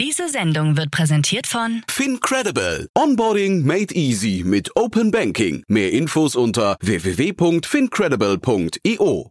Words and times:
Diese 0.00 0.28
Sendung 0.30 0.78
wird 0.78 0.90
präsentiert 0.90 1.46
von 1.46 1.82
FinCredible. 1.86 2.88
Onboarding 2.96 3.66
made 3.66 3.94
easy 3.94 4.42
mit 4.46 4.74
Open 4.74 5.10
Banking. 5.10 5.62
Mehr 5.68 5.92
Infos 5.92 6.36
unter 6.36 6.78
www.fincredible.io. 6.80 9.30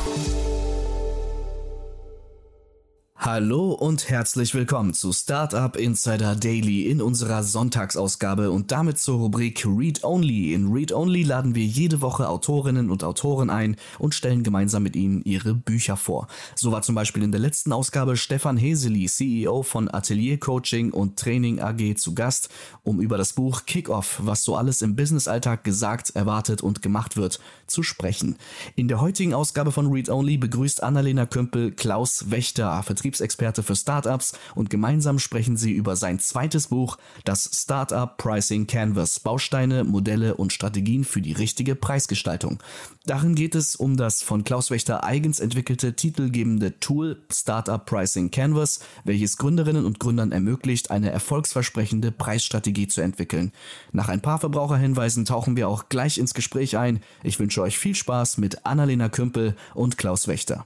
Hallo 3.23 3.73
und 3.73 4.09
herzlich 4.09 4.55
willkommen 4.55 4.95
zu 4.95 5.13
Startup 5.13 5.75
Insider 5.75 6.35
Daily 6.35 6.89
in 6.89 7.03
unserer 7.03 7.43
Sonntagsausgabe 7.43 8.49
und 8.49 8.71
damit 8.71 8.97
zur 8.97 9.19
Rubrik 9.19 9.63
Read 9.63 10.03
Only. 10.03 10.55
In 10.55 10.71
Read 10.71 10.91
Only 10.91 11.21
laden 11.21 11.53
wir 11.53 11.63
jede 11.63 12.01
Woche 12.01 12.27
Autorinnen 12.27 12.89
und 12.89 13.03
Autoren 13.03 13.51
ein 13.51 13.75
und 13.99 14.15
stellen 14.15 14.41
gemeinsam 14.41 14.81
mit 14.81 14.95
ihnen 14.95 15.21
ihre 15.21 15.53
Bücher 15.53 15.97
vor. 15.97 16.29
So 16.55 16.71
war 16.71 16.81
zum 16.81 16.95
Beispiel 16.95 17.21
in 17.21 17.31
der 17.31 17.39
letzten 17.39 17.73
Ausgabe 17.73 18.17
Stefan 18.17 18.57
Heseli, 18.57 19.05
CEO 19.05 19.61
von 19.61 19.93
Atelier 19.93 20.39
Coaching 20.39 20.89
und 20.89 21.19
Training 21.19 21.61
AG 21.61 21.97
zu 21.97 22.15
Gast, 22.15 22.49
um 22.81 22.99
über 22.99 23.19
das 23.19 23.33
Buch 23.33 23.67
Kickoff, 23.67 24.19
was 24.23 24.43
so 24.43 24.55
alles 24.55 24.81
im 24.81 24.95
Businessalltag 24.95 25.63
gesagt, 25.63 26.09
erwartet 26.15 26.63
und 26.63 26.81
gemacht 26.81 27.17
wird, 27.17 27.39
zu 27.67 27.83
sprechen. 27.83 28.37
In 28.75 28.87
der 28.87 28.99
heutigen 28.99 29.35
Ausgabe 29.35 29.71
von 29.71 29.91
Read 29.91 30.09
Only 30.09 30.37
begrüßt 30.37 30.81
Annalena 30.81 31.27
Kümpel 31.27 31.71
Klaus 31.71 32.31
Wächter, 32.31 32.81
Vertriebs 32.81 33.10
Vertriebsexperte 33.11 33.63
für 33.63 33.75
Startups 33.75 34.33
und 34.55 34.69
gemeinsam 34.69 35.19
sprechen 35.19 35.57
sie 35.57 35.71
über 35.71 35.95
sein 35.95 36.19
zweites 36.19 36.67
Buch, 36.67 36.97
das 37.25 37.49
Startup 37.53 38.15
Pricing 38.17 38.67
Canvas, 38.67 39.19
Bausteine, 39.19 39.83
Modelle 39.83 40.35
und 40.35 40.53
Strategien 40.53 41.03
für 41.03 41.21
die 41.21 41.33
richtige 41.33 41.75
Preisgestaltung. 41.75 42.59
Darin 43.05 43.35
geht 43.35 43.55
es 43.55 43.75
um 43.75 43.97
das 43.97 44.23
von 44.23 44.43
Klaus 44.43 44.71
Wächter 44.71 45.03
eigens 45.03 45.39
entwickelte 45.39 45.95
titelgebende 45.95 46.79
Tool 46.79 47.21
Startup 47.31 47.85
Pricing 47.85 48.31
Canvas, 48.31 48.79
welches 49.03 49.37
Gründerinnen 49.37 49.85
und 49.85 49.99
Gründern 49.99 50.31
ermöglicht, 50.31 50.91
eine 50.91 51.11
erfolgsversprechende 51.11 52.11
Preisstrategie 52.11 52.87
zu 52.87 53.01
entwickeln. 53.01 53.51
Nach 53.91 54.07
ein 54.07 54.21
paar 54.21 54.39
Verbraucherhinweisen 54.39 55.25
tauchen 55.25 55.57
wir 55.57 55.67
auch 55.67 55.89
gleich 55.89 56.17
ins 56.17 56.33
Gespräch 56.33 56.77
ein. 56.77 57.01
Ich 57.23 57.39
wünsche 57.39 57.61
euch 57.61 57.77
viel 57.77 57.95
Spaß 57.95 58.37
mit 58.37 58.65
Annalena 58.65 59.09
Kümpel 59.09 59.55
und 59.73 59.97
Klaus 59.97 60.27
Wächter. 60.27 60.65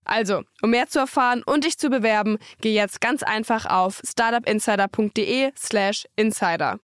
Also, 0.05 0.41
um 0.61 0.71
mehr 0.71 0.87
zu 0.87 0.99
erfahren 0.99 1.43
und 1.45 1.63
dich 1.63 1.77
zu 1.77 1.89
bewerben, 1.89 2.37
geh 2.59 2.73
jetzt 2.73 3.01
ganz 3.01 3.23
einfach 3.23 3.65
auf 3.65 4.01
startupinsider.de/slash 4.03 6.07
insider. 6.15 6.79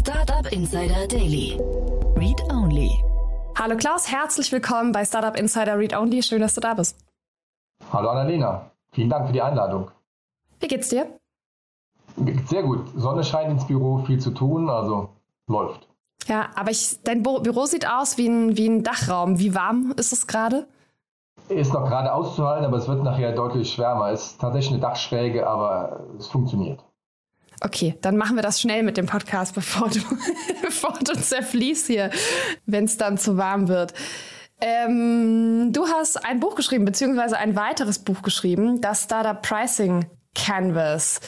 Startup 0.00 0.52
Insider 0.52 1.06
Daily. 1.08 1.58
Read 2.16 2.40
Only. 2.50 2.90
Hallo 3.58 3.76
Klaus, 3.76 4.10
herzlich 4.10 4.52
willkommen 4.52 4.92
bei 4.92 5.04
Startup 5.04 5.36
Insider 5.36 5.78
Read 5.78 5.96
Only. 5.96 6.22
Schön, 6.22 6.40
dass 6.40 6.54
du 6.54 6.60
da 6.60 6.74
bist. 6.74 6.98
Hallo 7.92 8.10
Annalena, 8.10 8.70
vielen 8.92 9.10
Dank 9.10 9.26
für 9.26 9.32
die 9.32 9.42
Einladung. 9.42 9.90
Wie 10.60 10.68
geht's 10.68 10.88
dir? 10.88 11.18
Sehr 12.48 12.62
gut. 12.62 12.86
Sonne 12.96 13.24
scheint 13.24 13.50
ins 13.50 13.66
Büro, 13.66 14.04
viel 14.06 14.18
zu 14.18 14.30
tun, 14.30 14.70
also 14.70 15.10
läuft. 15.48 15.86
Ja, 16.26 16.50
aber 16.54 16.70
ich, 16.70 16.98
dein 17.04 17.22
Büro 17.22 17.66
sieht 17.66 17.88
aus 17.88 18.18
wie 18.18 18.28
ein, 18.28 18.56
wie 18.56 18.68
ein 18.68 18.82
Dachraum. 18.82 19.38
Wie 19.38 19.54
warm 19.54 19.94
ist 19.96 20.12
es 20.12 20.26
gerade? 20.26 20.66
Ist 21.48 21.72
noch 21.72 21.88
gerade 21.88 22.12
auszuhalten, 22.12 22.64
aber 22.64 22.76
es 22.76 22.88
wird 22.88 23.04
nachher 23.04 23.32
deutlich 23.32 23.78
wärmer. 23.78 24.10
Es 24.10 24.32
ist 24.32 24.40
tatsächlich 24.40 24.72
eine 24.72 24.80
Dachschräge, 24.80 25.46
aber 25.46 26.00
es 26.18 26.26
funktioniert. 26.26 26.84
Okay, 27.62 27.96
dann 28.02 28.16
machen 28.16 28.36
wir 28.36 28.42
das 28.42 28.60
schnell 28.60 28.82
mit 28.82 28.96
dem 28.96 29.06
Podcast, 29.06 29.54
bevor 29.54 29.88
du, 29.88 30.00
bevor 30.62 30.94
du 30.98 31.12
zerfließt 31.14 31.86
hier, 31.86 32.10
wenn 32.66 32.84
es 32.84 32.96
dann 32.96 33.16
zu 33.18 33.36
warm 33.36 33.68
wird. 33.68 33.94
Ähm, 34.60 35.70
du 35.72 35.86
hast 35.86 36.24
ein 36.24 36.40
Buch 36.40 36.54
geschrieben, 36.54 36.84
beziehungsweise 36.84 37.36
ein 37.36 37.56
weiteres 37.56 37.98
Buch 37.98 38.22
geschrieben, 38.22 38.80
das 38.80 39.04
Startup 39.04 39.40
Pricing 39.40 40.06
Canvas. 40.34 41.20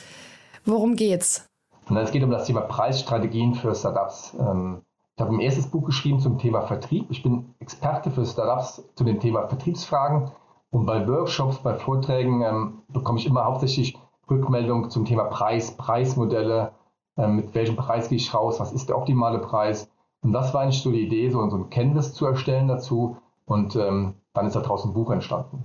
Worum 0.65 0.97
geht's? 0.97 1.47
Es 1.95 2.11
geht 2.11 2.23
um 2.23 2.31
das 2.31 2.45
Thema 2.45 2.62
Preisstrategien 2.62 3.55
für 3.55 3.75
Startups. 3.75 4.34
Ähm, 4.39 4.83
ich 5.19 5.21
habe 5.21 5.34
ein 5.34 5.41
erstes 5.41 5.67
Buch 5.67 5.84
geschrieben 5.84 6.21
zum 6.21 6.39
Thema 6.39 6.62
Vertrieb. 6.62 7.06
Ich 7.11 7.25
bin 7.25 7.53
Experte 7.59 8.09
für 8.09 8.25
Startups 8.25 8.84
zu 8.95 9.03
dem 9.03 9.19
Thema 9.19 9.49
Vertriebsfragen. 9.49 10.31
Und 10.71 10.87
bei 10.87 11.09
Workshops, 11.09 11.59
bei 11.59 11.75
Vorträgen 11.75 12.41
ähm, 12.43 12.83
bekomme 12.87 13.19
ich 13.19 13.27
immer 13.27 13.45
hauptsächlich 13.45 13.99
Rückmeldungen 14.31 14.91
zum 14.91 15.07
Thema 15.07 15.25
Preis, 15.25 15.77
Preismodelle, 15.77 16.71
ähm, 17.17 17.34
mit 17.34 17.53
welchem 17.53 17.75
Preis 17.75 18.09
gehe 18.09 18.17
ich 18.17 18.33
raus, 18.33 18.61
was 18.61 18.73
ist 18.73 18.91
der 18.91 18.97
optimale 18.97 19.41
Preis. 19.41 19.91
Und 20.21 20.33
das 20.33 20.55
war 20.55 20.61
eigentlich 20.61 20.83
so 20.83 20.93
die 20.93 21.05
Idee, 21.05 21.31
so, 21.31 21.51
so 21.51 21.57
ein 21.57 21.69
Canvas 21.69 22.15
zu 22.15 22.25
erstellen 22.25 22.69
dazu. 22.69 23.17
Und 23.45 23.75
ähm, 23.75 24.15
dann 24.34 24.47
ist 24.47 24.55
da 24.55 24.61
draußen 24.61 24.93
ein 24.93 24.95
Buch 24.95 25.11
entstanden. 25.11 25.65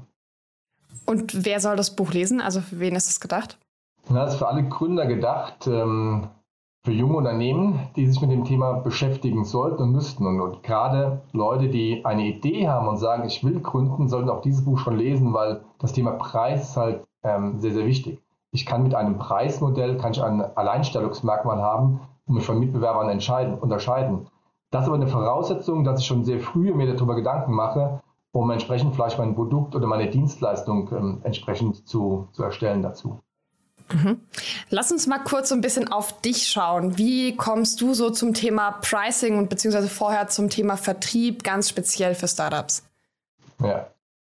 Und 1.06 1.46
wer 1.46 1.60
soll 1.60 1.76
das 1.76 1.96
Buch 1.96 2.12
lesen? 2.12 2.42
Also 2.42 2.60
für 2.60 2.80
wen 2.80 2.96
ist 2.96 3.08
es 3.08 3.20
gedacht? 3.20 3.60
Das 4.10 4.34
ist 4.34 4.40
für 4.40 4.48
alle 4.48 4.68
Gründer 4.68 5.06
gedacht. 5.06 5.68
Ähm, 5.68 6.30
für 6.86 6.92
junge 6.92 7.16
Unternehmen, 7.16 7.80
die 7.96 8.06
sich 8.08 8.20
mit 8.22 8.32
dem 8.32 8.44
Thema 8.44 8.74
beschäftigen 8.74 9.46
sollten 9.46 9.84
und 9.84 9.92
müssten. 9.94 10.28
Und, 10.28 10.42
und, 10.42 10.64
gerade 10.64 11.22
Leute, 11.32 11.70
die 11.70 12.04
eine 12.04 12.24
Idee 12.24 12.68
haben 12.68 12.90
und 12.90 12.98
sagen, 12.98 13.26
ich 13.26 13.44
will 13.44 13.62
gründen, 13.62 14.10
sollten 14.10 14.30
auch 14.30 14.42
dieses 14.42 14.66
Buch 14.66 14.78
schon 14.80 14.98
lesen, 14.98 15.34
weil 15.34 15.64
das 15.80 15.94
Thema 15.94 16.12
Preis 16.12 16.70
ist 16.70 16.78
halt 16.78 17.06
ähm, 17.24 17.60
sehr, 17.60 17.72
sehr 17.72 17.86
wichtig. 17.86 18.20
Ich 18.52 18.66
kann 18.66 18.84
mit 18.84 18.96
einem 18.96 19.18
Preismodell, 19.18 19.98
kann 19.98 20.12
ich 20.12 20.22
ein 20.22 20.42
Alleinstellungsmerkmal 20.42 21.62
haben 21.62 22.02
und 22.26 22.36
mich 22.36 22.46
von 22.46 22.60
Mitbewerbern 22.60 23.10
unterscheiden. 23.62 24.28
Das 24.70 24.84
ist 24.84 24.88
aber 24.88 24.98
eine 24.98 25.08
Voraussetzung, 25.08 25.86
dass 25.86 26.02
ich 26.02 26.06
schon 26.06 26.26
sehr 26.26 26.40
früh 26.40 26.74
mir 26.74 26.94
darüber 26.94 27.16
Gedanken 27.16 27.54
mache, 27.54 28.02
um 28.34 28.52
entsprechend 28.52 28.94
vielleicht 28.94 29.20
mein 29.20 29.36
Produkt 29.36 29.76
oder 29.76 29.88
meine 29.88 30.10
Dienstleistung 30.10 30.90
ähm, 30.92 31.22
entsprechend 31.24 31.88
zu, 31.88 32.28
zu 32.34 32.44
erstellen 32.44 32.82
dazu. 32.82 33.20
Lass 34.70 34.92
uns 34.92 35.08
mal 35.08 35.20
kurz 35.20 35.50
so 35.50 35.56
ein 35.56 35.62
bisschen 35.62 35.92
auf 35.92 36.22
dich 36.22 36.48
schauen. 36.48 36.98
Wie 36.98 37.36
kommst 37.36 37.82
du 37.82 37.94
so 37.94 38.10
zum 38.10 38.34
Thema 38.34 38.72
Pricing 38.82 39.38
und 39.38 39.50
beziehungsweise 39.50 39.90
vorher 39.90 40.28
zum 40.28 40.50
Thema 40.50 40.78
Vertrieb, 40.78 41.44
ganz 41.44 41.70
speziell 41.70 42.16
für 42.16 42.28
Startups? 42.28 42.84
Ja, 43.60 43.88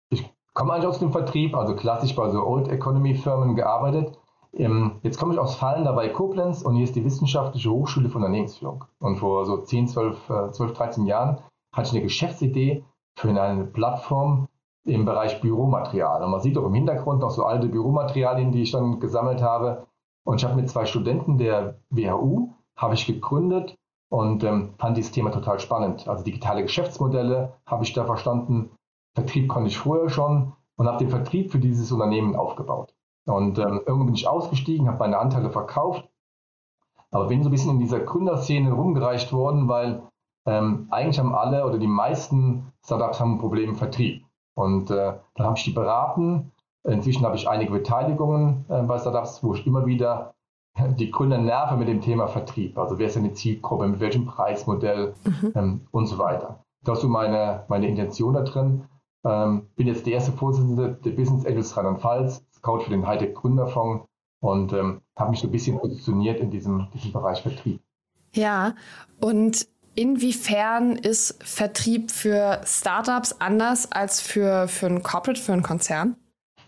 ich 0.09 0.23
komme 0.53 0.73
eigentlich 0.73 0.88
aus 0.88 1.00
dem 1.00 1.11
Vertrieb, 1.11 1.56
also 1.56 1.75
klassisch 1.75 2.16
bei 2.16 2.29
so 2.29 2.45
Old 2.45 2.67
Economy 2.67 3.16
Firmen 3.16 3.56
gearbeitet. 3.56 4.17
Ähm, 4.53 5.00
jetzt 5.03 5.19
komme 5.19 5.33
ich 5.33 5.39
aus 5.39 5.56
Fallen 5.56 5.83
dabei 5.83 6.09
Koblenz 6.09 6.62
und 6.62 6.75
hier 6.75 6.86
ist 6.86 6.95
die 6.95 7.03
Wissenschaftliche 7.03 7.69
Hochschule 7.69 8.09
für 8.09 8.18
Unternehmensführung. 8.18 8.86
Und 9.00 9.18
vor 9.18 9.45
so 9.45 9.57
10, 9.57 9.88
12, 9.88 10.18
12 10.51 10.74
13 10.74 11.06
Jahren 11.06 11.39
hatte 11.74 11.88
ich 11.88 11.94
eine 11.94 12.03
Geschäftsidee 12.03 12.83
für 13.18 13.30
eine 13.30 13.65
Plattform, 13.65 14.48
im 14.86 15.06
Bereich 15.06 15.42
Büromaterial. 15.42 16.24
Und 16.24 16.32
man 16.32 16.42
sieht 16.42 16.58
auch 16.58 16.66
im 16.66 16.74
Hintergrund 16.74 17.22
noch 17.22 17.32
so 17.32 17.44
alte 17.44 17.68
Büromaterialien, 17.68 18.52
die 18.52 18.62
ich 18.62 18.72
dann 18.72 19.00
gesammelt 19.00 19.42
habe. 19.42 19.88
Und 20.24 20.38
ich 20.38 20.46
habe 20.46 20.56
mit 20.56 20.70
zwei 20.70 20.86
Studenten 20.86 21.38
der 21.38 21.80
WHU, 21.90 22.54
habe 22.78 22.94
ich 22.94 23.06
gegründet 23.06 23.76
und 24.10 24.44
ähm, 24.44 24.74
fand 24.78 24.98
dieses 24.98 25.12
Thema 25.12 25.32
total 25.32 25.60
spannend. 25.60 26.08
Also 26.08 26.24
digitale 26.24 26.62
Geschäftsmodelle 26.62 27.54
habe 27.66 27.84
ich 27.84 27.94
da 27.94 28.06
verstanden. 28.06 28.72
Vertrieb 29.16 29.50
konnte 29.50 29.70
ich 29.70 29.78
vorher 29.78 30.10
schon 30.10 30.54
und 30.78 30.88
habe 30.88 31.00
den 31.00 31.10
Vertrieb 31.10 31.52
für 31.52 31.60
dieses 31.60 31.92
Unternehmen 31.92 32.36
aufgebaut. 32.36 32.94
Und 33.26 33.58
ähm, 33.58 33.82
irgendwann 33.86 34.08
bin 34.08 34.16
ich 34.16 34.28
ausgestiegen, 34.28 34.88
habe 34.88 35.00
meine 35.00 35.18
Anteile 35.18 35.50
verkauft, 35.50 36.08
aber 37.12 37.28
bin 37.28 37.42
so 37.42 37.50
ein 37.50 37.52
bisschen 37.52 37.72
in 37.72 37.80
dieser 37.80 38.00
Gründerszene 38.00 38.72
rumgereicht 38.72 39.34
worden, 39.34 39.68
weil 39.68 40.04
ähm, 40.46 40.88
eigentlich 40.92 41.18
haben 41.18 41.34
alle 41.34 41.66
oder 41.66 41.80
die 41.80 41.88
meisten 41.88 42.72
Startups 42.84 43.20
haben 43.20 43.34
ein 43.36 43.40
Problem 43.40 43.76
Vertrieb. 43.76 44.25
Und 44.56 44.90
äh, 44.90 45.13
dann 45.36 45.46
habe 45.46 45.57
ich 45.57 45.66
die 45.66 45.72
beraten 45.72 46.52
Inzwischen 46.86 47.25
habe 47.25 47.36
ich 47.36 47.50
einige 47.50 47.72
Beteiligungen 47.72 48.66
äh, 48.69 48.84
bei 48.84 49.00
Startups, 49.00 49.44
wo 49.44 49.56
ich 49.56 49.66
immer 49.66 49.86
wieder 49.86 50.36
die 51.00 51.10
Gründer 51.10 51.38
nerve 51.38 51.78
mit 51.78 51.88
dem 51.88 52.02
Thema 52.02 52.28
Vertrieb. 52.28 52.78
Also 52.78 53.00
wer 53.00 53.07
ist 53.07 53.18
eine 53.18 53.34
Zielgruppe, 53.34 53.88
mit 53.88 54.00
welchem 54.00 54.25
Preismodell 54.25 55.16
mhm. 55.25 55.52
ähm, 55.56 55.81
und 55.92 56.06
so 56.07 56.18
weiter. 56.19 56.63
Das 56.84 57.00
ist 57.00 57.02
so 57.02 57.07
meine, 57.07 57.63
meine 57.68 57.88
Intention 57.88 58.36
da 58.36 58.42
drin. 58.42 58.84
Ähm, 59.25 59.68
bin 59.75 59.88
jetzt 59.88 60.06
der 60.06 60.13
erste 60.13 60.31
Vorsitzende 60.31 61.00
der 61.04 61.12
Business 61.12 61.46
Angels 61.46 61.75
Rheinland-Pfalz, 61.75 62.46
Scout 62.56 62.81
für 62.81 62.92
den 62.92 63.08
Hightech 63.08 63.34
Gründerfonds 63.34 64.06
und 64.42 64.72
ähm, 64.74 65.01
habe 65.18 65.31
mich 65.31 65.40
so 65.40 65.48
ein 65.48 65.51
bisschen 65.51 65.80
positioniert 65.80 66.40
in 66.40 66.51
diesem, 66.51 66.88
diesem 66.94 67.12
Bereich 67.12 67.42
Vertrieb. 67.42 67.81
Ja, 68.34 68.75
und 69.19 69.68
inwiefern 69.95 70.95
ist 70.95 71.44
Vertrieb 71.44 72.12
für 72.12 72.62
Startups 72.65 73.36
anders 73.39 73.92
als 73.92 74.21
für, 74.21 74.68
für 74.68 74.88
ein 74.88 75.03
Corporate, 75.03 75.39
für 75.39 75.53
einen 75.53 75.63
Konzern? 75.63 76.15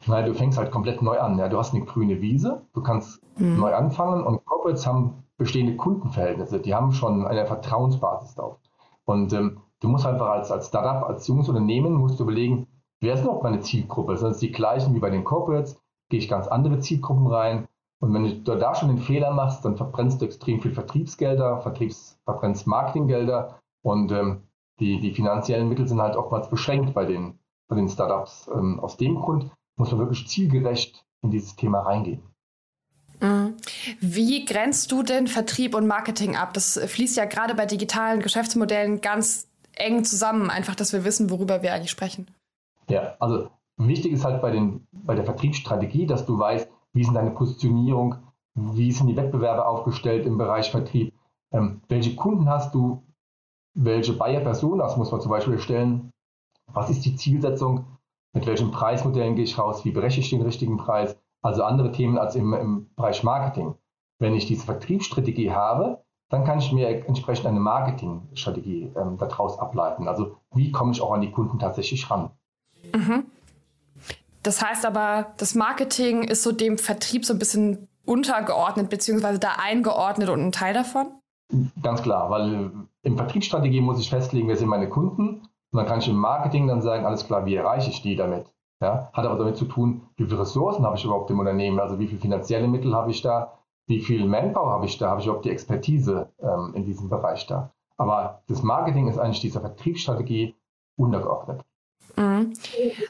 Nein, 0.05 0.25
du 0.25 0.33
fängst 0.33 0.57
halt 0.57 0.71
komplett 0.71 1.01
neu 1.01 1.19
an. 1.19 1.37
Ja. 1.37 1.49
Du 1.49 1.57
hast 1.57 1.73
eine 1.73 1.83
grüne 1.83 2.21
Wiese, 2.21 2.61
du 2.73 2.81
kannst 2.81 3.21
mhm. 3.37 3.57
neu 3.59 3.73
anfangen 3.73 4.23
und 4.23 4.45
Corporates 4.45 4.87
haben 4.87 5.23
bestehende 5.37 5.75
Kundenverhältnisse, 5.75 6.59
die 6.59 6.73
haben 6.73 6.91
schon 6.93 7.27
eine 7.27 7.45
Vertrauensbasis 7.45 8.35
drauf. 8.35 8.57
Und 9.05 9.33
ähm, 9.33 9.59
du 9.79 9.87
musst 9.87 10.05
einfach 10.05 10.29
als, 10.29 10.51
als 10.51 10.67
Startup, 10.67 11.07
als 11.07 11.27
junges 11.27 11.47
Unternehmen, 11.49 11.93
musst 11.93 12.19
du 12.19 12.23
überlegen, 12.23 12.67
wer 12.99 13.13
ist 13.13 13.23
noch 13.23 13.43
meine 13.43 13.61
Zielgruppe? 13.61 14.17
Sind 14.17 14.31
es 14.31 14.39
die 14.39 14.51
gleichen 14.51 14.95
wie 14.95 14.99
bei 14.99 15.09
den 15.09 15.23
Corporates? 15.23 15.79
Gehe 16.09 16.19
ich 16.19 16.29
ganz 16.29 16.47
andere 16.47 16.79
Zielgruppen 16.79 17.27
rein? 17.27 17.67
Und 17.99 18.13
wenn 18.13 18.43
du 18.43 18.55
da 18.55 18.75
schon 18.75 18.89
den 18.89 18.99
Fehler 18.99 19.31
machst, 19.31 19.65
dann 19.65 19.75
verbrennst 19.75 20.21
du 20.21 20.25
extrem 20.25 20.61
viel 20.61 20.73
Vertriebsgelder, 20.73 21.61
Vertriebs, 21.61 22.19
verbrennst 22.25 22.67
Marketinggelder 22.67 23.59
und 23.83 24.11
ähm, 24.11 24.43
die, 24.79 24.99
die 24.99 25.13
finanziellen 25.13 25.67
Mittel 25.67 25.87
sind 25.87 26.01
halt 26.01 26.15
oftmals 26.15 26.49
beschränkt 26.49 26.93
bei 26.93 27.05
den, 27.05 27.39
bei 27.67 27.75
den 27.75 27.89
Startups. 27.89 28.49
Ähm, 28.53 28.79
aus 28.79 28.97
dem 28.97 29.15
Grund 29.15 29.49
muss 29.77 29.91
man 29.91 29.99
wirklich 29.99 30.27
zielgerecht 30.27 31.03
in 31.23 31.31
dieses 31.31 31.55
Thema 31.55 31.81
reingehen. 31.81 32.21
Mhm. 33.19 33.55
Wie 33.99 34.45
grenzt 34.45 34.91
du 34.91 35.01
denn 35.01 35.27
Vertrieb 35.27 35.73
und 35.73 35.87
Marketing 35.87 36.35
ab? 36.35 36.53
Das 36.53 36.79
fließt 36.79 37.17
ja 37.17 37.25
gerade 37.25 37.55
bei 37.55 37.65
digitalen 37.65 38.21
Geschäftsmodellen 38.21 39.01
ganz 39.01 39.47
eng 39.75 40.03
zusammen, 40.03 40.49
einfach, 40.49 40.75
dass 40.75 40.93
wir 40.93 41.03
wissen, 41.03 41.29
worüber 41.29 41.61
wir 41.61 41.73
eigentlich 41.73 41.91
sprechen. 41.91 42.27
Ja, 42.89 43.15
also 43.19 43.49
wichtig 43.77 44.11
ist 44.11 44.23
halt 44.23 44.41
bei, 44.41 44.51
den, 44.51 44.87
bei 44.91 45.15
der 45.15 45.25
Vertriebsstrategie, 45.25 46.05
dass 46.05 46.25
du 46.25 46.37
weißt, 46.37 46.69
wie 46.97 47.01
ist 47.01 47.13
deine 47.13 47.31
Positionierung, 47.31 48.15
wie 48.55 48.91
sind 48.91 49.07
die 49.07 49.15
Wettbewerbe 49.15 49.67
aufgestellt 49.67 50.25
im 50.25 50.39
Bereich 50.39 50.71
Vertrieb, 50.71 51.13
ähm, 51.51 51.81
welche 51.87 52.15
Kunden 52.15 52.49
hast 52.49 52.73
du, 52.73 53.03
welche 53.75 54.13
Buyer-Personas 54.13 54.97
muss 54.97 55.11
man 55.11 55.21
zum 55.21 55.29
Beispiel 55.29 55.59
stellen, 55.59 56.11
was 56.65 56.89
ist 56.89 57.05
die 57.05 57.15
Zielsetzung, 57.15 57.85
mit 58.33 58.47
welchen 58.47 58.71
Preismodellen 58.71 59.35
gehe 59.35 59.43
ich 59.43 59.59
raus, 59.59 59.85
wie 59.85 59.91
berechne 59.91 60.21
ich 60.21 60.31
den 60.31 60.41
richtigen 60.41 60.77
Preis, 60.77 61.15
also 61.43 61.63
andere 61.63 61.91
Themen 61.91 62.17
als 62.17 62.35
im, 62.35 62.53
im 62.53 62.89
Bereich 62.95 63.23
Marketing. 63.23 63.75
Wenn 64.17 64.33
ich 64.33 64.47
diese 64.47 64.65
Vertriebsstrategie 64.65 65.51
habe, 65.51 66.03
dann 66.29 66.43
kann 66.45 66.57
ich 66.57 66.71
mir 66.73 66.89
entsprechend 67.05 67.45
eine 67.45 67.59
Marketingstrategie 67.59 68.91
ähm, 68.95 69.17
daraus 69.17 69.59
ableiten. 69.59 70.07
Also 70.07 70.37
wie 70.51 70.71
komme 70.71 70.93
ich 70.93 71.01
auch 71.01 71.13
an 71.13 71.21
die 71.21 71.31
Kunden 71.31 71.59
tatsächlich 71.59 72.09
ran? 72.09 72.31
Mhm. 72.93 73.25
Das 74.47 74.63
heißt 74.63 74.85
aber, 74.85 75.33
das 75.35 75.55
Marketing 75.55 76.23
ist 76.23 76.41
so 76.41 76.53
dem 76.53 76.77
Vertrieb 76.77 77.25
so 77.25 77.33
ein 77.33 77.39
bisschen 77.39 77.89
untergeordnet, 78.05 78.89
beziehungsweise 78.89 79.39
da 79.39 79.57
eingeordnet 79.61 80.29
und 80.29 80.39
ein 80.39 80.51
Teil 80.53 80.73
davon? 80.73 81.07
Ganz 81.83 82.01
klar, 82.01 82.29
weil 82.29 82.71
im 83.03 83.17
Vertriebsstrategie 83.17 83.81
muss 83.81 83.99
ich 83.99 84.09
festlegen, 84.09 84.47
wer 84.47 84.55
sind 84.55 84.69
meine 84.69 84.87
Kunden. 84.87 85.41
Und 85.71 85.77
dann 85.77 85.85
kann 85.85 85.99
ich 85.99 86.07
im 86.07 86.15
Marketing 86.15 86.65
dann 86.65 86.81
sagen, 86.81 87.05
alles 87.05 87.25
klar, 87.25 87.45
wie 87.45 87.55
erreiche 87.55 87.89
ich 87.89 88.01
die 88.01 88.15
damit? 88.15 88.45
Ja, 88.81 89.09
hat 89.11 89.25
aber 89.25 89.37
damit 89.37 89.57
zu 89.57 89.65
tun, 89.65 90.07
wie 90.15 90.23
viele 90.23 90.39
Ressourcen 90.39 90.85
habe 90.85 90.95
ich 90.95 91.03
überhaupt 91.03 91.29
im 91.29 91.39
Unternehmen, 91.39 91.81
also 91.81 91.99
wie 91.99 92.07
viele 92.07 92.21
finanzielle 92.21 92.69
Mittel 92.69 92.95
habe 92.95 93.11
ich 93.11 93.21
da, 93.21 93.57
wie 93.87 93.99
viel 93.99 94.25
Manpower 94.25 94.71
habe 94.71 94.85
ich 94.85 94.97
da, 94.97 95.09
habe 95.09 95.19
ich 95.19 95.25
überhaupt 95.25 95.43
die 95.43 95.51
Expertise 95.51 96.29
ähm, 96.41 96.71
in 96.73 96.85
diesem 96.85 97.09
Bereich 97.09 97.47
da. 97.47 97.73
Aber 97.97 98.43
das 98.47 98.63
Marketing 98.63 99.09
ist 99.09 99.17
eigentlich 99.17 99.41
dieser 99.41 99.59
Vertriebsstrategie 99.59 100.55
untergeordnet. 100.95 101.65
Mhm. 102.15 102.53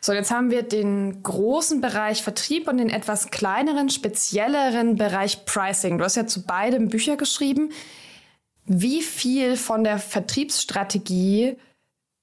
So, 0.02 0.14
jetzt 0.14 0.32
haben 0.32 0.52
wir 0.52 0.64
den 0.64 1.24
großen 1.24 1.82
Bereich 1.82 2.24
Vertrieb 2.24 2.68
und 2.68 2.78
den 2.78 2.90
etwas 2.90 3.30
kleineren, 3.30 3.90
spezielleren 3.90 4.96
Bereich 4.96 5.46
Pricing. 5.46 5.98
Du 5.98 6.04
hast 6.04 6.16
ja 6.16 6.28
zu 6.28 6.46
beidem 6.46 6.90
Bücher 6.90 7.16
geschrieben. 7.16 7.72
Wie 8.66 9.02
viel 9.02 9.56
von 9.56 9.84
der 9.84 9.98
Vertriebsstrategie 9.98 11.58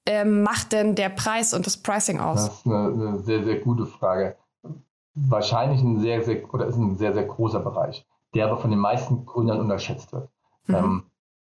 ähm, 0.05 0.43
macht 0.43 0.73
denn 0.73 0.95
der 0.95 1.09
Preis 1.09 1.53
und 1.53 1.65
das 1.65 1.77
Pricing 1.77 2.19
aus? 2.19 2.45
Das 2.45 2.59
ist 2.59 2.65
eine, 2.67 2.87
eine, 2.87 3.19
sehr, 3.19 3.43
sehr 3.43 3.59
gute 3.59 3.85
Frage. 3.87 4.35
Wahrscheinlich 5.15 5.81
ein 5.81 5.99
sehr, 5.99 6.23
sehr, 6.23 6.53
oder 6.53 6.67
ist 6.67 6.75
ein 6.75 6.97
sehr, 6.97 7.13
sehr 7.13 7.23
großer 7.23 7.61
Bereich, 7.61 8.05
der 8.35 8.45
aber 8.45 8.57
von 8.57 8.69
den 8.69 8.79
meisten 8.79 9.25
Gründern 9.25 9.59
unterschätzt 9.59 10.13
wird. 10.13 10.29
Mhm. 10.67 10.75
Ähm, 10.75 11.03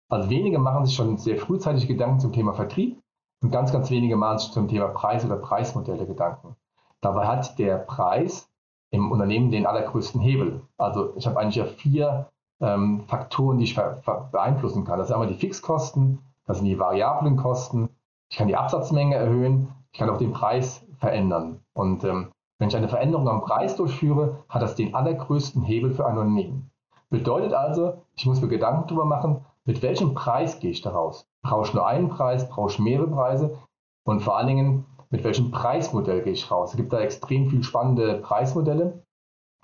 also 0.08 0.28
wenige 0.28 0.58
machen 0.58 0.84
sich 0.84 0.94
schon 0.94 1.16
sehr 1.16 1.38
frühzeitig 1.38 1.88
Gedanken 1.88 2.20
zum 2.20 2.32
Thema 2.32 2.52
Vertrieb 2.52 3.02
und 3.42 3.50
ganz, 3.50 3.72
ganz 3.72 3.90
wenige 3.90 4.16
machen 4.16 4.38
sich 4.38 4.52
zum 4.52 4.68
Thema 4.68 4.88
Preis 4.88 5.24
oder 5.24 5.36
Preismodelle 5.36 6.06
Gedanken. 6.06 6.56
Dabei 7.00 7.26
hat 7.26 7.58
der 7.58 7.78
Preis 7.78 8.48
im 8.90 9.10
Unternehmen 9.10 9.50
den 9.50 9.66
allergrößten 9.66 10.20
Hebel. 10.20 10.62
Also 10.78 11.14
ich 11.16 11.26
habe 11.26 11.40
eigentlich 11.40 11.56
ja 11.56 11.64
vier 11.64 12.28
ähm, 12.60 13.02
Faktoren, 13.08 13.58
die 13.58 13.64
ich 13.64 13.74
beeinflussen 13.74 14.84
kann. 14.84 14.98
Das 14.98 15.08
sind 15.08 15.14
einmal 15.14 15.28
die 15.28 15.38
Fixkosten, 15.38 16.20
das 16.46 16.58
sind 16.58 16.66
die 16.66 16.78
variablen 16.78 17.36
Kosten, 17.36 17.88
ich 18.28 18.36
kann 18.36 18.48
die 18.48 18.56
Absatzmenge 18.56 19.16
erhöhen, 19.16 19.68
ich 19.92 19.98
kann 19.98 20.08
auch 20.08 20.18
den 20.18 20.32
Preis 20.32 20.86
verändern. 20.98 21.60
Und 21.74 22.04
ähm, 22.04 22.30
wenn 22.58 22.68
ich 22.68 22.76
eine 22.76 22.88
Veränderung 22.88 23.28
am 23.28 23.42
Preis 23.42 23.74
durchführe, 23.74 24.44
hat 24.48 24.62
das 24.62 24.76
den 24.76 24.94
allergrößten 24.94 25.62
Hebel 25.62 25.90
für 25.90 26.06
ein 26.06 26.16
Unternehmen. 26.16 26.70
Bedeutet 27.10 27.52
also, 27.52 28.04
ich 28.14 28.24
muss 28.24 28.40
mir 28.40 28.48
Gedanken 28.48 28.86
darüber 28.86 29.04
machen, 29.04 29.44
mit 29.64 29.82
welchem 29.82 30.14
Preis 30.14 30.60
gehe 30.60 30.70
ich 30.70 30.80
daraus? 30.80 31.28
Brauche 31.42 31.66
ich 31.66 31.74
nur 31.74 31.86
einen 31.86 32.08
Preis, 32.08 32.48
brauche 32.48 32.70
ich 32.70 32.78
mehrere 32.78 33.08
Preise? 33.08 33.58
Und 34.04 34.20
vor 34.20 34.36
allen 34.36 34.46
Dingen, 34.46 34.86
mit 35.10 35.24
welchem 35.24 35.50
Preismodell 35.50 36.22
gehe 36.22 36.32
ich 36.32 36.50
raus? 36.50 36.70
Es 36.70 36.76
gibt 36.76 36.92
da 36.92 37.00
extrem 37.00 37.50
viele 37.50 37.64
spannende 37.64 38.18
Preismodelle, 38.18 39.04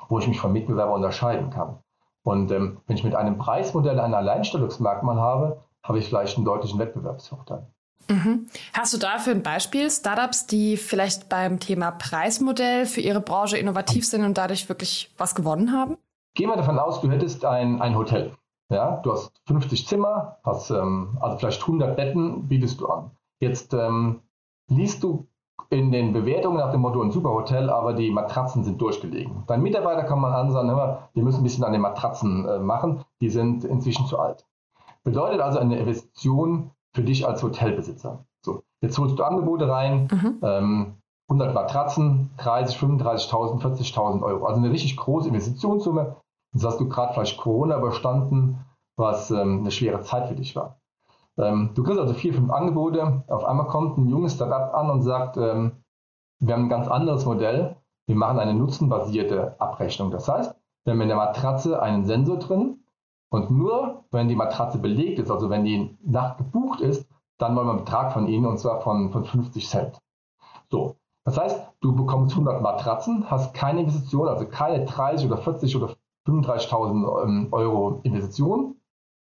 wo 0.08 0.18
ich 0.18 0.28
mich 0.28 0.40
vom 0.40 0.52
Mitbewerber 0.52 0.94
unterscheiden 0.94 1.50
kann. 1.50 1.78
Und 2.24 2.50
ähm, 2.50 2.80
wenn 2.86 2.96
ich 2.96 3.04
mit 3.04 3.14
einem 3.14 3.38
Preismodell 3.38 3.98
ein 4.00 4.14
Alleinstellungsmerkmal 4.14 5.18
habe, 5.18 5.62
habe 5.82 5.98
ich 5.98 6.06
vielleicht 6.06 6.36
einen 6.36 6.44
deutlichen 6.44 6.78
Wettbewerbsvorteil. 6.78 7.66
Mhm. 8.10 8.48
Hast 8.72 8.92
du 8.94 8.98
dafür 8.98 9.34
ein 9.34 9.42
Beispiel? 9.42 9.90
Startups, 9.90 10.46
die 10.46 10.76
vielleicht 10.76 11.28
beim 11.28 11.60
Thema 11.60 11.90
Preismodell 11.92 12.86
für 12.86 13.00
ihre 13.00 13.20
Branche 13.20 13.58
innovativ 13.58 14.06
sind 14.06 14.24
und 14.24 14.36
dadurch 14.38 14.68
wirklich 14.68 15.14
was 15.18 15.34
gewonnen 15.34 15.72
haben? 15.72 15.96
Gehen 16.34 16.48
wir 16.48 16.56
davon 16.56 16.78
aus, 16.78 17.00
du 17.00 17.10
hättest 17.10 17.44
ein, 17.44 17.80
ein 17.80 17.96
Hotel. 17.96 18.32
Ja, 18.70 18.96
du 19.02 19.12
hast 19.12 19.32
50 19.46 19.86
Zimmer, 19.86 20.38
hast 20.44 20.70
ähm, 20.70 21.16
also 21.20 21.38
vielleicht 21.38 21.62
100 21.62 21.96
Betten, 21.96 22.48
bietest 22.48 22.80
du 22.80 22.86
an. 22.86 23.10
Jetzt 23.40 23.72
ähm, 23.72 24.20
liest 24.68 25.02
du 25.02 25.26
in 25.70 25.90
den 25.90 26.12
Bewertungen 26.12 26.58
nach 26.58 26.70
dem 26.70 26.80
Motto 26.80 27.02
ein 27.02 27.10
super 27.10 27.30
Hotel, 27.30 27.70
aber 27.70 27.92
die 27.94 28.10
Matratzen 28.10 28.64
sind 28.64 28.80
durchgelegen. 28.80 29.44
Dein 29.46 29.62
Mitarbeiter 29.62 30.04
kann 30.04 30.20
man 30.20 30.32
ansagen, 30.32 30.68
wir 30.68 31.22
müssen 31.22 31.40
ein 31.40 31.42
bisschen 31.42 31.64
an 31.64 31.72
den 31.72 31.82
Matratzen 31.82 32.46
äh, 32.46 32.58
machen, 32.58 33.04
die 33.20 33.30
sind 33.30 33.64
inzwischen 33.64 34.06
zu 34.06 34.18
alt. 34.18 34.46
Bedeutet 35.02 35.40
also 35.40 35.58
eine 35.58 35.78
Investition 35.78 36.70
für 36.94 37.02
dich 37.02 37.26
als 37.26 37.42
Hotelbesitzer. 37.42 38.24
So, 38.44 38.62
jetzt 38.80 38.98
holst 38.98 39.18
du 39.18 39.24
Angebote 39.24 39.68
rein, 39.68 40.08
mhm. 40.10 40.38
ähm, 40.42 40.94
100 41.28 41.54
Matratzen, 41.54 42.30
30, 42.38 42.76
35.000, 42.78 43.60
40.000 43.60 44.22
Euro. 44.22 44.46
Also 44.46 44.60
eine 44.60 44.70
richtig 44.70 44.96
große 44.96 45.28
Investitionssumme. 45.28 46.16
Jetzt 46.52 46.64
hast 46.64 46.80
du 46.80 46.88
gerade 46.88 47.14
vielleicht 47.14 47.38
Corona 47.38 47.78
überstanden, 47.78 48.64
was 48.96 49.30
ähm, 49.30 49.60
eine 49.60 49.70
schwere 49.70 50.00
Zeit 50.00 50.28
für 50.28 50.34
dich 50.34 50.56
war. 50.56 50.80
Ähm, 51.36 51.72
du 51.74 51.82
kriegst 51.82 52.00
also 52.00 52.14
vier, 52.14 52.34
fünf 52.34 52.50
Angebote. 52.50 53.24
Auf 53.28 53.44
einmal 53.44 53.66
kommt 53.66 53.98
ein 53.98 54.08
junges 54.08 54.34
Startup 54.34 54.74
an 54.74 54.90
und 54.90 55.02
sagt, 55.02 55.36
ähm, 55.36 55.84
wir 56.40 56.54
haben 56.54 56.64
ein 56.64 56.68
ganz 56.68 56.88
anderes 56.88 57.24
Modell. 57.24 57.76
Wir 58.06 58.16
machen 58.16 58.38
eine 58.38 58.54
nutzenbasierte 58.54 59.60
Abrechnung. 59.60 60.10
Das 60.10 60.28
heißt, 60.28 60.54
wir 60.84 60.92
haben 60.92 61.00
in 61.00 61.08
der 61.08 61.16
Matratze 61.16 61.80
einen 61.82 62.06
Sensor 62.06 62.38
drin, 62.38 62.78
und 63.30 63.50
nur 63.50 64.04
wenn 64.10 64.28
die 64.28 64.36
Matratze 64.36 64.78
belegt 64.78 65.18
ist, 65.18 65.30
also 65.30 65.50
wenn 65.50 65.64
die 65.64 65.96
Nacht 66.02 66.38
gebucht 66.38 66.80
ist, 66.80 67.06
dann 67.38 67.54
wollen 67.54 67.66
wir 67.66 67.72
einen 67.72 67.84
Betrag 67.84 68.12
von 68.12 68.26
Ihnen 68.26 68.46
und 68.46 68.58
zwar 68.58 68.80
von, 68.80 69.12
von 69.12 69.24
50 69.24 69.68
Cent. 69.68 69.98
So, 70.70 70.96
das 71.24 71.38
heißt, 71.38 71.68
du 71.80 71.94
bekommst 71.94 72.34
100 72.34 72.62
Matratzen, 72.62 73.30
hast 73.30 73.54
keine 73.54 73.80
Investition, 73.80 74.28
also 74.28 74.46
keine 74.46 74.84
30 74.84 75.26
oder 75.26 75.38
40 75.38 75.76
oder 75.76 75.94
35.000 76.28 77.24
ähm, 77.24 77.48
Euro 77.52 78.00
Investition, 78.02 78.76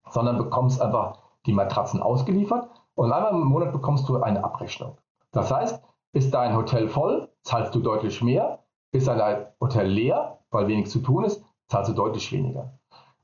sondern 0.10 0.38
bekommst 0.38 0.82
einfach 0.82 1.20
die 1.46 1.54
Matratzen 1.54 2.02
ausgeliefert 2.02 2.70
und 2.96 3.12
einmal 3.12 3.32
im 3.32 3.48
Monat 3.48 3.72
bekommst 3.72 4.08
du 4.08 4.22
eine 4.22 4.44
Abrechnung. 4.44 4.98
Das 5.32 5.52
heißt, 5.52 5.82
ist 6.14 6.34
dein 6.34 6.56
Hotel 6.56 6.88
voll, 6.88 7.30
zahlst 7.44 7.74
du 7.74 7.80
deutlich 7.80 8.22
mehr. 8.22 8.60
Ist 8.92 9.08
dein 9.08 9.46
Hotel 9.62 9.88
leer, 9.88 10.40
weil 10.52 10.68
wenig 10.68 10.90
zu 10.90 11.00
tun 11.00 11.24
ist, 11.24 11.44
zahlst 11.70 11.90
du 11.90 11.96
deutlich 11.96 12.32
weniger. 12.34 12.78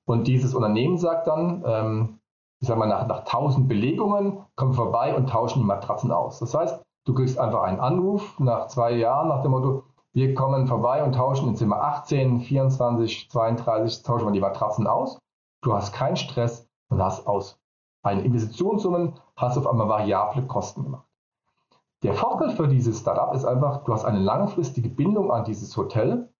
Und 0.06 0.28
dieses 0.28 0.56
Unternehmen 0.56 0.98
sagt 0.98 1.28
dann, 1.28 1.64
ähm, 1.68 2.20
ich 2.62 2.68
sag 2.68 2.78
mal, 2.78 2.88
nach, 2.88 3.06
nach 3.08 3.20
1000 3.20 3.68
Belegungen 3.68 4.40
kommen 4.56 4.72
wir 4.72 4.76
vorbei 4.76 5.16
und 5.16 5.30
tauschen 5.30 5.60
die 5.60 5.66
Matratzen 5.66 6.12
aus. 6.12 6.40
Das 6.40 6.56
heißt, 6.56 6.82
du 7.06 7.14
kriegst 7.14 7.38
einfach 7.38 7.64
einen 7.64 7.82
Anruf 7.82 8.40
nach 8.40 8.68
zwei 8.68 8.92
Jahren 8.92 9.28
nach 9.28 9.42
dem 9.42 9.52
Motto, 9.52 9.84
wir 10.18 10.34
kommen 10.34 10.66
vorbei 10.66 11.04
und 11.04 11.14
tauschen 11.14 11.48
in 11.48 11.56
Zimmer 11.56 11.80
18, 11.80 12.40
24, 12.40 13.30
32, 13.30 14.02
tauschen 14.02 14.26
wir 14.26 14.32
die 14.32 14.40
Matratzen 14.40 14.88
aus. 14.88 15.20
Du 15.62 15.74
hast 15.74 15.94
keinen 15.94 16.16
Stress 16.16 16.68
und 16.90 17.00
hast 17.04 17.28
aus 17.28 17.60
einen 18.02 18.26
Investitionssummen, 18.26 19.14
hast 19.36 19.60
auf 19.60 19.68
einmal 19.68 19.90
variable 19.90 20.42
Kosten 20.48 20.82
gemacht. 20.82 21.06
Der 22.02 22.16
Vorteil 22.16 22.50
für 22.50 22.68
dieses 22.68 23.00
Startup 23.00 23.32
ist 23.36 23.46
einfach, 23.46 23.84
du 23.84 23.94
hast 23.94 24.06
eine 24.06 24.18
langfristige 24.18 24.90
Bindung 24.90 25.32
an 25.32 25.44
dieses 25.44 25.78
Hotel 25.78 26.34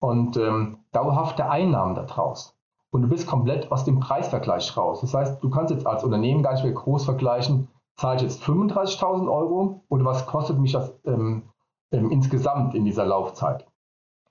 und 0.00 0.38
ähm, 0.38 0.78
dauerhafte 0.92 1.50
Einnahmen 1.50 1.96
daraus. 1.96 2.56
Und 2.90 3.02
du 3.02 3.08
bist 3.08 3.26
komplett 3.26 3.70
aus 3.70 3.84
dem 3.84 4.00
Preisvergleich 4.00 4.74
raus. 4.74 5.02
Das 5.02 5.12
heißt, 5.12 5.44
du 5.44 5.50
kannst 5.50 5.70
jetzt 5.70 5.86
als 5.86 6.02
Unternehmen 6.02 6.42
gar 6.42 6.54
nicht 6.54 6.64
mehr 6.64 6.72
groß 6.72 7.04
vergleichen, 7.04 7.68
zahle 7.94 8.16
ich 8.16 8.22
jetzt 8.22 8.42
35.000 8.42 9.30
Euro 9.30 9.82
oder 9.90 10.06
was 10.06 10.26
kostet 10.26 10.58
mich 10.58 10.72
das 10.72 10.94
ähm, 11.04 11.42
ähm, 11.92 12.10
insgesamt 12.10 12.74
in 12.74 12.84
dieser 12.84 13.06
Laufzeit. 13.06 13.66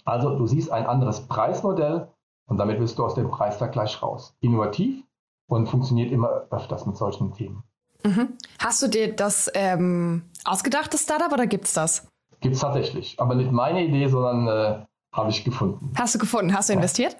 Also 0.05 0.37
du 0.37 0.47
siehst 0.47 0.71
ein 0.71 0.85
anderes 0.85 1.27
Preismodell 1.27 2.07
und 2.47 2.57
damit 2.57 2.79
bist 2.79 2.97
du 2.97 3.05
aus 3.05 3.15
dem 3.15 3.29
Preisvergleich 3.29 4.01
raus. 4.01 4.35
Innovativ 4.39 5.03
und 5.47 5.67
funktioniert 5.67 6.11
immer 6.11 6.45
öfters 6.49 6.85
mit 6.85 6.97
solchen 6.97 7.33
Themen. 7.33 7.63
Mhm. 8.03 8.37
Hast 8.59 8.81
du 8.81 8.87
dir 8.87 9.15
das 9.15 9.51
ähm, 9.53 10.23
ausgedacht, 10.45 10.93
das 10.93 11.01
Startup, 11.01 11.31
oder 11.31 11.47
gibt 11.47 11.65
es 11.65 11.73
das? 11.73 12.07
Gibt 12.39 12.55
es 12.55 12.61
tatsächlich. 12.61 13.19
Aber 13.19 13.35
nicht 13.35 13.51
meine 13.51 13.83
Idee, 13.83 14.07
sondern 14.07 14.47
äh, 14.47 14.85
habe 15.11 15.29
ich 15.29 15.43
gefunden. 15.43 15.91
Hast 15.97 16.15
du 16.15 16.19
gefunden? 16.19 16.53
Hast 16.53 16.69
du 16.69 16.73
ja. 16.73 16.77
investiert? 16.79 17.17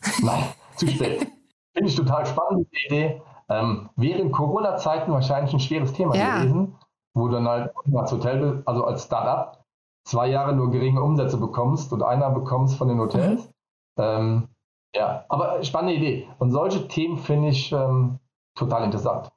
Nein, 0.22 0.44
zu 0.76 0.86
spät. 0.86 1.26
Finde 1.74 1.90
ich 1.90 1.96
total 1.96 2.24
spannend, 2.26 2.68
die 2.72 2.86
Idee. 2.86 3.22
Ähm, 3.48 3.88
während 3.96 4.32
Corona-Zeiten 4.32 5.10
wahrscheinlich 5.10 5.52
ein 5.52 5.60
schweres 5.60 5.92
Thema 5.92 6.14
ja. 6.14 6.38
gewesen, 6.38 6.76
wo 7.14 7.28
du 7.28 7.34
dann 7.34 7.48
halt 7.48 7.72
als 7.94 8.12
Hotel, 8.12 8.62
also 8.66 8.84
als 8.84 9.04
Startup, 9.04 9.64
zwei 10.04 10.28
Jahre 10.28 10.54
nur 10.54 10.70
geringe 10.70 11.02
Umsätze 11.02 11.36
bekommst 11.36 11.92
und 11.92 12.02
einer 12.02 12.30
bekommst 12.30 12.76
von 12.76 12.88
den 12.88 12.98
Hotels. 12.98 13.46
Mhm. 13.46 13.52
Ähm, 13.98 14.48
ja, 14.94 15.24
aber 15.28 15.62
spannende 15.64 15.94
Idee. 15.94 16.28
Und 16.38 16.50
solche 16.50 16.88
Themen 16.88 17.18
finde 17.18 17.48
ich 17.48 17.72
ähm, 17.72 18.18
total 18.54 18.84
interessant. 18.84 19.30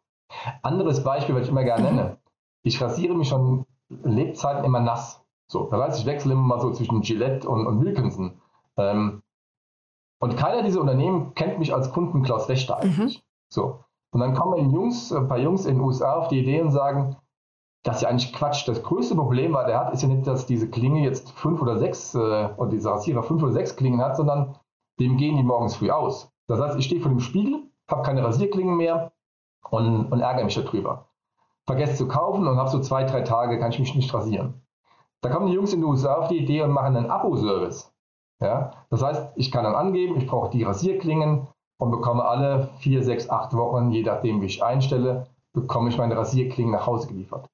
Anderes 0.62 1.04
Beispiel, 1.04 1.36
was 1.36 1.44
ich 1.44 1.50
immer 1.50 1.63
gerne 1.63 1.84
nenne. 1.84 2.18
Ich 2.63 2.82
rasiere 2.82 3.16
mich 3.16 3.28
schon 3.28 3.66
Lebzeiten 3.90 4.63
immer 4.63 4.80
nass. 4.80 5.22
So, 5.48 5.70
das 5.70 5.82
heißt, 5.82 6.00
ich 6.00 6.06
wechsle 6.06 6.34
immer 6.34 6.44
mal 6.44 6.62
so 6.62 6.72
zwischen 6.72 7.01
Gillette 7.01 7.48
und, 7.50 7.68
und 7.68 7.84
Wilkinson. 7.84 8.40
Ähm, 8.78 9.22
und 10.20 10.38
keiner 10.38 10.63
dieser 10.63 10.80
Unternehmen 10.80 11.34
kennt 11.34 11.60
mich 11.60 11.74
als 11.74 11.92
Kunden 11.92 12.24
Klaus 12.24 12.48
Wächter 12.48 12.78
eigentlich. 12.78 13.18
Mhm. 13.18 13.22
So. 13.50 13.84
Und 14.13 14.20
dann 14.20 14.34
kommen 14.34 14.72
Jungs, 14.72 15.12
ein 15.12 15.28
paar 15.28 15.40
Jungs 15.40 15.66
in 15.66 15.75
den 15.75 15.84
USA 15.84 16.13
auf 16.13 16.28
die 16.30 16.40
Idee 16.40 16.62
und 16.62 16.72
sagen, 16.72 17.18
das 17.84 17.98
ist 17.98 18.02
ja 18.04 18.10
eigentlich 18.10 18.34
Quatsch. 18.34 18.68
Das 18.68 18.84
größte 18.84 19.16
Problem, 19.16 19.54
was 19.54 19.68
er 19.68 19.80
hat, 19.80 19.94
ist 19.94 20.04
ja 20.04 20.08
nicht, 20.08 20.28
dass 20.28 20.46
diese 20.46 20.70
Klinge 20.70 21.02
jetzt 21.02 21.32
fünf 21.32 21.62
oder 21.62 21.78
sechs, 21.78 22.14
äh, 22.14 22.50
oder 22.58 22.70
dieser 22.70 22.92
Rasierer 22.92 23.24
fünf 23.24 23.42
oder 23.42 23.52
sechs 23.52 23.76
Klingen 23.76 24.02
hat, 24.02 24.18
sondern 24.18 24.56
dem 25.00 25.18
gehen 25.18 25.38
die 25.38 25.44
morgens 25.44 25.76
früh 25.76 25.90
aus. 25.90 26.32
Das 26.48 26.60
heißt, 26.60 26.78
ich 26.78 26.86
stehe 26.86 27.02
vor 27.02 27.10
dem 27.10 27.20
Spiegel, 27.20 27.64
habe 27.90 28.04
keine 28.04 28.24
Rasierklingen 28.24 28.76
mehr 28.78 29.12
und, 29.70 30.12
und 30.12 30.20
ärgere 30.20 30.44
mich 30.44 30.56
darüber. 30.56 31.08
Vergesse 31.66 31.96
zu 31.96 32.08
kaufen 32.08 32.48
und 32.48 32.58
habe 32.58 32.70
so 32.70 32.80
zwei, 32.80 33.04
drei 33.04 33.22
Tage, 33.22 33.60
kann 33.60 33.72
ich 33.72 33.80
mich 33.80 33.96
nicht 33.96 34.14
rasieren. 34.14 34.62
Da 35.22 35.30
kommen 35.30 35.48
die 35.48 35.54
Jungs 35.54 35.74
in 35.74 35.82
den 35.82 35.90
USA 35.90 36.16
auf 36.16 36.28
die 36.28 36.38
Idee 36.38 36.64
und 36.64 36.72
machen 36.72 36.96
einen 36.96 37.10
Abo-Service. 37.10 37.94
Ja? 38.42 38.72
Das 38.90 39.04
heißt, 39.04 39.34
ich 39.36 39.52
kann 39.52 39.64
dann 39.64 39.76
angeben, 39.76 40.18
ich 40.18 40.28
brauche 40.28 40.50
die 40.50 40.64
Rasierklingen 40.64 41.48
und 41.80 41.92
bekomme 41.92 42.26
alle 42.26 42.70
vier, 42.80 43.04
sechs, 43.04 43.30
acht 43.30 43.54
Wochen, 43.54 43.92
je 43.92 44.04
nachdem 44.04 44.42
wie 44.42 44.48
ich 44.48 44.64
einstelle, 44.64 45.28
bekomme 45.54 45.90
ich 45.90 45.98
meine 45.98 46.18
Rasierklingen 46.18 46.72
nach 46.72 46.88
Hause 46.88 47.08
geliefert. 47.08 47.48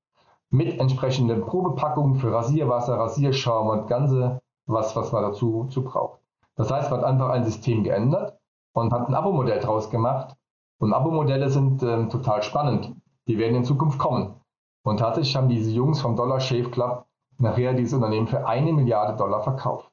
Mit 0.50 0.80
entsprechenden 0.80 1.42
Probepackungen 1.42 2.16
für 2.16 2.32
Rasierwasser, 2.32 2.98
Rasierschaum 2.98 3.68
und 3.68 3.88
ganze 3.88 4.40
was, 4.68 4.96
was 4.96 5.12
man 5.12 5.24
dazu, 5.24 5.64
dazu 5.66 5.84
braucht. 5.84 6.20
Das 6.56 6.72
heißt, 6.72 6.92
man 6.92 7.02
hat 7.02 7.08
einfach 7.08 7.30
ein 7.30 7.46
System 7.46 7.84
geändert 7.84 8.38
und 8.74 8.92
hat 8.94 9.08
ein 9.08 9.16
Abo-Modell 9.16 9.60
draus 9.60 9.90
gemacht. 9.90 10.36
Und 10.80 10.94
Abo-Modelle 10.94 11.50
sind 11.50 11.82
ähm, 11.84 12.10
total 12.10 12.44
spannend. 12.44 12.96
Die 13.28 13.38
werden 13.38 13.56
in 13.56 13.64
Zukunft 13.64 13.98
kommen. 13.98 14.40
Und 14.84 14.98
tatsächlich 14.98 15.36
haben 15.36 15.50
diese 15.50 15.72
Jungs 15.72 16.02
vom 16.02 16.16
Dollar 16.16 16.40
Shave 16.40 16.70
Club 16.70 17.06
nachher 17.40 17.74
dieses 17.74 17.94
Unternehmen 17.94 18.28
für 18.28 18.48
eine 18.48 18.74
Milliarde 18.74 19.18
Dollar 19.18 19.42
verkauft. 19.42 19.92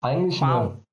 Eigentlich 0.00 0.40
wow. 0.40 0.48
eine 0.48 0.84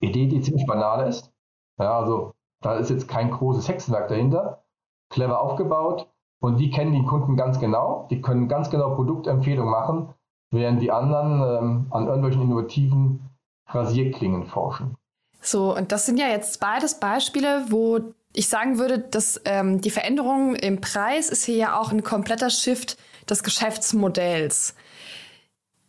Idee, 0.00 0.26
die 0.26 0.40
ziemlich 0.40 0.66
banal 0.66 1.06
ist. 1.08 1.32
Ja, 1.78 1.98
also 1.98 2.32
da 2.60 2.74
ist 2.74 2.90
jetzt 2.90 3.08
kein 3.08 3.30
großes 3.30 3.68
Hexenwerk 3.68 4.08
dahinter. 4.08 4.62
Clever 5.10 5.40
aufgebaut. 5.40 6.11
Und 6.42 6.58
die 6.58 6.70
kennen 6.70 6.92
die 6.92 7.04
Kunden 7.04 7.36
ganz 7.36 7.60
genau. 7.60 8.08
Die 8.10 8.20
können 8.20 8.48
ganz 8.48 8.68
genau 8.68 8.96
Produktempfehlungen 8.96 9.70
machen, 9.70 10.08
während 10.50 10.82
die 10.82 10.90
anderen 10.90 11.40
ähm, 11.40 11.86
an 11.90 12.06
irgendwelchen 12.06 12.42
innovativen 12.42 13.30
Rasierklingen 13.68 14.46
forschen. 14.46 14.96
So, 15.40 15.74
und 15.76 15.92
das 15.92 16.04
sind 16.04 16.18
ja 16.18 16.26
jetzt 16.26 16.58
beides 16.58 16.98
Beispiele, 16.98 17.66
wo 17.68 18.00
ich 18.34 18.48
sagen 18.48 18.78
würde, 18.78 18.98
dass 18.98 19.40
ähm, 19.44 19.80
die 19.80 19.90
Veränderung 19.90 20.56
im 20.56 20.80
Preis 20.80 21.30
ist 21.30 21.44
hier 21.44 21.56
ja 21.56 21.80
auch 21.80 21.92
ein 21.92 22.02
kompletter 22.02 22.50
Shift 22.50 22.98
des 23.30 23.44
Geschäftsmodells. 23.44 24.74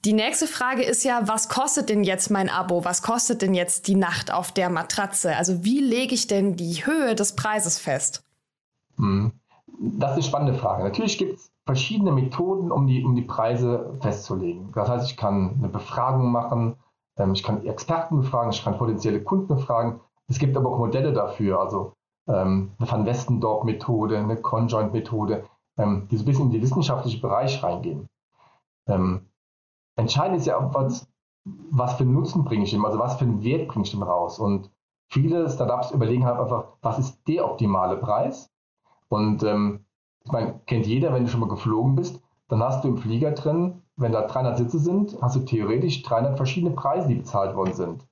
Die 0.05 0.13
nächste 0.13 0.45
Frage 0.45 0.83
ist 0.83 1.03
ja, 1.03 1.27
was 1.27 1.49
kostet 1.49 1.89
denn 1.89 2.03
jetzt 2.03 2.29
mein 2.29 2.49
Abo? 2.49 2.85
Was 2.85 3.01
kostet 3.01 3.41
denn 3.41 3.55
jetzt 3.55 3.87
die 3.87 3.95
Nacht 3.95 4.31
auf 4.31 4.51
der 4.51 4.69
Matratze? 4.69 5.35
Also 5.35 5.63
wie 5.63 5.79
lege 5.79 6.13
ich 6.13 6.27
denn 6.27 6.57
die 6.57 6.85
Höhe 6.85 7.15
des 7.15 7.35
Preises 7.35 7.79
fest? 7.79 8.23
Hm. 8.97 9.31
Das 9.85 10.11
ist 10.11 10.15
eine 10.15 10.23
spannende 10.23 10.53
Frage. 10.53 10.83
Natürlich 10.83 11.17
gibt 11.17 11.33
es 11.33 11.51
verschiedene 11.65 12.13
Methoden, 12.13 12.71
um 12.71 12.87
die, 12.87 13.03
um 13.03 13.15
die 13.15 13.21
Preise 13.21 13.97
festzulegen. 13.99 14.71
Das 14.73 14.87
heißt, 14.87 15.11
ich 15.11 15.17
kann 15.17 15.55
eine 15.57 15.67
Befragung 15.67 16.31
machen, 16.31 16.77
ähm, 17.17 17.33
ich 17.33 17.43
kann 17.43 17.65
Experten 17.65 18.15
befragen, 18.15 18.51
ich 18.51 18.63
kann 18.63 18.77
potenzielle 18.77 19.21
Kunden 19.21 19.47
befragen. 19.47 19.99
Es 20.27 20.39
gibt 20.39 20.55
aber 20.55 20.71
auch 20.71 20.77
Modelle 20.77 21.11
dafür, 21.11 21.59
also 21.59 21.91
ähm, 22.29 22.71
eine 22.79 22.91
Van 22.91 23.05
Westendorp-Methode, 23.05 24.17
eine 24.17 24.37
Conjoint-Methode, 24.37 25.43
ähm, 25.77 26.07
die 26.09 26.15
so 26.15 26.23
ein 26.23 26.27
bisschen 26.27 26.45
in 26.45 26.51
den 26.51 26.61
wissenschaftlichen 26.61 27.19
Bereich 27.19 27.61
reingehen. 27.61 28.07
Ähm, 28.87 29.27
entscheidend 29.97 30.37
ist 30.37 30.45
ja, 30.45 30.73
was, 30.73 31.09
was 31.43 31.95
für 31.95 32.03
einen 32.03 32.13
Nutzen 32.13 32.45
bringe 32.45 32.63
ich 32.63 32.73
ihm, 32.73 32.85
also 32.85 32.99
was 32.99 33.15
für 33.15 33.25
einen 33.25 33.43
Wert 33.43 33.67
bringe 33.67 33.83
ich 33.85 33.93
ihm 33.93 34.03
raus. 34.03 34.39
Und 34.39 34.71
viele 35.09 35.49
Startups 35.49 35.91
überlegen 35.91 36.25
halt 36.25 36.39
einfach, 36.39 36.67
was 36.81 36.99
ist 36.99 37.27
der 37.27 37.45
optimale 37.49 37.97
Preis? 37.97 38.49
Und 39.13 39.43
ähm, 39.43 39.85
ich 40.25 40.31
meine, 40.31 40.59
kennt 40.65 40.87
jeder, 40.87 41.13
wenn 41.13 41.25
du 41.25 41.29
schon 41.29 41.41
mal 41.41 41.49
geflogen 41.49 41.95
bist, 41.95 42.21
dann 42.47 42.63
hast 42.63 42.83
du 42.83 42.89
im 42.89 42.97
Flieger 42.97 43.31
drin 43.31 43.83
wenn 43.95 44.11
da 44.11 44.23
300 44.23 44.57
Sitze 44.57 44.79
sind, 44.79 45.17
hast 45.21 45.35
du 45.35 45.41
theoretisch 45.41 46.01
300 46.03 46.37
verschiedene 46.37 46.73
Preise, 46.73 47.07
die 47.07 47.15
bezahlt 47.15 47.55
worden 47.55 47.73
sind. 47.73 48.07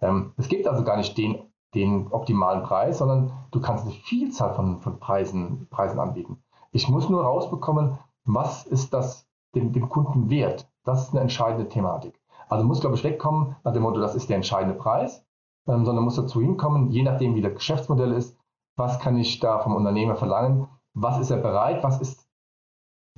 Ähm, 0.00 0.32
es 0.36 0.48
gibt 0.48 0.66
also 0.66 0.82
gar 0.84 0.96
nicht 0.96 1.16
den, 1.16 1.42
den 1.74 2.08
optimalen 2.08 2.62
Preis, 2.62 2.98
sondern 2.98 3.32
du 3.50 3.60
kannst 3.60 3.84
eine 3.84 3.92
Vielzahl 3.92 4.54
von, 4.54 4.80
von 4.80 4.98
Preisen, 4.98 5.68
Preisen 5.70 6.00
anbieten. 6.00 6.42
Ich 6.72 6.88
muss 6.88 7.08
nur 7.08 7.22
rausbekommen, 7.22 7.98
was 8.24 8.64
ist 8.66 8.92
das 8.92 9.28
dem, 9.54 9.72
dem 9.72 9.88
Kunden 9.88 10.30
wert. 10.30 10.68
Das 10.84 11.02
ist 11.02 11.10
eine 11.12 11.20
entscheidende 11.20 11.68
Thematik. 11.68 12.20
Also 12.48 12.64
muss, 12.64 12.80
glaube 12.80 12.96
ich, 12.96 13.04
wegkommen 13.04 13.56
nach 13.62 13.72
dem 13.72 13.82
Motto, 13.82 14.00
das 14.00 14.14
ist 14.14 14.28
der 14.28 14.36
entscheidende 14.36 14.74
Preis, 14.74 15.24
ähm, 15.68 15.84
sondern 15.84 16.04
muss 16.04 16.16
dazu 16.16 16.40
hinkommen, 16.40 16.90
je 16.90 17.02
nachdem, 17.02 17.34
wie 17.34 17.42
das 17.42 17.54
Geschäftsmodell 17.54 18.12
ist, 18.12 18.36
was 18.80 18.98
kann 18.98 19.16
ich 19.16 19.38
da 19.38 19.60
vom 19.60 19.76
Unternehmer 19.76 20.16
verlangen, 20.16 20.66
was 20.94 21.20
ist 21.20 21.30
er 21.30 21.36
bereit, 21.36 21.82
was 21.82 22.00
ist 22.00 22.26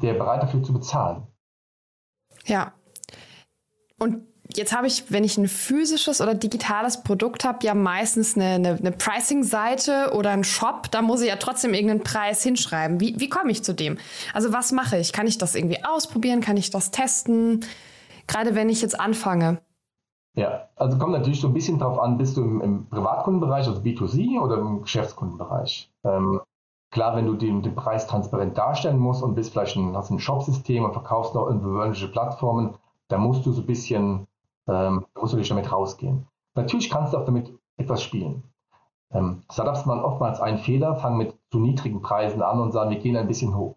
der 0.00 0.14
bereit 0.14 0.42
dafür 0.42 0.62
zu 0.62 0.72
bezahlen. 0.72 1.26
Ja. 2.44 2.72
Und 3.98 4.26
jetzt 4.56 4.74
habe 4.74 4.86
ich, 4.86 5.10
wenn 5.10 5.24
ich 5.24 5.38
ein 5.38 5.48
physisches 5.48 6.20
oder 6.20 6.34
digitales 6.34 7.02
Produkt 7.02 7.44
habe, 7.44 7.64
ja 7.64 7.74
meistens 7.74 8.36
eine, 8.36 8.54
eine, 8.54 8.68
eine 8.70 8.92
Pricing-Seite 8.92 10.12
oder 10.14 10.30
einen 10.30 10.44
Shop. 10.44 10.90
Da 10.90 11.02
muss 11.02 11.20
ich 11.20 11.28
ja 11.28 11.36
trotzdem 11.36 11.72
irgendeinen 11.72 12.02
Preis 12.02 12.42
hinschreiben. 12.42 13.00
Wie, 13.00 13.18
wie 13.18 13.28
komme 13.28 13.52
ich 13.52 13.62
zu 13.62 13.74
dem? 13.74 13.98
Also 14.34 14.52
was 14.52 14.72
mache 14.72 14.98
ich? 14.98 15.12
Kann 15.12 15.26
ich 15.26 15.38
das 15.38 15.54
irgendwie 15.54 15.84
ausprobieren? 15.84 16.40
Kann 16.40 16.56
ich 16.56 16.70
das 16.70 16.90
testen? 16.90 17.64
Gerade 18.26 18.54
wenn 18.54 18.68
ich 18.68 18.82
jetzt 18.82 18.98
anfange. 18.98 19.60
Ja, 20.34 20.68
also 20.76 20.98
kommt 20.98 21.12
natürlich 21.12 21.40
so 21.40 21.48
ein 21.48 21.54
bisschen 21.54 21.78
drauf 21.78 21.98
an, 21.98 22.16
bist 22.16 22.36
du 22.36 22.42
im, 22.42 22.60
im 22.60 22.88
Privatkundenbereich, 22.88 23.66
also 23.68 23.82
B2C 23.82 24.40
oder 24.40 24.58
im 24.58 24.82
Geschäftskundenbereich. 24.82 25.90
Ähm, 26.04 26.40
Klar, 26.92 27.16
wenn 27.16 27.24
du 27.24 27.34
den, 27.34 27.62
den 27.62 27.74
Preis 27.74 28.06
transparent 28.06 28.58
darstellen 28.58 28.98
musst 28.98 29.22
und 29.22 29.34
bist 29.34 29.52
vielleicht 29.52 29.76
ein, 29.76 29.96
hast 29.96 30.10
ein 30.10 30.18
Shop-System 30.18 30.84
und 30.84 30.92
verkaufst 30.92 31.34
noch 31.34 31.46
irgendwelche 31.46 32.06
Plattformen, 32.06 32.76
dann 33.08 33.22
musst 33.22 33.46
du 33.46 33.52
so 33.52 33.62
ein 33.62 33.66
bisschen, 33.66 34.26
ähm, 34.68 35.06
musst 35.18 35.32
du 35.32 35.38
dich 35.38 35.48
damit 35.48 35.72
rausgehen. 35.72 36.26
Natürlich 36.54 36.90
kannst 36.90 37.14
du 37.14 37.18
auch 37.18 37.24
damit 37.24 37.50
etwas 37.78 38.02
spielen. 38.02 38.42
Ähm, 39.10 39.42
Startups 39.50 39.86
machen 39.86 40.02
oftmals 40.02 40.40
einen 40.40 40.58
Fehler, 40.58 40.96
fangen 40.96 41.16
mit 41.16 41.34
zu 41.50 41.60
niedrigen 41.60 42.02
Preisen 42.02 42.42
an 42.42 42.60
und 42.60 42.72
sagen, 42.72 42.90
wir 42.90 42.98
gehen 42.98 43.16
ein 43.16 43.26
bisschen 43.26 43.56
hoch. 43.56 43.76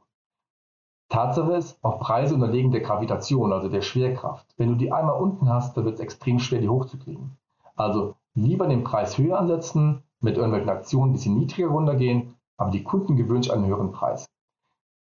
Tatsache 1.15 1.53
ist, 1.53 1.83
auch 1.83 1.99
Preise 1.99 2.35
unterlegen 2.35 2.71
der 2.71 2.81
Gravitation, 2.81 3.53
also 3.53 3.69
der 3.69 3.81
Schwerkraft. 3.81 4.45
Wenn 4.57 4.69
du 4.69 4.75
die 4.75 4.91
einmal 4.91 5.19
unten 5.19 5.49
hast, 5.49 5.75
dann 5.75 5.85
wird 5.85 5.95
es 5.95 6.01
extrem 6.01 6.39
schwer, 6.39 6.61
die 6.61 6.69
hochzukriegen. 6.69 7.37
Also 7.75 8.15
lieber 8.33 8.67
den 8.67 8.83
Preis 8.83 9.17
höher 9.17 9.39
ansetzen, 9.39 10.03
mit 10.21 10.37
irgendwelchen 10.37 10.69
Aktionen 10.69 11.11
ein 11.11 11.13
bisschen 11.13 11.37
niedriger 11.37 11.67
runtergehen 11.67 12.35
aber 12.57 12.71
die 12.71 12.83
Kunden 12.83 13.15
gewöhnen 13.15 13.43
sich 13.43 13.53
einen 13.53 13.65
höheren 13.65 13.91
Preis. 13.91 14.25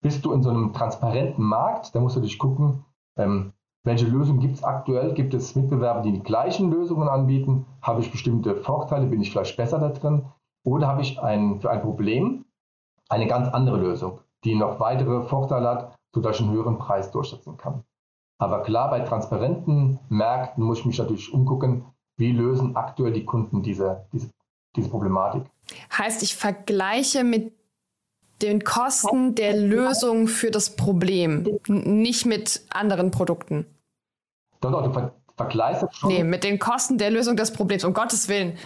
Bist 0.01 0.25
du 0.25 0.33
in 0.33 0.43
so 0.43 0.49
einem 0.49 0.73
transparenten 0.73 1.43
Markt, 1.43 1.95
da 1.95 1.99
musst 1.99 2.15
du 2.15 2.21
dich 2.21 2.39
gucken, 2.39 2.85
ähm, 3.17 3.53
welche 3.85 4.05
Lösung 4.05 4.39
gibt 4.39 4.55
es 4.55 4.63
aktuell? 4.63 5.13
Gibt 5.13 5.33
es 5.33 5.55
Mitbewerber, 5.55 6.01
die 6.01 6.13
die 6.13 6.23
gleichen 6.23 6.71
Lösungen 6.71 7.09
anbieten? 7.09 7.65
Habe 7.81 7.99
ich 7.99 8.11
bestimmte 8.11 8.55
Vorteile? 8.55 9.07
Bin 9.07 9.21
ich 9.21 9.31
vielleicht 9.31 9.57
besser 9.57 9.77
da 9.79 9.89
drin? 9.89 10.25
Oder 10.63 10.87
habe 10.87 11.01
ich 11.01 11.21
ein, 11.21 11.59
für 11.59 11.69
ein 11.69 11.81
Problem 11.81 12.45
eine 13.09 13.27
ganz 13.27 13.49
andere 13.49 13.77
Lösung, 13.77 14.21
die 14.45 14.55
noch 14.55 14.79
weitere 14.79 15.23
Vorteile 15.23 15.69
hat, 15.69 15.92
sodass 16.13 16.37
ich 16.37 16.43
einen 16.43 16.53
höheren 16.53 16.77
Preis 16.77 17.11
durchsetzen 17.11 17.57
kann? 17.57 17.83
Aber 18.37 18.63
klar, 18.63 18.89
bei 18.89 18.99
transparenten 19.01 19.99
Märkten 20.09 20.63
muss 20.63 20.79
ich 20.79 20.85
mich 20.85 20.97
natürlich 20.97 21.33
umgucken, 21.33 21.85
wie 22.17 22.31
lösen 22.31 22.75
aktuell 22.75 23.13
die 23.13 23.25
Kunden 23.25 23.63
diese, 23.63 24.05
diese, 24.11 24.29
diese 24.75 24.89
Problematik. 24.89 25.43
Heißt, 25.97 26.23
ich 26.23 26.35
vergleiche 26.35 27.23
mit 27.23 27.53
den 28.41 28.63
Kosten 28.63 29.35
der 29.35 29.55
Lösung 29.55 30.27
für 30.27 30.51
das 30.51 30.75
Problem, 30.75 31.59
nicht 31.67 32.25
mit 32.25 32.65
anderen 32.71 33.11
Produkten. 33.11 33.65
Doch, 34.59 34.71
doch, 34.71 34.83
du 34.83 34.91
ver 34.91 35.13
vergleichst 35.35 35.95
schon. 35.95 36.09
Nee, 36.09 36.23
mit 36.23 36.43
den 36.43 36.59
Kosten 36.59 36.99
der 36.99 37.09
Lösung 37.09 37.35
des 37.35 37.51
Problems, 37.51 37.83
um 37.83 37.93
Gottes 37.93 38.27
Willen. 38.27 38.57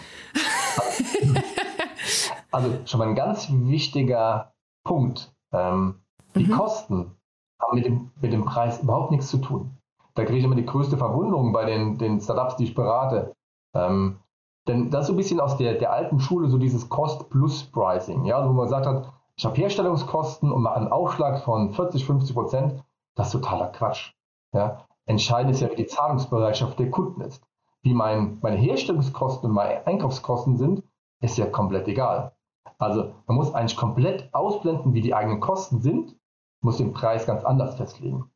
Also 2.50 2.70
schon 2.86 2.98
mal 2.98 3.08
ein 3.08 3.14
ganz 3.14 3.48
wichtiger 3.50 4.54
Punkt. 4.84 5.34
Ähm, 5.52 6.00
die 6.34 6.46
mhm. 6.46 6.52
Kosten 6.52 7.17
haben 7.60 7.76
mit 7.76 7.86
dem, 7.86 8.10
mit 8.20 8.32
dem 8.32 8.44
Preis 8.44 8.82
überhaupt 8.82 9.10
nichts 9.10 9.28
zu 9.28 9.38
tun. 9.38 9.76
Da 10.14 10.24
kriege 10.24 10.38
ich 10.38 10.44
immer 10.44 10.56
die 10.56 10.66
größte 10.66 10.96
Verwunderung 10.96 11.52
bei 11.52 11.64
den, 11.64 11.98
den 11.98 12.20
Startups, 12.20 12.56
die 12.56 12.64
ich 12.64 12.74
berate. 12.74 13.34
Ähm, 13.74 14.18
denn 14.66 14.90
das 14.90 15.02
ist 15.02 15.06
so 15.08 15.12
ein 15.14 15.16
bisschen 15.16 15.40
aus 15.40 15.56
der, 15.56 15.74
der 15.74 15.92
alten 15.92 16.20
Schule, 16.20 16.48
so 16.48 16.58
dieses 16.58 16.88
Cost-Plus-Pricing, 16.88 18.24
ja, 18.24 18.46
wo 18.46 18.52
man 18.52 18.66
gesagt 18.66 18.86
hat, 18.86 19.12
ich 19.36 19.46
habe 19.46 19.56
Herstellungskosten 19.56 20.50
und 20.50 20.62
mache 20.62 20.76
einen 20.76 20.92
Aufschlag 20.92 21.40
von 21.44 21.72
40, 21.72 22.04
50 22.04 22.34
Prozent. 22.34 22.84
Das 23.14 23.28
ist 23.28 23.32
totaler 23.32 23.68
Quatsch. 23.68 24.12
Ja. 24.52 24.84
Entscheidend 25.06 25.52
ist 25.52 25.60
ja, 25.60 25.70
wie 25.70 25.76
die 25.76 25.86
Zahlungsbereitschaft 25.86 26.78
der 26.78 26.90
Kunden 26.90 27.20
ist. 27.20 27.42
Wie 27.82 27.94
mein, 27.94 28.38
meine 28.42 28.56
Herstellungskosten 28.56 29.48
und 29.48 29.54
meine 29.54 29.86
Einkaufskosten 29.86 30.56
sind, 30.56 30.82
ist 31.20 31.38
ja 31.38 31.46
komplett 31.46 31.86
egal. 31.86 32.32
Also 32.78 33.12
man 33.26 33.36
muss 33.36 33.54
eigentlich 33.54 33.76
komplett 33.76 34.28
ausblenden, 34.34 34.92
wie 34.92 35.00
die 35.00 35.14
eigenen 35.14 35.40
Kosten 35.40 35.80
sind, 35.80 36.16
muss 36.60 36.78
den 36.78 36.92
Preis 36.92 37.26
ganz 37.26 37.44
anders 37.44 37.76
festlegen. 37.76 38.30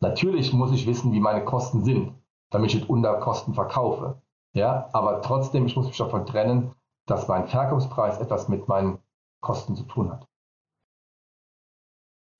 Natürlich 0.00 0.52
muss 0.52 0.72
ich 0.72 0.86
wissen, 0.86 1.12
wie 1.12 1.20
meine 1.20 1.44
Kosten 1.44 1.84
sind, 1.84 2.14
damit 2.50 2.74
ich 2.74 2.88
unter 2.88 3.14
Kosten 3.20 3.54
verkaufe. 3.54 4.20
Ja, 4.52 4.88
aber 4.92 5.22
trotzdem, 5.22 5.66
ich 5.66 5.76
muss 5.76 5.86
mich 5.86 5.98
davon 5.98 6.26
trennen, 6.26 6.74
dass 7.06 7.28
mein 7.28 7.46
Verkaufspreis 7.46 8.18
etwas 8.18 8.48
mit 8.48 8.68
meinen 8.68 8.98
Kosten 9.40 9.76
zu 9.76 9.84
tun 9.84 10.10
hat. 10.10 10.26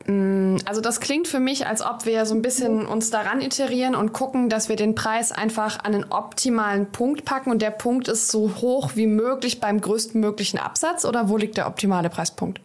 Mm, 0.06 0.56
also 0.64 0.80
das 0.80 1.00
klingt 1.00 1.28
für 1.28 1.40
mich, 1.40 1.66
als 1.66 1.84
ob 1.84 2.04
wir 2.04 2.26
so 2.26 2.34
ein 2.34 2.42
bisschen 2.42 2.86
uns 2.86 3.10
daran 3.10 3.40
iterieren 3.40 3.94
und 3.94 4.12
gucken, 4.12 4.48
dass 4.48 4.68
wir 4.68 4.76
den 4.76 4.94
Preis 4.94 5.32
einfach 5.32 5.84
an 5.84 5.92
den 5.92 6.10
optimalen 6.10 6.90
Punkt 6.90 7.25
packen 7.25 7.50
und 7.50 7.62
der 7.62 7.70
Punkt 7.70 8.08
ist 8.08 8.30
so 8.30 8.56
hoch 8.56 8.92
wie 8.94 9.06
möglich 9.06 9.60
beim 9.60 9.80
größtmöglichen 9.80 10.58
Absatz 10.58 11.04
oder 11.04 11.28
wo 11.28 11.36
liegt 11.36 11.56
der 11.56 11.66
optimale 11.66 12.10
Preispunkt? 12.10 12.60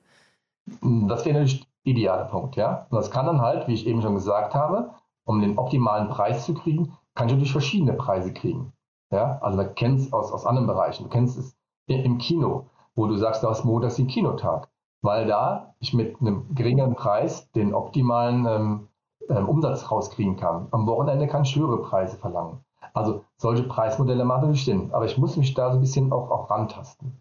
Mm, 0.82 1.08
das 1.08 1.26
wäre 1.26 1.40
natürlich 1.40 1.71
ideale 1.84 2.26
Punkt, 2.26 2.56
ja. 2.56 2.88
Und 2.90 2.98
das 2.98 3.12
kann 3.12 3.26
dann 3.26 3.42
halt, 3.42 3.68
wie 3.68 3.74
ich 3.74 3.88
eben 3.88 4.02
schon 4.02 4.16
gesagt 4.16 4.54
habe, 4.54 4.92
um 5.26 5.42
den 5.42 5.58
optimalen 5.58 6.10
Preis 6.10 6.46
zu 6.46 6.54
kriegen, 6.54 6.98
kann 7.16 7.28
ich 7.28 7.34
natürlich 7.34 7.52
verschiedene 7.52 7.94
Preise 7.94 8.34
kriegen. 8.34 8.74
Ja, 9.12 9.40
also 9.42 9.58
man 9.58 9.76
kennt 9.76 10.00
es 10.00 10.14
aus, 10.14 10.32
aus 10.32 10.46
anderen 10.46 10.68
Bereichen. 10.68 11.04
Du 11.04 11.10
kennst 11.10 11.38
es 11.38 11.56
im 11.88 12.18
Kino, 12.18 12.68
wo 12.96 13.08
du 13.08 13.18
sagst, 13.18 13.44
du 13.44 13.50
hast 13.50 13.66
montags 13.66 13.96
den 13.96 14.08
Kinotag, 14.08 14.70
weil 15.02 15.28
da 15.28 15.76
ich 15.80 15.94
mit 15.94 16.22
einem 16.22 16.54
geringeren 16.56 16.96
Preis 16.96 17.52
den 17.52 17.74
optimalen 17.74 18.46
ähm, 18.48 18.88
ähm, 19.30 19.50
Umsatz 19.50 19.92
rauskriegen 19.92 20.38
kann. 20.38 20.68
Am 20.72 20.88
Wochenende 20.88 21.28
kann 21.28 21.44
ich 21.44 21.56
höhere 21.56 21.82
Preise 21.82 22.18
verlangen. 22.18 22.64
Also 22.94 23.24
solche 23.38 23.64
Preismodelle 23.64 24.26
machen 24.26 24.42
natürlich 24.42 24.66
Sinn, 24.66 24.92
aber 24.94 25.06
ich 25.06 25.18
muss 25.18 25.38
mich 25.38 25.54
da 25.54 25.72
so 25.72 25.78
ein 25.78 25.82
bisschen 25.82 26.12
auch, 26.12 26.30
auch 26.32 26.50
rantasten. 26.50 27.20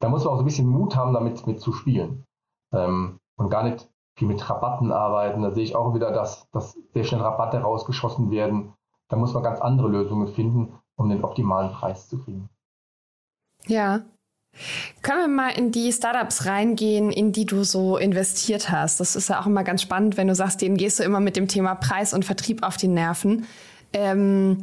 Da 0.00 0.08
muss 0.08 0.24
man 0.24 0.32
auch 0.32 0.36
so 0.36 0.42
ein 0.42 0.46
bisschen 0.46 0.68
Mut 0.68 0.96
haben, 0.96 1.12
damit 1.12 1.46
mit 1.46 1.60
zu 1.60 1.72
spielen 1.72 2.24
ähm, 2.72 3.18
und 3.36 3.50
gar 3.50 3.64
nicht 3.64 3.89
viel 4.20 4.28
mit 4.28 4.48
Rabatten 4.48 4.92
arbeiten. 4.92 5.42
Da 5.42 5.50
sehe 5.50 5.64
ich 5.64 5.74
auch 5.74 5.94
wieder, 5.94 6.12
dass, 6.12 6.48
dass 6.52 6.76
sehr 6.92 7.04
schnell 7.04 7.22
Rabatte 7.22 7.58
rausgeschossen 7.58 8.30
werden. 8.30 8.74
Da 9.08 9.16
muss 9.16 9.32
man 9.32 9.42
ganz 9.42 9.60
andere 9.60 9.88
Lösungen 9.88 10.28
finden, 10.28 10.74
um 10.94 11.08
den 11.08 11.24
optimalen 11.24 11.72
Preis 11.72 12.08
zu 12.08 12.22
kriegen. 12.22 12.50
Ja. 13.66 14.02
Können 15.02 15.20
wir 15.20 15.28
mal 15.28 15.50
in 15.50 15.72
die 15.72 15.90
Startups 15.90 16.44
reingehen, 16.44 17.10
in 17.10 17.32
die 17.32 17.46
du 17.46 17.64
so 17.64 17.96
investiert 17.96 18.70
hast? 18.70 19.00
Das 19.00 19.16
ist 19.16 19.28
ja 19.30 19.40
auch 19.40 19.46
immer 19.46 19.64
ganz 19.64 19.80
spannend, 19.80 20.16
wenn 20.16 20.28
du 20.28 20.34
sagst, 20.34 20.60
denen 20.60 20.76
gehst 20.76 20.98
du 20.98 21.02
immer 21.02 21.20
mit 21.20 21.36
dem 21.36 21.48
Thema 21.48 21.74
Preis 21.74 22.12
und 22.12 22.24
Vertrieb 22.24 22.62
auf 22.62 22.76
die 22.76 22.88
Nerven. 22.88 23.46
Ähm, 23.92 24.60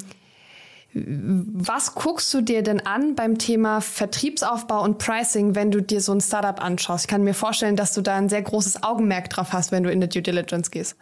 was 1.06 1.96
guckst 1.96 2.34
du 2.34 2.42
dir 2.42 2.64
denn 2.64 2.86
an 2.86 3.16
beim 3.16 3.38
Thema 3.38 3.82
Vertriebsaufbau 3.82 4.84
und 4.84 4.98
Pricing, 4.98 5.56
wenn 5.56 5.72
du 5.72 5.82
dir 5.82 6.02
so 6.02 6.12
ein 6.12 6.22
Startup 6.22 6.64
anschaust? 6.64 7.06
Ich 7.06 7.10
kann 7.10 7.24
mir 7.24 7.34
vorstellen, 7.34 7.76
dass 7.76 7.94
du 7.94 8.02
da 8.02 8.16
ein 8.16 8.30
sehr 8.30 8.42
großes 8.42 8.84
Augenmerk 8.84 9.30
drauf 9.30 9.54
hast, 9.54 9.72
wenn 9.72 9.84
du 9.84 9.92
in 9.92 10.02
die 10.02 10.10
Due 10.10 10.22
Diligence 10.22 10.72
gehst. 10.72 10.98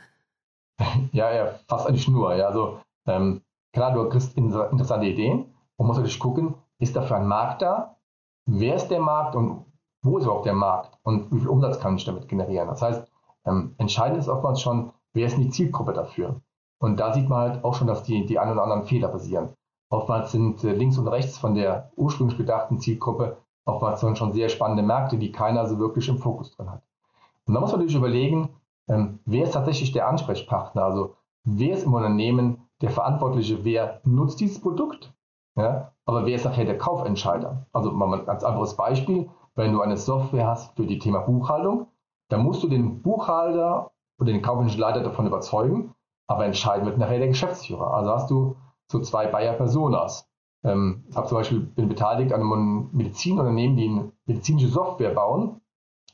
Ja, 1.14 1.32
ja, 1.34 1.58
fast 1.70 1.88
eigentlich 1.88 2.10
nur. 2.10 2.36
Ja, 2.36 2.48
also 2.48 2.82
ähm, 3.08 3.42
Klar, 3.76 3.92
du 3.92 4.08
kriegst 4.08 4.38
interessante 4.38 5.06
Ideen 5.06 5.54
und 5.76 5.88
musst 5.88 5.98
natürlich 5.98 6.18
gucken, 6.18 6.56
ist 6.80 6.96
dafür 6.96 7.18
ein 7.18 7.28
Markt 7.28 7.62
da? 7.62 7.98
Wer 8.46 8.76
ist 8.76 8.88
der 8.88 9.02
Markt 9.02 9.36
und 9.36 9.66
wo 10.02 10.18
ist 10.18 10.24
überhaupt 10.24 10.46
der 10.46 10.54
Markt? 10.54 10.98
Und 11.04 11.30
wie 11.34 11.40
viel 11.40 11.50
Umsatz 11.50 11.82
kann 11.82 11.98
ich 11.98 12.06
damit 12.06 12.30
generieren? 12.30 12.70
Das 12.70 12.82
heißt, 12.82 13.06
ähm, 13.46 13.76
entscheidend 13.78 14.20
ist 14.20 14.30
oftmals 14.30 14.62
schon, 14.62 14.94
wer 15.12 15.28
ist 15.28 15.38
die 15.38 15.50
Zielgruppe 15.50 15.92
dafür? 15.92 16.40
Und 16.80 17.02
da 17.02 17.14
sieht 17.14 17.28
man 17.28 17.40
halt 17.52 17.66
auch 17.66 17.74
schon, 17.74 17.88
dass 17.88 18.04
die, 18.04 18.26
die 18.26 18.40
ein 18.40 18.50
oder 18.50 18.64
anderen 18.64 18.86
Fehler 18.86 19.10
passieren. 19.10 19.50
Oftmals 19.90 20.32
sind 20.32 20.64
äh, 20.64 20.74
links 20.74 20.98
und 20.98 21.08
rechts 21.08 21.38
von 21.38 21.56
der 21.56 21.92
ursprünglich 21.96 22.38
gedachten 22.38 22.80
Zielgruppe 22.80 23.38
oftmals 23.66 24.18
schon 24.18 24.34
sehr 24.34 24.50
spannende 24.50 24.84
Märkte, 24.84 25.18
die 25.18 25.32
keiner 25.32 25.68
so 25.68 25.80
wirklich 25.80 26.08
im 26.08 26.20
Fokus 26.20 26.52
drin 26.52 26.70
hat. 26.70 26.84
Und 27.48 27.54
da 27.54 27.60
muss 27.60 27.72
man 27.72 27.80
natürlich 27.80 27.98
überlegen, 27.98 28.50
ähm, 28.88 29.20
wer 29.26 29.44
ist 29.44 29.54
tatsächlich 29.54 29.92
der 29.92 30.08
Ansprechpartner? 30.08 30.84
Also 30.84 31.16
wer 31.44 31.76
ist 31.76 31.84
im 31.84 31.94
Unternehmen 31.94 32.62
der 32.82 32.92
Verantwortliche, 32.92 33.64
wer 33.64 34.02
nutzt 34.04 34.40
dieses 34.40 34.62
Produkt, 34.62 35.14
ja, 35.56 35.92
aber 36.06 36.26
wer 36.26 36.36
ist 36.36 36.46
nachher 36.46 36.66
der 36.66 36.78
Kaufentscheider? 36.78 37.66
Also 37.72 37.92
mal 37.92 38.14
ein 38.14 38.26
ganz 38.26 38.44
anderes 38.44 38.76
Beispiel, 38.76 39.30
wenn 39.56 39.74
du 39.74 39.82
eine 39.82 39.98
Software 39.98 40.48
hast 40.48 40.76
für 40.76 40.86
die 40.86 41.00
Thema 41.00 41.20
Buchhaltung, 41.20 41.88
dann 42.30 42.44
musst 42.44 42.62
du 42.64 42.68
den 42.68 43.02
Buchhalter 43.02 43.92
oder 44.20 44.32
den 44.32 44.42
kaufmännischen 44.42 44.82
Leiter 44.82 45.02
davon 45.02 45.28
überzeugen, 45.28 45.96
aber 46.28 46.46
entscheiden 46.46 46.86
wird 46.86 46.98
nachher 46.98 47.20
der 47.20 47.30
Geschäftsführer. 47.30 47.94
Also 47.94 48.12
hast 48.12 48.30
du 48.30 48.56
so 48.88 49.00
zwei 49.00 49.28
Bayer 49.28 49.54
Personas. 49.54 50.30
Ähm, 50.64 51.04
ich 51.10 51.16
habe 51.16 51.28
zum 51.28 51.38
Beispiel 51.38 51.60
bin 51.60 51.88
beteiligt 51.88 52.34
an 52.34 52.42
einem 52.42 52.90
Medizinunternehmen, 52.92 53.78
die 53.78 53.90
eine 53.90 54.12
medizinische 54.26 54.70
Software 54.70 55.14
bauen 55.14 55.62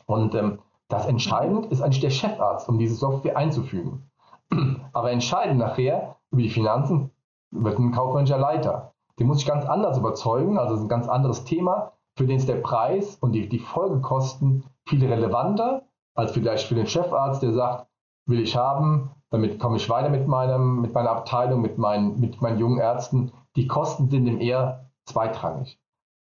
und 0.05 0.35
ähm, 0.35 0.59
das 0.87 1.05
entscheidend 1.05 1.67
ist 1.67 1.81
eigentlich 1.81 2.01
der 2.01 2.09
Chefarzt, 2.09 2.67
um 2.67 2.77
diese 2.77 2.95
Software 2.95 3.37
einzufügen. 3.37 4.09
Aber 4.93 5.11
entscheidend 5.11 5.59
nachher 5.59 6.17
über 6.31 6.41
die 6.41 6.49
Finanzen 6.49 7.11
wird 7.51 7.79
ein 7.79 7.93
kaufmännischer 7.93 8.37
Leiter. 8.37 8.93
Den 9.19 9.27
muss 9.27 9.39
ich 9.39 9.45
ganz 9.45 9.65
anders 9.65 9.97
überzeugen, 9.97 10.57
also 10.57 10.71
das 10.71 10.79
ist 10.79 10.85
ein 10.85 10.89
ganz 10.89 11.07
anderes 11.07 11.43
Thema, 11.45 11.93
für 12.17 12.25
den 12.25 12.37
ist 12.37 12.49
der 12.49 12.55
Preis 12.55 13.15
und 13.21 13.31
die, 13.31 13.47
die 13.47 13.59
Folgekosten 13.59 14.65
viel 14.85 15.05
relevanter 15.05 15.83
als 16.13 16.31
vielleicht 16.31 16.67
für 16.67 16.75
den 16.75 16.87
Chefarzt, 16.87 17.41
der 17.41 17.53
sagt, 17.53 17.87
will 18.25 18.41
ich 18.41 18.57
haben, 18.57 19.11
damit 19.31 19.59
komme 19.59 19.77
ich 19.77 19.89
weiter 19.89 20.09
mit, 20.09 20.27
meinem, 20.27 20.81
mit 20.81 20.93
meiner 20.93 21.09
Abteilung, 21.09 21.61
mit 21.61 21.77
meinen, 21.77 22.19
mit 22.19 22.41
meinen 22.41 22.59
jungen 22.59 22.79
Ärzten. 22.79 23.31
Die 23.55 23.65
Kosten 23.65 24.09
sind 24.09 24.27
ihm 24.27 24.39
eher 24.39 24.91
zweitrangig. 25.05 25.79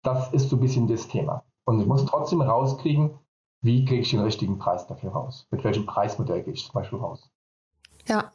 Das 0.04 0.34
ist 0.34 0.50
so 0.50 0.56
ein 0.56 0.62
bisschen 0.62 0.88
das 0.88 1.08
Thema. 1.08 1.44
Und 1.66 1.80
ich 1.80 1.86
muss 1.86 2.06
trotzdem 2.06 2.42
rauskriegen, 2.42 3.12
wie 3.62 3.86
kriege 3.86 4.02
ich 4.02 4.12
den 4.12 4.22
richtigen 4.22 4.58
Preis 4.58 4.88
dafür 4.88 5.12
raus? 5.12 5.48
Mit 5.52 5.64
welchem 5.64 5.86
Preismodell 5.86 6.44
gehe 6.44 6.54
ich 6.54 6.66
zum 6.66 6.74
Beispiel 6.74 7.00
raus? 7.00 7.30
Ja. 8.08 8.32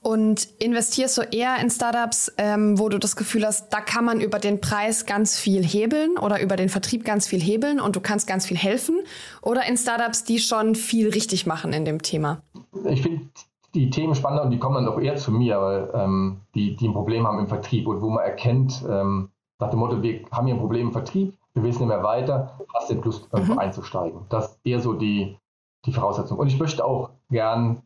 Und 0.00 0.48
investierst 0.58 1.16
du 1.16 1.22
eher 1.22 1.58
in 1.60 1.70
Startups, 1.70 2.30
ähm, 2.36 2.78
wo 2.78 2.88
du 2.88 2.98
das 2.98 3.16
Gefühl 3.16 3.46
hast, 3.46 3.72
da 3.72 3.80
kann 3.80 4.04
man 4.04 4.20
über 4.20 4.38
den 4.38 4.60
Preis 4.60 5.06
ganz 5.06 5.38
viel 5.38 5.64
hebeln 5.64 6.18
oder 6.18 6.42
über 6.42 6.56
den 6.56 6.68
Vertrieb 6.68 7.04
ganz 7.04 7.26
viel 7.26 7.40
hebeln 7.40 7.80
und 7.80 7.96
du 7.96 8.00
kannst 8.00 8.26
ganz 8.26 8.46
viel 8.46 8.58
helfen? 8.58 9.00
Oder 9.40 9.66
in 9.66 9.76
Startups, 9.76 10.24
die 10.24 10.40
schon 10.40 10.74
viel 10.74 11.08
richtig 11.08 11.46
machen 11.46 11.72
in 11.72 11.84
dem 11.84 12.02
Thema? 12.02 12.42
Ich 12.84 13.02
finde 13.02 13.30
die 13.74 13.90
Themen 13.90 14.14
spannender 14.14 14.44
und 14.44 14.50
die 14.50 14.58
kommen 14.58 14.76
dann 14.76 14.88
auch 14.88 15.00
eher 15.00 15.16
zu 15.16 15.32
mir, 15.32 15.60
weil 15.60 15.90
ähm, 15.94 16.40
die, 16.54 16.76
die 16.76 16.88
ein 16.88 16.92
Problem 16.92 17.26
haben 17.26 17.40
im 17.40 17.48
Vertrieb 17.48 17.86
und 17.88 18.00
wo 18.00 18.08
man 18.08 18.24
erkennt, 18.24 18.84
ähm, 18.88 19.30
nach 19.60 19.70
dem 19.70 19.80
Motto, 19.80 20.02
wir 20.02 20.24
haben 20.30 20.46
hier 20.46 20.54
ein 20.54 20.60
Problem 20.60 20.88
im 20.88 20.92
Vertrieb, 20.92 21.34
wir 21.54 21.62
wissen 21.62 21.80
nicht 21.80 21.88
mehr 21.88 22.02
weiter, 22.02 22.58
hast 22.74 22.90
du 22.90 22.94
Lust, 22.94 23.32
mhm. 23.32 23.58
einzusteigen. 23.58 24.22
Das 24.28 24.50
ist 24.50 24.60
eher 24.64 24.80
so 24.80 24.92
die, 24.92 25.38
die 25.84 25.92
Voraussetzung. 25.92 26.38
Und 26.38 26.48
ich 26.48 26.58
möchte 26.58 26.84
auch 26.84 27.10
gern 27.30 27.82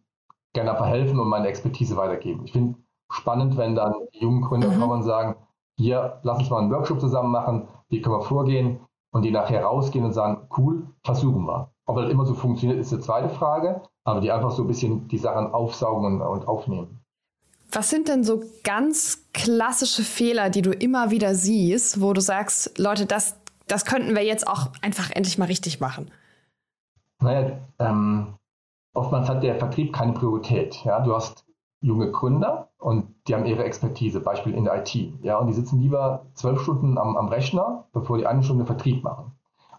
gerne 0.55 0.75
verhelfen 0.77 1.21
und 1.21 1.29
meine 1.29 1.49
Expertise 1.49 1.97
weitergeben. 1.97 2.45
Ich 2.45 2.53
finde 2.53 2.79
spannend, 3.11 3.57
wenn 3.57 3.75
dann 3.75 3.95
die 4.15 4.23
jungen 4.23 4.43
Gründer 4.43 4.69
mhm. 4.69 4.81
kommen 4.81 4.93
und 4.93 5.03
sagen, 5.03 5.37
hier, 5.77 6.19
lass 6.23 6.39
uns 6.39 6.51
mal 6.51 6.59
einen 6.59 6.73
Workshop 6.73 7.01
zusammen 7.01 7.31
machen, 7.31 7.69
wie 7.89 8.01
können 8.01 8.17
wir 8.17 8.23
vorgehen 8.23 8.81
und 9.13 9.23
die 9.23 9.31
nachher 9.31 9.65
rausgehen 9.65 10.05
und 10.05 10.13
sagen, 10.13 10.49
cool, 10.57 10.87
versuchen 11.05 11.45
wir. 11.47 11.71
Ob 11.87 11.97
das 11.97 12.11
immer 12.11 12.27
so 12.27 12.35
funktioniert, 12.35 12.79
ist 12.79 12.93
die 12.93 13.01
zweite 13.01 13.29
Frage, 13.29 13.83
aber 14.09 14.21
die 14.21 14.33
einfach 14.33 14.51
so 14.51 14.63
ein 14.63 14.69
bisschen 14.69 15.09
die 15.09 15.19
Sachen 15.19 15.53
aufsaugen 15.53 16.21
und, 16.21 16.23
und 16.23 16.49
aufnehmen. 16.49 16.99
Was 17.71 17.91
sind 17.91 18.09
denn 18.09 18.25
so 18.25 18.43
ganz 18.65 19.25
klassische 19.35 20.03
Fehler, 20.03 20.49
die 20.49 20.63
du 20.63 20.71
immer 20.71 21.11
wieder 21.11 21.35
siehst, 21.35 22.01
wo 22.01 22.15
du 22.15 22.21
sagst, 22.21 22.79
Leute, 22.79 23.05
das, 23.05 23.37
das 23.67 23.85
könnten 23.85 24.15
wir 24.15 24.25
jetzt 24.25 24.49
auch 24.49 24.69
einfach 24.81 25.11
endlich 25.11 25.37
mal 25.37 25.45
richtig 25.45 25.79
machen? 25.79 26.11
Naja, 27.21 27.59
ähm, 27.79 28.35
oftmals 28.95 29.29
hat 29.29 29.43
der 29.43 29.57
Vertrieb 29.57 29.93
keine 29.93 30.13
Priorität. 30.13 30.83
Ja? 30.85 31.01
Du 31.01 31.15
hast 31.15 31.45
junge 31.81 32.11
Gründer 32.11 32.71
und 32.79 33.15
die 33.27 33.35
haben 33.35 33.45
ihre 33.45 33.65
Expertise, 33.65 34.21
Beispiel 34.21 34.55
in 34.55 34.65
der 34.65 34.81
IT. 34.81 34.95
Ja? 35.23 35.37
Und 35.39 35.49
die 35.49 35.53
sitzen 35.53 35.81
lieber 35.81 36.27
zwölf 36.35 36.63
Stunden 36.63 36.97
am, 36.97 37.19
am 37.19 37.29
Rechner, 37.29 37.85
bevor 37.93 38.17
die 38.17 38.27
eine 38.27 38.43
Stunde 38.43 38.65
Vertrieb 38.65 39.05
machen. 39.05 39.33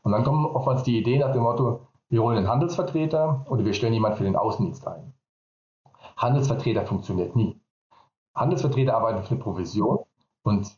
Und 0.04 0.12
dann 0.12 0.24
kommen 0.24 0.46
oftmals 0.46 0.84
die 0.84 0.98
Ideen 0.98 1.22
nach 1.22 1.34
dem 1.34 1.44
Motto, 1.44 1.88
wir 2.10 2.24
holen 2.24 2.38
einen 2.38 2.48
Handelsvertreter 2.48 3.45
oder 3.50 3.63
wir 3.63 3.74
stellen 3.74 3.93
jemanden 3.93 4.17
für 4.17 4.24
den 4.24 4.36
Außendienst 4.36 4.88
ein. 4.88 5.13
Handelsvertreter 6.17 6.86
funktioniert 6.86 7.36
nie. 7.36 7.60
Handelsvertreter 8.36 8.95
arbeiten 8.95 9.24
für 9.24 9.36
eine 9.36 9.43
Provision 9.43 10.00
und 10.43 10.78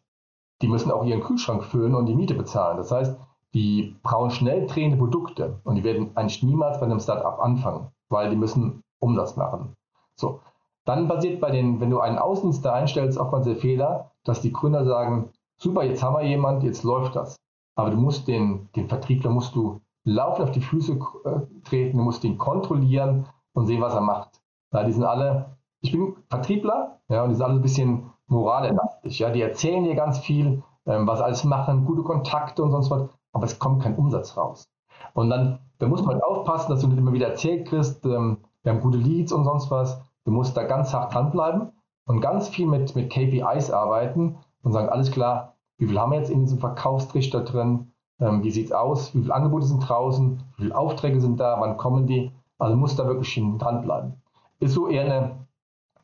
die 0.61 0.67
müssen 0.67 0.91
auch 0.91 1.03
ihren 1.03 1.21
Kühlschrank 1.21 1.63
füllen 1.63 1.95
und 1.95 2.05
die 2.05 2.15
Miete 2.15 2.35
bezahlen. 2.35 2.77
Das 2.77 2.91
heißt, 2.91 3.17
die 3.53 3.95
brauchen 4.03 4.31
schnell 4.31 4.67
drehende 4.67 4.97
Produkte 4.97 5.59
und 5.63 5.75
die 5.75 5.83
werden 5.83 6.15
eigentlich 6.15 6.43
niemals 6.43 6.79
bei 6.79 6.85
einem 6.85 6.99
Startup 6.99 7.39
anfangen, 7.39 7.91
weil 8.09 8.29
die 8.29 8.35
müssen 8.35 8.83
Umsatz 8.99 9.35
machen. 9.35 9.75
So. 10.15 10.41
Dann 10.85 11.07
passiert 11.07 11.39
bei 11.39 11.51
den, 11.51 11.79
wenn 11.79 11.91
du 11.91 11.99
einen 11.99 12.17
Außendienst 12.17 12.65
einstellst, 12.65 13.17
oftmals 13.17 13.45
der 13.45 13.55
Fehler, 13.55 14.11
dass 14.23 14.41
die 14.41 14.51
Gründer 14.51 14.83
sagen, 14.85 15.29
super, 15.57 15.83
jetzt 15.83 16.01
haben 16.01 16.15
wir 16.15 16.23
jemand, 16.23 16.63
jetzt 16.63 16.83
läuft 16.83 17.15
das. 17.15 17.35
Aber 17.75 17.91
du 17.91 17.97
musst 17.97 18.27
den, 18.27 18.69
den 18.75 18.89
Vertriebler 18.89 19.29
musst 19.29 19.55
du 19.55 19.81
laufen 20.03 20.43
auf 20.43 20.51
die 20.51 20.61
Füße 20.61 20.97
äh, 21.25 21.39
treten, 21.63 21.97
du 21.97 22.03
musst 22.03 22.23
ihn 22.23 22.37
kontrollieren 22.37 23.27
und 23.53 23.67
sehen, 23.67 23.81
was 23.81 23.93
er 23.93 24.01
macht. 24.01 24.41
Ja, 24.73 24.83
die 24.83 24.91
sind 24.91 25.03
alle, 25.03 25.57
ich 25.81 25.91
bin 25.91 26.15
Vertriebler, 26.29 26.99
ja, 27.09 27.23
und 27.23 27.29
die 27.29 27.35
sind 27.35 27.45
alle 27.45 27.55
ein 27.55 27.61
bisschen 27.61 28.11
morallastig. 28.27 29.19
Ja, 29.19 29.29
die 29.29 29.41
erzählen 29.41 29.83
dir 29.83 29.95
ganz 29.95 30.19
viel, 30.19 30.63
ähm, 30.85 31.07
was 31.07 31.21
alles 31.21 31.43
machen, 31.43 31.85
gute 31.85 32.03
Kontakte 32.03 32.63
und 32.63 32.71
sonst 32.71 32.89
was, 32.89 33.09
aber 33.33 33.45
es 33.45 33.59
kommt 33.59 33.83
kein 33.83 33.95
Umsatz 33.95 34.37
raus. 34.37 34.69
Und 35.13 35.29
dann, 35.29 35.59
da 35.79 35.87
muss 35.87 36.03
man 36.03 36.15
halt 36.15 36.23
aufpassen, 36.23 36.71
dass 36.71 36.81
du 36.81 36.87
nicht 36.87 36.97
immer 36.97 37.13
wieder 37.13 37.27
erzählt 37.27 37.67
kriegst, 37.67 38.05
ähm, 38.05 38.37
wir 38.63 38.71
haben 38.71 38.81
gute 38.81 38.97
Leads 38.97 39.31
und 39.31 39.43
sonst 39.43 39.71
was. 39.71 39.99
Du 40.23 40.31
musst 40.31 40.55
da 40.55 40.63
ganz 40.63 40.93
hart 40.93 41.13
dranbleiben 41.13 41.71
und 42.05 42.21
ganz 42.21 42.47
viel 42.49 42.67
mit, 42.67 42.95
mit 42.95 43.11
KPIs 43.11 43.71
arbeiten 43.71 44.37
und 44.61 44.71
sagen, 44.71 44.89
alles 44.89 45.11
klar, 45.11 45.55
wie 45.77 45.87
viel 45.87 45.99
haben 45.99 46.11
wir 46.11 46.19
jetzt 46.19 46.29
in 46.29 46.41
diesem 46.41 46.59
Verkaufstrichter 46.59 47.41
drin? 47.41 47.90
Ähm, 48.21 48.43
wie 48.43 48.51
sieht 48.51 48.67
es 48.67 48.71
aus? 48.71 49.13
Wie 49.15 49.21
viele 49.21 49.33
Angebote 49.33 49.65
sind 49.65 49.79
draußen? 49.79 50.43
Wie 50.57 50.63
viele 50.63 50.77
Aufträge 50.77 51.19
sind 51.19 51.39
da? 51.39 51.59
Wann 51.59 51.77
kommen 51.77 52.07
die? 52.07 52.31
Also 52.59 52.77
muss 52.77 52.95
da 52.95 53.07
wirklich 53.07 53.33
dranbleiben. 53.57 54.13
Ist 54.59 54.73
so 54.73 54.87
eher 54.87 55.05
eine 55.05 55.47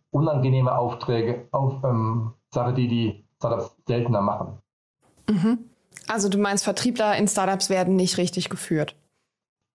unangenehme 0.10 0.76
Aufträge, 0.76 1.48
auf, 1.52 1.84
ähm, 1.84 2.34
Sache, 2.52 2.74
die 2.74 2.88
die 2.88 3.24
Startups 3.38 3.76
seltener 3.86 4.22
machen. 4.22 4.58
Mhm. 5.30 5.70
Also 6.08 6.30
du 6.30 6.38
meinst, 6.38 6.64
Vertriebler 6.64 7.16
in 7.18 7.28
Startups 7.28 7.70
werden 7.70 7.96
nicht 7.96 8.18
richtig 8.18 8.50
geführt? 8.50 8.96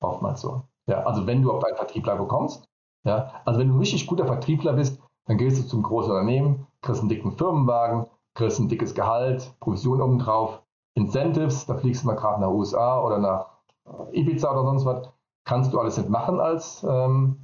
Oftmals 0.00 0.40
so. 0.40 0.62
Ja, 0.86 1.04
also 1.04 1.26
wenn 1.26 1.42
du 1.42 1.52
auf 1.52 1.62
einen 1.64 1.76
Vertriebler 1.76 2.16
bekommst, 2.16 2.68
ja, 3.04 3.42
also 3.44 3.60
wenn 3.60 3.68
du 3.68 3.74
ein 3.74 3.80
richtig 3.80 4.06
guter 4.06 4.26
Vertriebler 4.26 4.72
bist, 4.72 5.00
dann 5.26 5.38
gehst 5.38 5.62
du 5.62 5.68
zum 5.68 5.82
großen 5.82 6.10
Unternehmen, 6.10 6.66
kriegst 6.80 7.00
einen 7.00 7.08
dicken 7.08 7.36
Firmenwagen, 7.36 8.06
kriegst 8.34 8.58
ein 8.58 8.68
dickes 8.68 8.94
Gehalt, 8.94 9.54
Provision 9.60 10.00
obendrauf, 10.00 10.62
Incentives, 10.94 11.66
da 11.66 11.76
fliegst 11.76 12.02
du 12.02 12.06
mal 12.06 12.16
gerade 12.16 12.40
nach 12.40 12.48
USA 12.48 13.00
oder 13.00 13.18
nach 13.18 13.46
Ibiza 14.12 14.50
oder 14.52 14.64
sonst 14.64 14.84
was, 14.84 15.08
kannst 15.44 15.72
du 15.72 15.80
alles 15.80 15.96
nicht 15.96 16.08
machen 16.08 16.40
als, 16.40 16.84
ähm, 16.88 17.38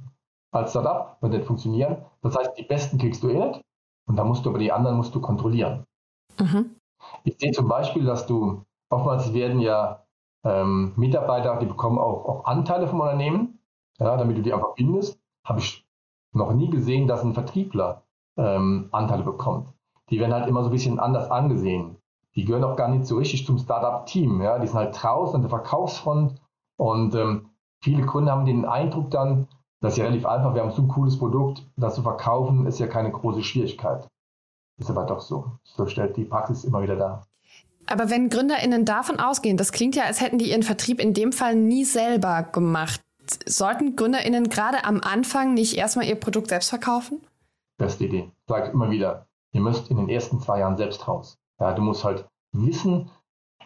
als 0.51 0.71
Startup, 0.71 1.17
wird 1.21 1.33
nicht 1.33 1.45
funktionieren. 1.45 2.05
Das 2.21 2.35
heißt, 2.37 2.57
die 2.57 2.63
Besten 2.63 2.97
kriegst 2.97 3.23
du 3.23 3.29
eh 3.29 3.39
nicht 3.39 3.61
und 4.07 4.15
da 4.15 4.23
musst 4.23 4.45
du 4.45 4.49
aber 4.49 4.59
die 4.59 4.71
anderen 4.71 4.97
musst 4.97 5.13
du 5.15 5.21
kontrollieren. 5.21 5.85
Mhm. 6.39 6.75
Ich 7.23 7.37
sehe 7.39 7.51
zum 7.51 7.67
Beispiel, 7.67 8.05
dass 8.05 8.27
du, 8.27 8.63
oftmals 8.89 9.33
werden 9.33 9.59
ja 9.59 10.05
ähm, 10.43 10.93
Mitarbeiter, 10.95 11.57
die 11.57 11.65
bekommen 11.65 11.97
auch, 11.97 12.25
auch 12.25 12.45
Anteile 12.45 12.87
vom 12.87 13.01
Unternehmen, 13.01 13.59
ja, 13.99 14.15
damit 14.17 14.37
du 14.37 14.41
die 14.41 14.53
einfach 14.53 14.75
bindest. 14.75 15.19
Habe 15.45 15.59
ich 15.59 15.85
noch 16.33 16.53
nie 16.53 16.69
gesehen, 16.69 17.07
dass 17.07 17.23
ein 17.23 17.33
Vertriebler 17.33 18.03
ähm, 18.37 18.89
Anteile 18.91 19.23
bekommt. 19.23 19.73
Die 20.09 20.19
werden 20.19 20.33
halt 20.33 20.47
immer 20.47 20.63
so 20.63 20.69
ein 20.69 20.73
bisschen 20.73 20.99
anders 20.99 21.29
angesehen. 21.29 21.97
Die 22.35 22.45
gehören 22.45 22.63
auch 22.63 22.75
gar 22.75 22.89
nicht 22.89 23.05
so 23.05 23.17
richtig 23.17 23.45
zum 23.45 23.57
Startup-Team. 23.57 24.41
Ja? 24.41 24.59
Die 24.59 24.67
sind 24.67 24.77
halt 24.77 25.01
draußen 25.01 25.35
an 25.35 25.41
der 25.41 25.49
Verkaufsfront 25.49 26.39
und 26.77 27.15
ähm, 27.15 27.49
viele 27.81 28.05
Kunden 28.05 28.29
haben 28.29 28.45
den 28.45 28.65
Eindruck 28.65 29.11
dann, 29.11 29.47
das 29.81 29.93
ist 29.93 29.97
ja 29.97 30.05
relativ 30.05 30.25
einfach, 30.25 30.53
wir 30.53 30.61
haben 30.61 30.71
so 30.71 30.81
ein 30.81 30.87
cooles 30.87 31.17
Produkt, 31.17 31.65
das 31.77 31.95
zu 31.95 32.01
verkaufen 32.01 32.65
ist 32.65 32.79
ja 32.79 32.87
keine 32.87 33.11
große 33.11 33.43
Schwierigkeit. 33.43 34.07
Ist 34.77 34.89
aber 34.89 35.05
doch 35.05 35.19
so. 35.19 35.51
So 35.63 35.87
stellt 35.87 36.15
die 36.15 36.23
Praxis 36.23 36.63
immer 36.63 36.81
wieder 36.81 36.95
dar. 36.95 37.23
Aber 37.85 38.09
wenn 38.09 38.29
GründerInnen 38.29 38.85
davon 38.85 39.19
ausgehen, 39.19 39.57
das 39.57 39.71
klingt 39.71 39.95
ja, 39.95 40.03
als 40.03 40.21
hätten 40.21 40.37
die 40.37 40.51
ihren 40.51 40.63
Vertrieb 40.63 41.01
in 41.01 41.13
dem 41.13 41.33
Fall 41.33 41.55
nie 41.55 41.83
selber 41.85 42.43
gemacht. 42.43 43.01
Sollten 43.45 43.95
GründerInnen 43.95 44.49
gerade 44.49 44.85
am 44.85 45.01
Anfang 45.01 45.53
nicht 45.53 45.75
erstmal 45.75 46.05
ihr 46.05 46.15
Produkt 46.15 46.49
selbst 46.49 46.69
verkaufen? 46.69 47.19
Beste 47.77 48.05
Idee. 48.05 48.31
Ich 48.41 48.47
sage 48.47 48.71
immer 48.71 48.89
wieder, 48.89 49.27
ihr 49.53 49.61
müsst 49.61 49.89
in 49.89 49.97
den 49.97 50.09
ersten 50.09 50.39
zwei 50.39 50.59
Jahren 50.59 50.77
selbst 50.77 51.07
raus. 51.07 51.37
Ja, 51.59 51.73
du 51.73 51.81
musst 51.81 52.03
halt 52.03 52.27
wissen, 52.51 53.09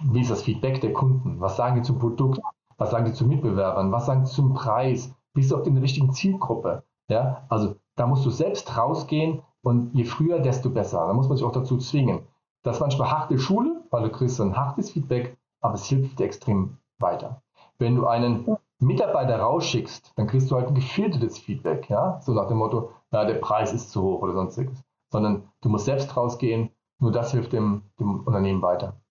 wie 0.02 0.22
ist 0.22 0.32
das 0.32 0.42
Feedback 0.42 0.82
der 0.82 0.94
Kunden? 0.94 1.40
Was 1.40 1.56
sagen 1.56 1.76
die 1.76 1.84
zum 1.84 2.00
Produkt? 2.00 2.40
Was 2.78 2.92
sagen 2.92 3.06
die 3.06 3.14
zu 3.14 3.26
Mitbewerbern? 3.26 3.92
Was 3.92 4.08
sagen 4.08 4.24
die 4.24 4.32
zum 4.32 4.54
Preis? 4.54 5.14
Bist 5.34 5.52
du 5.52 5.58
auf 5.58 5.64
der 5.64 5.82
richtigen 5.82 6.12
Zielgruppe? 6.12 6.84
Ja, 7.10 7.46
also 7.50 7.76
da 7.96 8.08
musst 8.08 8.26
du 8.26 8.30
selbst 8.30 8.76
rausgehen 8.76 9.44
und 9.62 9.94
je 9.94 10.06
früher, 10.06 10.40
desto 10.40 10.70
besser. 10.70 11.06
Da 11.08 11.14
muss 11.14 11.28
man 11.28 11.38
sich 11.38 11.46
auch 11.46 11.52
dazu 11.52 11.78
zwingen. 11.78 12.28
Das 12.64 12.78
ist 12.78 12.82
manchmal 12.82 13.12
harte 13.12 13.38
Schule, 13.38 13.84
weil 13.92 14.04
du 14.04 14.10
kriegst 14.10 14.40
ein 14.42 14.56
hartes 14.56 14.92
Feedback, 14.92 15.38
aber 15.62 15.76
es 15.76 15.86
hilft 15.86 16.20
dir 16.20 16.26
extrem 16.26 16.78
weiter. 17.00 17.42
Wenn 17.78 17.96
du 17.96 18.08
einen 18.08 18.58
Mitarbeiter 18.80 19.40
rausschickst, 19.40 20.14
dann 20.16 20.28
kriegst 20.28 20.50
du 20.50 20.56
halt 20.56 20.68
ein 20.68 20.76
gefiltertes 20.76 21.38
Feedback, 21.38 21.90
ja, 21.90 22.20
so 22.22 22.34
nach 22.34 22.48
dem 22.48 22.58
Motto, 22.58 22.92
ja, 23.12 23.26
der 23.26 23.36
Preis 23.36 23.74
ist 23.74 23.92
zu 23.92 24.02
hoch 24.02 24.22
oder 24.22 24.34
sonstiges. 24.34 24.84
Sondern 25.12 25.50
du 25.62 25.70
musst 25.70 25.86
selbst 25.86 26.16
rausgehen, 26.16 26.70
nur 27.00 27.12
das 27.12 27.32
hilft 27.32 27.54
dem, 27.54 27.84
dem 28.00 28.22
Unternehmen 28.22 28.62
weiter. 28.62 29.02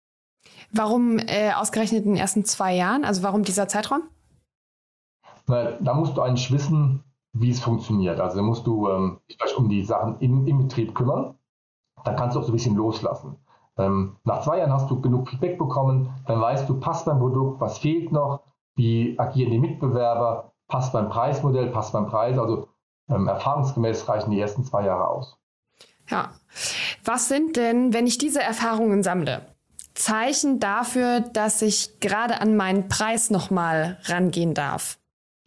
Warum 0.73 1.19
äh, 1.19 1.53
ausgerechnet 1.53 2.05
in 2.05 2.13
den 2.13 2.21
ersten 2.21 2.45
zwei 2.45 2.75
Jahren? 2.75 3.05
Also 3.05 3.23
warum 3.23 3.43
dieser 3.43 3.69
Zeitraum? 3.69 4.03
Na, 5.47 5.73
da 5.73 5.95
musst 5.95 6.17
du 6.17 6.23
eigentlich 6.23 6.51
wissen, 6.51 7.05
wie 7.33 7.51
es 7.51 7.61
funktioniert. 7.61 8.21
Also 8.21 8.37
da 8.37 8.43
musst 8.43 8.67
du 8.67 8.89
ähm, 8.89 9.21
dich 9.29 9.37
vielleicht 9.37 9.57
um 9.57 9.69
die 9.69 9.85
Sachen 9.85 10.19
im, 10.21 10.47
im 10.47 10.59
Betrieb 10.59 10.95
kümmern. 10.95 11.35
Dann 12.05 12.17
kannst 12.17 12.37
du 12.37 12.41
auch 12.41 12.45
so 12.45 12.51
ein 12.51 12.55
bisschen 12.55 12.77
loslassen. 12.77 13.37
Ähm, 13.79 14.17
nach 14.25 14.43
zwei 14.43 14.59
Jahren 14.59 14.73
hast 14.73 14.91
du 14.91 15.01
genug 15.01 15.29
Feedback 15.29 15.59
bekommen, 15.59 16.11
dann 16.27 16.41
weißt 16.41 16.69
du, 16.69 16.79
passt 16.79 17.07
beim 17.07 17.19
Produkt, 17.19 17.61
was 17.61 17.79
fehlt 17.79 18.13
noch, 18.13 18.41
wie 18.75 19.19
agieren 19.19 19.51
die 19.51 19.59
Mitbewerber, 19.59 20.53
passt 20.69 20.93
beim 20.93 21.09
Preismodell, 21.09 21.69
passt 21.69 21.93
beim 21.93 22.07
Preis. 22.07 22.39
Also 22.39 22.69
ähm, 23.09 23.29
erfahrungsgemäß 23.29 24.09
reichen 24.09 24.31
die 24.31 24.41
ersten 24.41 24.65
zwei 24.65 24.85
Jahre 24.85 25.09
aus. 25.09 25.39
Ja. 26.09 26.31
Was 27.05 27.29
sind 27.29 27.57
denn, 27.57 27.93
wenn 27.93 28.07
ich 28.07 28.17
diese 28.19 28.41
Erfahrungen 28.41 29.03
sammle, 29.03 29.43
Zeichen 29.95 30.61
dafür, 30.61 31.21
dass 31.21 31.61
ich 31.61 31.99
gerade 31.99 32.41
an 32.41 32.57
meinen 32.57 32.89
Preis 32.89 33.31
nochmal 33.31 33.99
rangehen 34.05 34.55
darf? 34.55 34.99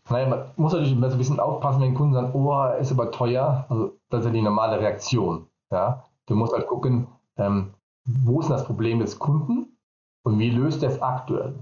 Naja, 0.10 0.28
man 0.28 0.52
muss 0.58 0.74
natürlich 0.74 0.92
immer 0.92 1.10
so 1.10 1.16
ein 1.16 1.18
bisschen 1.18 1.40
aufpassen, 1.40 1.82
wenn 1.82 1.96
Kunden 1.96 2.14
sagen, 2.14 2.32
oh, 2.34 2.64
ist 2.80 2.92
aber 2.92 3.10
teuer. 3.10 3.66
Also 3.70 3.98
das 4.10 4.20
ist 4.20 4.26
ja 4.26 4.32
die 4.34 4.42
normale 4.42 4.80
Reaktion. 4.80 5.48
Ja? 5.72 6.04
Du 6.26 6.36
musst 6.36 6.54
halt 6.54 6.68
gucken, 6.68 7.08
ähm, 7.38 7.74
wo 8.06 8.42
ist 8.42 8.50
das 8.50 8.66
Problem 8.66 9.00
des 9.00 9.18
Kunden 9.18 9.78
und 10.24 10.38
wie 10.38 10.50
löst 10.52 10.84
er 10.84 10.90
es 10.90 11.02
aktuell. 11.02 11.56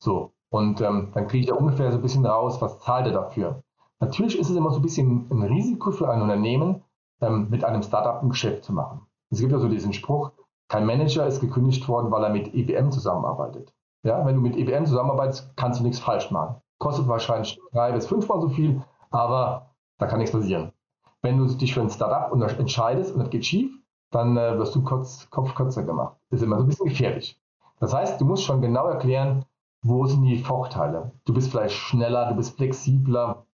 So, 0.00 0.32
und 0.50 0.80
ähm, 0.80 1.12
dann 1.14 1.28
kriege 1.28 1.44
ich 1.44 1.48
ja 1.50 1.54
ungefähr 1.54 1.92
so 1.92 1.98
ein 1.98 2.02
bisschen 2.02 2.26
raus, 2.26 2.60
was 2.60 2.80
zahlt 2.80 3.06
er 3.06 3.12
dafür. 3.12 3.62
Natürlich 4.00 4.38
ist 4.38 4.50
es 4.50 4.56
immer 4.56 4.70
so 4.70 4.80
ein 4.80 4.82
bisschen 4.82 5.28
ein 5.30 5.42
Risiko 5.42 5.92
für 5.92 6.10
ein 6.10 6.22
Unternehmen, 6.22 6.82
ähm, 7.20 7.48
mit 7.50 7.64
einem 7.64 7.82
Startup 7.82 8.22
ein 8.22 8.28
Geschäft 8.28 8.64
zu 8.64 8.72
machen. 8.72 9.07
Es 9.30 9.40
gibt 9.40 9.52
ja 9.52 9.58
so 9.58 9.68
diesen 9.68 9.92
Spruch, 9.92 10.32
kein 10.68 10.86
Manager 10.86 11.26
ist 11.26 11.40
gekündigt 11.40 11.88
worden, 11.88 12.10
weil 12.10 12.24
er 12.24 12.30
mit 12.30 12.54
IBM 12.54 12.90
zusammenarbeitet. 12.90 13.72
Ja, 14.02 14.24
wenn 14.24 14.36
du 14.36 14.40
mit 14.40 14.56
IBM 14.56 14.86
zusammenarbeitest, 14.86 15.56
kannst 15.56 15.80
du 15.80 15.84
nichts 15.84 15.98
falsch 15.98 16.30
machen. 16.30 16.56
Kostet 16.78 17.08
wahrscheinlich 17.08 17.58
drei 17.72 17.92
bis 17.92 18.06
fünfmal 18.06 18.40
so 18.40 18.48
viel, 18.48 18.82
aber 19.10 19.74
da 19.98 20.06
kann 20.06 20.18
nichts 20.18 20.32
passieren. 20.32 20.72
Wenn 21.22 21.38
du 21.38 21.46
dich 21.46 21.74
für 21.74 21.80
ein 21.80 21.90
Startup 21.90 22.32
entscheidest 22.58 23.12
und 23.12 23.20
das 23.20 23.30
geht 23.30 23.44
schief, 23.44 23.72
dann 24.10 24.36
äh, 24.36 24.56
wirst 24.58 24.74
du 24.74 24.82
kurz, 24.82 25.28
Kopf 25.30 25.54
kürzer 25.54 25.82
gemacht. 25.82 26.16
Das 26.30 26.40
ist 26.40 26.46
immer 26.46 26.56
so 26.56 26.62
ein 26.62 26.68
bisschen 26.68 26.88
gefährlich. 26.88 27.40
Das 27.80 27.92
heißt, 27.92 28.20
du 28.20 28.24
musst 28.24 28.44
schon 28.44 28.60
genau 28.60 28.86
erklären, 28.86 29.44
wo 29.82 30.06
sind 30.06 30.24
die 30.24 30.38
Vorteile. 30.38 31.12
Du 31.24 31.34
bist 31.34 31.50
vielleicht 31.50 31.74
schneller, 31.74 32.28
du 32.28 32.36
bist 32.36 32.56
flexibler, 32.56 33.46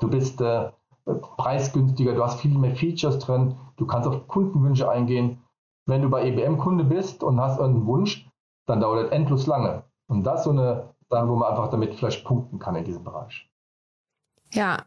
du 0.00 0.08
bist 0.08 0.40
äh, 0.40 0.70
preisgünstiger, 1.06 2.14
du 2.14 2.24
hast 2.24 2.40
viel 2.40 2.56
mehr 2.56 2.74
Features 2.74 3.18
drin, 3.18 3.56
du 3.76 3.86
kannst 3.86 4.08
auf 4.08 4.26
Kundenwünsche 4.26 4.90
eingehen. 4.90 5.42
Wenn 5.86 6.02
du 6.02 6.10
bei 6.10 6.26
EBM 6.26 6.58
Kunde 6.58 6.84
bist 6.84 7.22
und 7.22 7.40
hast 7.40 7.60
einen 7.60 7.86
Wunsch, 7.86 8.28
dann 8.66 8.80
dauert 8.80 9.04
das 9.04 9.12
endlos 9.12 9.46
lange. 9.46 9.84
Und 10.08 10.24
das 10.24 10.40
ist 10.40 10.44
so 10.44 10.50
eine 10.50 10.94
Sache, 11.08 11.28
wo 11.28 11.36
man 11.36 11.50
einfach 11.50 11.70
damit 11.70 11.94
vielleicht 11.94 12.24
punkten 12.24 12.58
kann 12.58 12.74
in 12.74 12.84
diesem 12.84 13.04
Bereich. 13.04 13.48
Ja, 14.52 14.84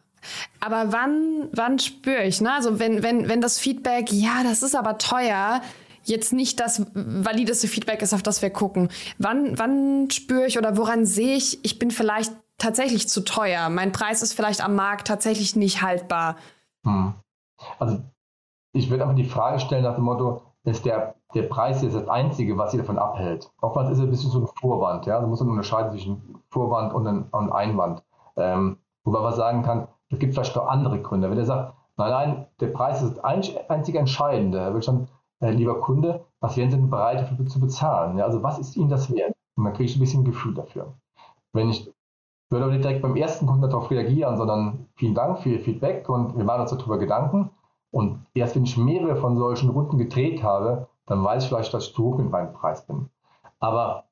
Aber 0.60 0.92
wann, 0.92 1.50
wann 1.54 1.80
spüre 1.80 2.24
ich, 2.24 2.42
ne? 2.42 2.54
Also 2.54 2.80
wenn, 2.80 3.04
wenn, 3.04 3.30
wenn 3.30 3.42
das 3.42 3.60
Feedback, 3.60 4.12
ja, 4.12 4.44
das 4.44 4.64
ist 4.64 4.76
aber 4.76 4.98
teuer, 4.98 5.62
jetzt 6.04 6.34
nicht 6.34 6.60
das 6.60 6.86
valideste 6.94 7.68
Feedback 7.68 8.02
ist, 8.02 8.14
auf 8.14 8.24
das 8.24 8.42
wir 8.42 8.50
gucken. 8.50 8.90
Wann, 9.18 9.58
wann 9.58 10.10
spüre 10.12 10.46
ich 10.46 10.58
oder 10.58 10.78
woran 10.78 11.06
sehe 11.06 11.36
ich, 11.36 11.64
ich 11.64 11.80
bin 11.80 11.92
vielleicht 11.92 12.34
tatsächlich 12.58 13.08
zu 13.10 13.24
teuer. 13.24 13.70
Mein 13.70 13.92
Preis 13.92 14.22
ist 14.22 14.34
vielleicht 14.34 14.64
am 14.64 14.76
Markt 14.76 15.08
tatsächlich 15.08 15.56
nicht 15.56 15.82
haltbar. 15.82 16.36
Hm. 16.84 17.14
Also 17.80 18.00
ich 18.74 18.90
würde 18.90 19.04
einfach 19.04 19.16
die 19.16 19.26
Frage 19.26 19.60
stellen 19.60 19.84
nach 19.84 19.96
dem 19.96 20.04
Motto, 20.04 20.42
ist 20.64 20.86
der, 20.86 21.16
der 21.34 21.44
Preis 21.44 21.82
jetzt 21.82 21.96
das 21.96 22.08
Einzige, 22.08 22.58
was 22.58 22.72
Sie 22.72 22.78
davon 22.78 22.98
abhält? 22.98 23.50
Oftmals 23.62 23.90
ist 23.90 23.98
es 23.98 24.04
ein 24.04 24.10
bisschen 24.10 24.32
so 24.32 24.42
ein 24.42 24.48
Vorwand. 24.60 25.06
Ja? 25.06 25.20
Da 25.20 25.28
muss 25.28 25.40
man 25.40 25.50
unterscheiden 25.50 25.92
zwischen 25.92 26.42
Vorwand 26.50 26.94
und, 26.94 27.08
ein, 27.08 27.24
und 27.32 27.52
Einwand. 27.52 28.04
Ähm, 28.36 28.78
wobei 29.04 29.22
man 29.22 29.34
sagen 29.34 29.64
kann, 29.64 29.88
es 30.10 30.20
gibt 30.20 30.34
vielleicht 30.34 30.56
noch 30.56 30.68
andere 30.68 31.02
Gründe. 31.02 31.30
Wenn 31.30 31.38
er 31.38 31.46
sagt, 31.46 31.74
nein, 31.98 32.12
nein, 32.12 32.46
der 32.60 32.68
Preis 32.68 33.02
ist 33.02 33.18
das 33.18 33.24
einzige 33.24 34.00
Entscheidende, 34.00 34.60
er 34.60 34.74
will 34.74 34.84
schon, 34.84 35.08
äh, 35.42 35.52
lieber 35.52 35.80
Kunde, 35.82 36.26
was 36.40 36.58
wären 36.58 36.72
Sie 36.72 36.78
denn 36.78 36.90
bereit 36.90 37.22
dafür 37.22 37.46
zu 37.46 37.60
bezahlen? 37.60 38.18
Ja? 38.18 38.26
Also 38.26 38.44
was 38.44 38.60
ist 38.60 38.76
Ihnen 38.76 38.90
das 38.90 39.14
wert? 39.14 39.34
Und 39.56 39.66
dann 39.66 39.74
kriege 39.74 39.86
ich 39.86 39.96
ein 39.96 40.02
bisschen 40.02 40.24
Gefühl 40.24 40.54
dafür. 40.54 40.94
Wenn 41.54 41.70
ich 41.70 41.92
würde 42.50 42.66
aber 42.66 42.74
nicht 42.74 42.84
direkt 42.84 43.02
beim 43.02 43.16
ersten 43.16 43.46
Kunden 43.46 43.62
darauf 43.62 43.92
reagieren, 43.92 44.38
sondern 44.38 44.88
vielen 44.96 45.14
Dank 45.14 45.40
für 45.40 45.50
Ihr 45.50 45.60
Feedback 45.60 46.10
und 46.10 46.36
wir 46.36 46.44
machen 46.44 46.62
uns 46.62 46.72
darüber 46.72 46.98
Gedanken. 46.98 47.52
Und 47.92 48.26
erst 48.34 48.56
wenn 48.56 48.64
ich 48.64 48.78
mehrere 48.78 49.16
von 49.16 49.38
solchen 49.38 49.70
Runden 49.70 49.98
gedreht 49.98 50.44
habe, 50.44 50.88
dann 51.06 51.24
weiß 51.24 51.44
ich 51.44 51.50
vielleicht, 51.50 51.74
dass 51.74 51.88
ich 51.88 51.94
zu 51.94 52.04
hoch 52.04 52.18
mit 52.18 52.30
meinem 52.30 52.54
Preis 52.54 52.86
bin. 52.86 53.10
Aber 53.60 54.06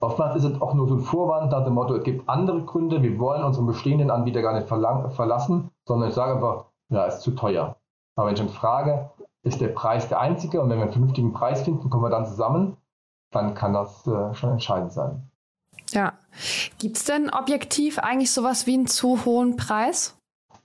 oftmals 0.00 0.36
ist 0.36 0.44
es 0.44 0.60
auch 0.60 0.74
nur 0.74 0.88
so 0.88 0.94
ein 0.94 1.00
Vorwand 1.00 1.52
nach 1.52 1.64
dem 1.64 1.74
Motto, 1.74 1.94
es 1.94 2.04
gibt 2.04 2.28
andere 2.28 2.62
Gründe, 2.64 3.02
wir 3.02 3.18
wollen 3.18 3.44
unseren 3.44 3.66
bestehenden 3.66 4.10
Anbieter 4.10 4.42
gar 4.42 4.54
nicht 4.54 4.68
verlassen, 4.68 5.70
sondern 5.84 6.08
ich 6.08 6.14
sage 6.14 6.34
einfach, 6.34 6.66
ja, 6.88 7.04
ist 7.04 7.20
zu 7.20 7.32
teuer. 7.32 7.76
Aber 8.16 8.26
wenn 8.26 8.34
ich 8.34 8.40
dann 8.40 8.48
frage, 8.48 9.10
ist 9.46 9.60
der 9.60 9.68
Preis 9.68 10.08
der 10.08 10.20
einzige 10.20 10.60
und 10.60 10.68
wenn 10.68 10.78
wir 10.78 10.84
einen 10.84 10.92
vernünftigen 10.92 11.32
Preis 11.32 11.62
finden, 11.62 11.88
kommen 11.88 12.02
wir 12.02 12.10
dann 12.10 12.26
zusammen, 12.26 12.76
dann 13.30 13.54
kann 13.54 13.72
das 13.72 14.06
äh, 14.06 14.34
schon 14.34 14.50
entscheidend 14.50 14.92
sein. 14.92 15.30
Ja. 15.90 16.14
Gibt 16.78 16.96
es 16.96 17.04
denn 17.04 17.30
objektiv 17.30 17.98
eigentlich 17.98 18.32
sowas 18.32 18.66
wie 18.66 18.74
einen 18.74 18.88
zu 18.88 19.24
hohen 19.24 19.56
Preis? 19.56 20.18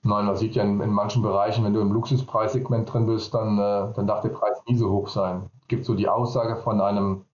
Nein, 0.03 0.25
man 0.25 0.35
sieht 0.35 0.55
ja 0.55 0.63
in, 0.63 0.81
in 0.81 0.89
manchen 0.89 1.21
Bereichen, 1.21 1.63
wenn 1.63 1.73
du 1.73 1.79
im 1.79 1.91
Luxuspreissegment 1.91 2.91
drin 2.91 3.05
bist, 3.05 3.33
dann, 3.35 3.59
äh, 3.59 3.93
dann 3.93 4.07
darf 4.07 4.21
der 4.21 4.29
Preis 4.29 4.57
nie 4.67 4.75
so 4.75 4.89
hoch 4.89 5.09
sein. 5.09 5.49
Es 5.61 5.67
gibt 5.67 5.85
so 5.85 5.93
die 5.93 6.09
Aussage 6.09 6.57
von 6.57 6.81
einem, 6.81 7.25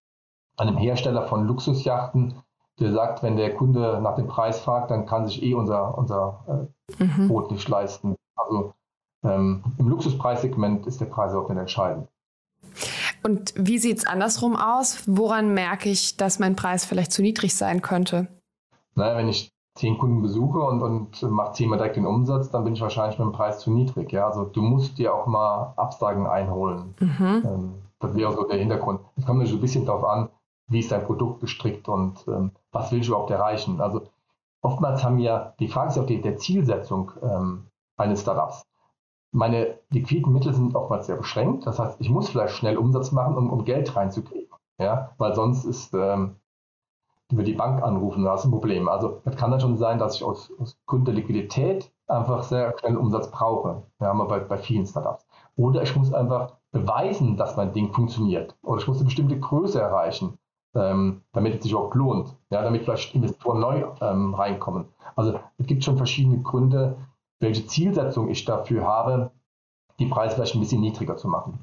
einem 0.57 0.75
Hersteller 0.75 1.27
von 1.27 1.45
Luxusjachten, 1.45 2.35
der 2.79 2.91
sagt, 2.91 3.23
wenn 3.23 3.37
der 3.37 3.55
Kunde 3.55 4.01
nach 4.01 4.15
dem 4.15 4.27
Preis 4.27 4.59
fragt, 4.59 4.91
dann 4.91 5.05
kann 5.05 5.25
sich 5.25 5.41
eh 5.43 5.53
unser, 5.53 5.97
unser 5.97 6.67
äh, 6.99 7.03
mhm. 7.03 7.29
Boot 7.29 7.51
nicht 7.51 7.69
leisten. 7.69 8.17
Also 8.35 8.73
ähm, 9.23 9.63
im 9.77 9.89
Luxuspreissegment 9.89 10.87
ist 10.87 11.01
der 11.01 11.05
Preis 11.05 11.33
auch 11.33 11.49
nicht 11.49 11.59
entscheidend. 11.59 12.07
Und 13.23 13.53
wie 13.57 13.77
sieht 13.77 13.99
es 13.99 14.07
andersrum 14.07 14.55
aus? 14.55 15.03
Woran 15.07 15.53
merke 15.53 15.89
ich, 15.89 16.17
dass 16.17 16.39
mein 16.39 16.55
Preis 16.55 16.85
vielleicht 16.85 17.11
zu 17.11 17.21
niedrig 17.21 17.55
sein 17.55 17.81
könnte? 17.81 18.27
Naja, 18.95 19.17
wenn 19.17 19.27
ich 19.27 19.51
zehn 19.75 19.97
Kunden 19.97 20.21
besuche 20.21 20.59
und, 20.59 20.81
und 20.81 21.21
mache 21.23 21.53
zehnmal 21.53 21.77
direkt 21.77 21.97
den 21.97 22.05
Umsatz, 22.05 22.49
dann 22.49 22.63
bin 22.63 22.73
ich 22.73 22.81
wahrscheinlich 22.81 23.19
mit 23.19 23.27
dem 23.27 23.31
Preis 23.31 23.59
zu 23.59 23.71
niedrig. 23.71 24.11
Ja? 24.11 24.27
Also 24.27 24.45
du 24.45 24.61
musst 24.61 24.97
dir 24.97 25.13
auch 25.13 25.27
mal 25.27 25.73
Absagen 25.77 26.25
einholen. 26.25 26.95
Mhm. 26.99 27.43
Ähm, 27.45 27.73
das 27.99 28.15
wäre 28.15 28.33
so 28.33 28.43
der 28.43 28.57
Hintergrund. 28.59 29.01
Es 29.15 29.25
kommt 29.25 29.39
natürlich 29.39 29.59
ein 29.59 29.61
bisschen 29.61 29.85
darauf 29.85 30.03
an, 30.03 30.29
wie 30.69 30.79
ist 30.79 30.91
dein 30.91 31.05
Produkt 31.05 31.41
gestrickt 31.41 31.87
und 31.87 32.25
ähm, 32.27 32.51
was 32.71 32.91
willst 32.91 33.07
du 33.07 33.13
überhaupt 33.13 33.31
erreichen. 33.31 33.81
Also 33.81 34.07
oftmals 34.61 35.03
haben 35.03 35.17
wir, 35.17 35.53
die 35.59 35.67
Frage 35.67 35.91
ist 35.91 35.97
auch 35.97 36.05
die, 36.05 36.21
der 36.21 36.37
Zielsetzung 36.37 37.11
ähm, 37.21 37.67
eines 37.97 38.21
Startups 38.21 38.66
meine 39.31 39.79
liquiden 39.89 40.33
Mittel 40.33 40.53
sind 40.53 40.75
oftmals 40.75 41.07
sehr 41.07 41.17
beschränkt. 41.17 41.65
Das 41.67 41.79
heißt, 41.79 41.99
ich 41.99 42.09
muss 42.09 42.29
vielleicht 42.29 42.55
schnell 42.55 42.77
Umsatz 42.77 43.11
machen, 43.11 43.35
um, 43.35 43.51
um 43.51 43.65
Geld 43.65 43.95
reinzukriegen. 43.95 44.49
Ja? 44.79 45.11
Weil 45.17 45.35
sonst 45.35 45.65
ist 45.65 45.93
ähm, 45.93 46.37
über 47.31 47.43
die 47.43 47.53
Bank 47.53 47.83
anrufen, 47.83 48.23
da 48.23 48.35
ist 48.35 48.45
ein 48.45 48.51
Problem. 48.51 48.87
Also 48.87 49.21
es 49.25 49.35
kann 49.35 49.51
dann 49.51 49.59
schon 49.59 49.77
sein, 49.77 49.99
dass 49.99 50.15
ich 50.15 50.23
aus, 50.23 50.51
aus 50.59 50.77
Grund 50.85 51.07
der 51.07 51.15
Liquidität 51.15 51.91
einfach 52.07 52.43
sehr 52.43 52.73
schnell 52.79 52.95
Umsatz 52.95 53.29
brauche. 53.29 53.83
Ja, 53.99 54.07
haben 54.07 54.19
wir 54.19 54.27
bei, 54.27 54.39
bei 54.39 54.57
vielen 54.57 54.85
Startups. 54.85 55.25
Oder 55.55 55.81
ich 55.83 55.95
muss 55.95 56.13
einfach 56.13 56.53
beweisen, 56.71 57.35
dass 57.35 57.57
mein 57.57 57.73
Ding 57.73 57.91
funktioniert. 57.93 58.55
Oder 58.63 58.81
ich 58.81 58.87
muss 58.87 58.97
eine 58.97 59.05
bestimmte 59.05 59.39
Größe 59.39 59.81
erreichen, 59.81 60.37
ähm, 60.73 61.21
damit 61.33 61.55
es 61.55 61.63
sich 61.63 61.75
auch 61.75 61.93
lohnt. 61.93 62.35
Ja, 62.49 62.61
damit 62.61 62.83
vielleicht 62.83 63.13
Investoren 63.13 63.59
neu 63.59 63.85
ähm, 63.99 64.33
reinkommen. 64.33 64.85
Also 65.15 65.39
es 65.57 65.65
gibt 65.65 65.83
schon 65.83 65.97
verschiedene 65.97 66.41
Gründe, 66.41 66.97
welche 67.39 67.67
Zielsetzung 67.67 68.29
ich 68.29 68.45
dafür 68.45 68.85
habe, 68.85 69.31
die 69.99 70.05
Preise 70.05 70.35
vielleicht 70.35 70.55
ein 70.55 70.59
bisschen 70.59 70.81
niedriger 70.81 71.17
zu 71.17 71.27
machen. 71.27 71.59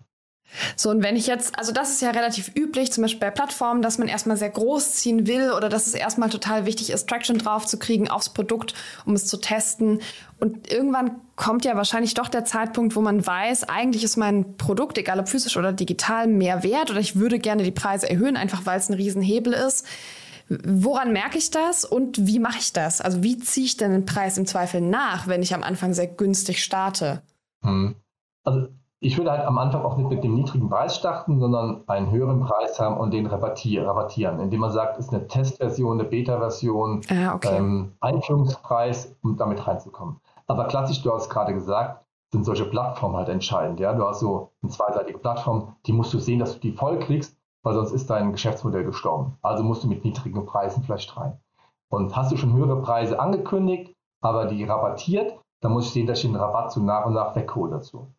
So, 0.77 0.91
und 0.91 1.03
wenn 1.03 1.17
ich 1.17 1.27
jetzt, 1.27 1.59
also 1.59 1.73
das 1.73 1.91
ist 1.91 2.03
ja 2.03 2.11
relativ 2.11 2.53
üblich, 2.55 2.93
zum 2.93 3.03
Beispiel 3.03 3.21
bei 3.21 3.31
Plattformen, 3.31 3.83
dass 3.83 3.99
man 3.99 4.09
erstmal 4.09 4.37
sehr 4.37 4.51
groß 4.51 4.93
ziehen 4.93 5.27
will 5.27 5.53
oder 5.53 5.69
dass 5.69 5.87
es 5.87 5.95
erstmal 5.95 6.29
total 6.31 6.67
wichtig 6.67 6.91
ist, 6.91 7.09
Traction 7.09 7.39
drauf 7.39 7.67
zu 7.67 7.79
kriegen 7.79 8.09
aufs 8.09 8.29
Produkt, 8.29 8.75
um 9.07 9.15
es 9.15 9.27
zu 9.27 9.39
testen. 9.39 10.01
Und 10.39 10.71
irgendwann 10.71 11.21
kommt 11.37 11.65
ja 11.65 11.77
wahrscheinlich 11.77 12.15
doch 12.15 12.29
der 12.29 12.45
Zeitpunkt, 12.45 12.95
wo 12.95 13.01
man 13.01 13.27
weiß, 13.27 13.65
eigentlich 13.65 14.05
ist 14.05 14.17
mein 14.17 14.57
Produkt, 14.57 14.99
egal 14.99 15.19
ob 15.19 15.29
physisch 15.29 15.57
oder 15.57 15.73
digital, 15.73 16.27
mehr 16.29 16.63
wert 16.63 16.91
oder 16.91 17.01
ich 17.01 17.17
würde 17.17 17.39
gerne 17.39 17.63
die 17.63 17.73
Preise 17.73 18.09
erhöhen, 18.09 18.37
einfach 18.37 18.67
weil 18.67 18.79
es 18.79 18.89
ein 18.89 18.95
Riesenhebel 18.95 19.55
ist. 19.55 19.87
Woran 20.49 21.13
merke 21.13 21.39
ich 21.39 21.51
das 21.51 21.85
und 21.85 22.27
wie 22.27 22.39
mache 22.39 22.59
ich 22.59 22.73
das? 22.73 23.01
Also 23.01 23.23
wie 23.23 23.39
ziehe 23.39 23.67
ich 23.67 23.77
denn 23.77 23.93
den 23.93 24.05
Preis 24.05 24.37
im 24.37 24.47
Zweifel 24.47 24.81
nach, 24.81 25.27
wenn 25.27 25.43
ich 25.43 25.55
am 25.55 25.63
Anfang 25.63 25.95
sehr 25.95 26.07
günstig 26.07 26.63
starte? 26.63 27.23
Hm. 27.63 27.95
Also 28.45 28.69
ich 29.01 29.19
würde 29.19 29.33
halt 29.33 29.47
am 29.47 29.59
Anfang 29.59 29.83
auch 29.83 29.97
nicht 29.97 30.09
mit 30.09 30.25
dem 30.25 30.35
niedrigen 30.35 30.69
Preis 30.69 30.97
starten, 30.97 31.39
sondern 31.39 31.83
einen 31.89 32.11
höheren 32.11 32.41
Preis 32.41 32.81
haben 32.81 32.97
und 32.97 33.13
den 33.13 33.27
rabattieren, 33.27 34.41
indem 34.41 34.61
man 34.61 34.73
sagt, 34.73 34.99
es 34.99 35.07
ist 35.07 35.13
eine 35.13 35.29
Testversion, 35.29 36.01
eine 36.01 36.09
Beta-Version, 36.09 37.03
ah, 37.11 37.35
okay. 37.35 37.57
ähm, 37.57 37.93
Einführungspreis, 38.01 39.15
um 39.23 39.37
damit 39.37 39.67
reinzukommen. 39.67 40.21
Aber 40.47 40.67
klassisch, 40.67 41.03
du 41.03 41.13
hast 41.13 41.29
gerade 41.29 41.55
gesagt, 41.55 42.05
sind 42.33 42.45
solche 42.45 42.65
Plattformen 42.65 43.17
halt 43.17 43.29
entscheidend. 43.29 43.79
Ja? 43.79 43.93
Du 43.93 44.05
hast 44.07 44.21
so 44.21 44.53
eine 44.63 44.73
zweiseitige 44.73 45.19
Plattform, 45.19 45.77
die 45.87 45.93
musst 45.93 46.13
du 46.13 46.19
sehen, 46.19 46.39
dass 46.39 46.55
du 46.55 46.61
die 46.61 46.73
voll 46.73 46.99
kriegst 46.99 47.37
weil 47.65 47.75
sonst 47.75 47.93
ist 47.93 48.11
dein 48.11 48.31
Geschäftsmodell 48.31 48.85
gestorben. 48.85 49.37
Also 49.43 49.65
musst 49.65 49.83
du 49.83 49.89
mit 49.89 50.05
niedrigen 50.05 50.47
Preisen 50.47 50.85
vielleicht 50.85 51.17
rein. 51.17 51.39
Und 51.89 52.15
hast 52.15 52.31
du 52.31 52.37
schon 52.37 52.53
höhere 52.53 52.81
Preise 52.83 53.19
angekündigt, 53.19 53.93
aber 54.23 54.47
die 54.47 54.65
rabattiert, 54.65 55.41
dann 55.61 55.73
muss 55.73 55.87
ich 55.87 55.93
sehen, 55.93 56.07
dass 56.07 56.19
ich 56.19 56.27
den 56.27 56.37
Rabatt 56.37 56.73
so 56.73 56.81
nach 56.81 57.07
und 57.07 57.15
nach 57.15 57.35
weghole 57.35 57.73
dazu. 57.73 58.13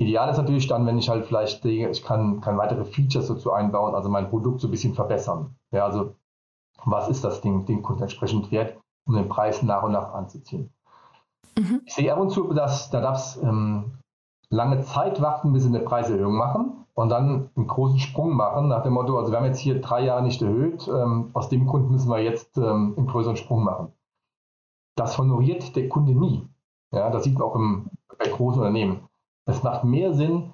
Ideal 0.00 0.30
ist 0.30 0.36
natürlich 0.36 0.68
dann, 0.68 0.86
wenn 0.86 0.96
ich 0.96 1.08
halt 1.08 1.26
vielleicht 1.26 1.64
denke, 1.64 1.90
ich 1.90 2.04
kann, 2.04 2.40
kann 2.40 2.56
weitere 2.56 2.84
Features 2.84 3.26
dazu 3.26 3.52
einbauen, 3.52 3.96
also 3.96 4.08
mein 4.08 4.30
Produkt 4.30 4.60
so 4.60 4.68
ein 4.68 4.70
bisschen 4.70 4.94
verbessern. 4.94 5.56
Ja, 5.72 5.84
also 5.84 6.14
was 6.84 7.08
ist 7.08 7.24
das 7.24 7.40
Ding, 7.40 7.66
den 7.66 7.82
Kunden 7.82 8.02
entsprechend 8.02 8.52
wert, 8.52 8.78
um 9.08 9.14
den 9.14 9.28
Preis 9.28 9.64
nach 9.64 9.82
und 9.82 9.90
nach 9.90 10.14
anzuziehen. 10.14 10.72
Mhm. 11.58 11.82
Ich 11.84 11.94
sehe 11.94 12.12
ab 12.12 12.20
und 12.20 12.30
zu, 12.30 12.52
dass 12.52 12.86
Startups 12.86 13.38
ähm, 13.42 13.98
lange 14.50 14.82
Zeit 14.82 15.20
warten, 15.20 15.52
bis 15.52 15.64
sie 15.64 15.68
eine 15.68 15.80
Preiserhöhung 15.80 16.36
machen 16.36 16.77
und 16.98 17.10
dann 17.10 17.50
einen 17.54 17.68
großen 17.68 18.00
Sprung 18.00 18.34
machen 18.34 18.66
nach 18.66 18.82
dem 18.82 18.94
Motto, 18.94 19.16
also 19.16 19.30
wir 19.30 19.38
haben 19.38 19.44
jetzt 19.44 19.60
hier 19.60 19.80
drei 19.80 20.04
Jahre 20.04 20.20
nicht 20.20 20.42
erhöht, 20.42 20.88
ähm, 20.88 21.30
aus 21.32 21.48
dem 21.48 21.64
Grund 21.64 21.92
müssen 21.92 22.10
wir 22.10 22.18
jetzt 22.18 22.58
ähm, 22.58 22.94
einen 22.96 23.06
größeren 23.06 23.36
Sprung 23.36 23.62
machen. 23.62 23.92
Das 24.96 25.16
honoriert 25.16 25.76
der 25.76 25.88
Kunde 25.88 26.12
nie. 26.12 26.48
Ja, 26.90 27.08
das 27.10 27.22
sieht 27.22 27.38
man 27.38 27.46
auch 27.46 27.54
im, 27.54 27.88
bei 28.18 28.28
großen 28.28 28.60
Unternehmen. 28.60 29.08
Es 29.46 29.62
macht 29.62 29.84
mehr 29.84 30.12
Sinn, 30.12 30.52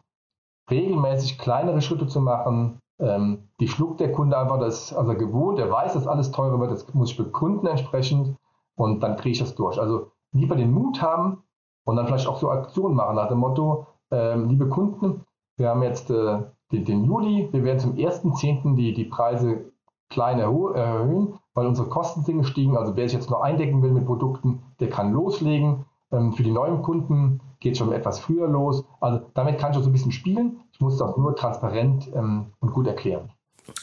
regelmäßig 0.71 1.39
kleinere 1.39 1.81
Schritte 1.81 2.09
zu 2.09 2.21
machen. 2.21 2.79
Ähm, 2.99 3.49
die 3.59 3.67
schluckt 3.67 4.01
der 4.01 4.13
Kunde 4.13 4.37
einfach, 4.37 4.61
das 4.61 4.91
ist 4.91 4.93
also 4.93 5.15
gewohnt, 5.15 5.59
er 5.59 5.71
weiß, 5.71 5.95
dass 5.95 6.07
alles 6.07 6.31
teurer 6.31 6.61
wird, 6.61 6.73
das 6.73 6.93
muss 6.93 7.13
ich 7.13 7.17
begründen 7.17 7.69
entsprechend 7.69 8.37
und 8.77 9.01
dann 9.01 9.17
kriege 9.17 9.33
ich 9.33 9.39
das 9.39 9.55
durch. 9.55 9.81
Also 9.81 10.11
lieber 10.33 10.57
den 10.57 10.73
Mut 10.73 11.01
haben 11.01 11.43
und 11.87 11.97
dann 11.97 12.07
vielleicht 12.07 12.27
auch 12.27 12.37
so 12.37 12.51
Aktionen 12.51 12.97
machen 12.97 13.17
nach 13.17 13.29
dem 13.29 13.39
Motto, 13.39 13.87
ähm, 14.11 14.51
liebe 14.51 14.69
Kunden, 14.69 15.25
wir 15.57 15.69
haben 15.69 15.83
jetzt 15.83 16.11
äh, 16.11 16.43
den, 16.73 16.85
den, 16.85 17.05
Juli. 17.05 17.49
Wir 17.53 17.65
werden 17.65 17.79
zum 17.79 17.95
1.10. 17.95 18.77
Die, 18.77 18.93
die 18.93 19.05
Preise 19.05 19.73
klein 20.11 20.39
erhöhen, 20.39 21.35
weil 21.55 21.67
unsere 21.67 21.89
Kosten 21.89 22.23
sind 22.23 22.39
gestiegen. 22.39 22.77
Also 22.77 22.97
wer 22.97 23.09
sich 23.09 23.19
jetzt 23.19 23.31
noch 23.31 23.41
eindecken 23.41 23.83
will 23.83 23.93
mit 23.93 24.07
Produkten, 24.07 24.63
der 24.81 24.89
kann 24.89 25.13
loslegen. 25.13 25.87
Ähm, 26.13 26.33
für 26.33 26.43
die 26.43 26.51
neuen 26.51 26.83
Kunden 26.83 27.41
geht 27.61 27.73
es 27.73 27.79
schon 27.79 27.93
etwas 27.93 28.19
früher 28.19 28.49
los. 28.49 28.85
Also 29.01 29.21
damit 29.35 29.59
kann 29.59 29.73
ich 29.73 29.79
auch 29.79 29.83
so 29.83 29.89
ein 29.89 29.93
bisschen 29.93 30.13
spielen. 30.13 30.61
Ich 30.73 30.81
muss 30.81 30.99
das 30.99 31.17
nur 31.17 31.35
transparent 31.37 32.11
ähm, 32.15 32.53
und 32.61 32.73
gut 32.73 32.87
erklären. 32.87 33.31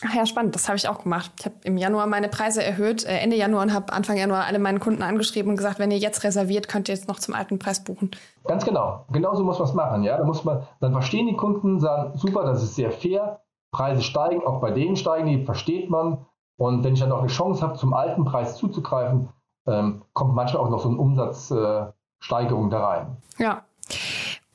Ach 0.06 0.14
ja, 0.14 0.26
spannend. 0.26 0.56
Das 0.56 0.68
habe 0.68 0.78
ich 0.78 0.88
auch 0.88 1.04
gemacht. 1.04 1.32
Ich 1.40 1.46
habe 1.46 1.56
im 1.64 1.78
Januar 1.78 2.08
meine 2.08 2.30
Preise 2.30 2.64
erhöht, 2.64 3.04
äh, 3.04 3.18
Ende 3.18 3.36
Januar 3.36 3.64
und 3.64 3.74
habe 3.74 3.92
Anfang 3.94 4.18
Januar 4.18 4.46
alle 4.46 4.60
meinen 4.60 4.80
Kunden 4.80 5.02
angeschrieben 5.02 5.50
und 5.50 5.58
gesagt, 5.58 5.80
wenn 5.80 5.92
ihr 5.92 5.98
jetzt 5.98 6.24
reserviert, 6.24 6.68
könnt 6.68 6.88
ihr 6.88 6.96
jetzt 6.96 7.08
noch 7.08 7.20
zum 7.20 7.34
alten 7.34 7.60
Preis 7.60 7.84
buchen. 7.84 8.12
Ganz 8.46 8.66
genau. 8.66 9.06
Genauso 9.12 9.44
muss 9.44 9.60
man 9.60 9.68
es 9.68 9.74
machen. 9.74 10.04
Ja? 10.04 10.18
Da 10.18 10.24
muss 10.24 10.44
man, 10.44 10.64
dann 10.80 10.92
verstehen 10.92 11.28
die 11.28 11.36
Kunden, 11.36 11.80
sagen, 11.80 12.18
super, 12.18 12.44
das 12.44 12.64
ist 12.64 12.76
sehr 12.76 12.92
fair. 12.92 13.42
Preise 13.72 14.02
steigen, 14.02 14.46
auch 14.46 14.60
bei 14.60 14.72
denen 14.72 14.96
steigen 14.96 15.28
die, 15.28 15.46
versteht 15.46 15.90
man. 15.90 16.26
Und 16.58 16.84
wenn 16.84 16.94
ich 16.94 17.00
dann 17.00 17.10
noch 17.10 17.20
eine 17.20 17.28
Chance 17.28 17.62
habe, 17.62 17.78
zum 17.78 17.94
alten 17.94 18.26
Preis 18.26 18.58
zuzugreifen, 18.58 19.30
ähm, 19.68 20.04
kommt 20.14 20.36
manchmal 20.36 20.64
auch 20.64 20.70
noch 20.70 20.80
so 20.80 20.90
ein 20.90 20.98
Umsatzschub 20.98 21.94
Steigerung 22.22 22.70
da 22.70 22.88
rein. 22.88 23.18
Ja. 23.40 23.64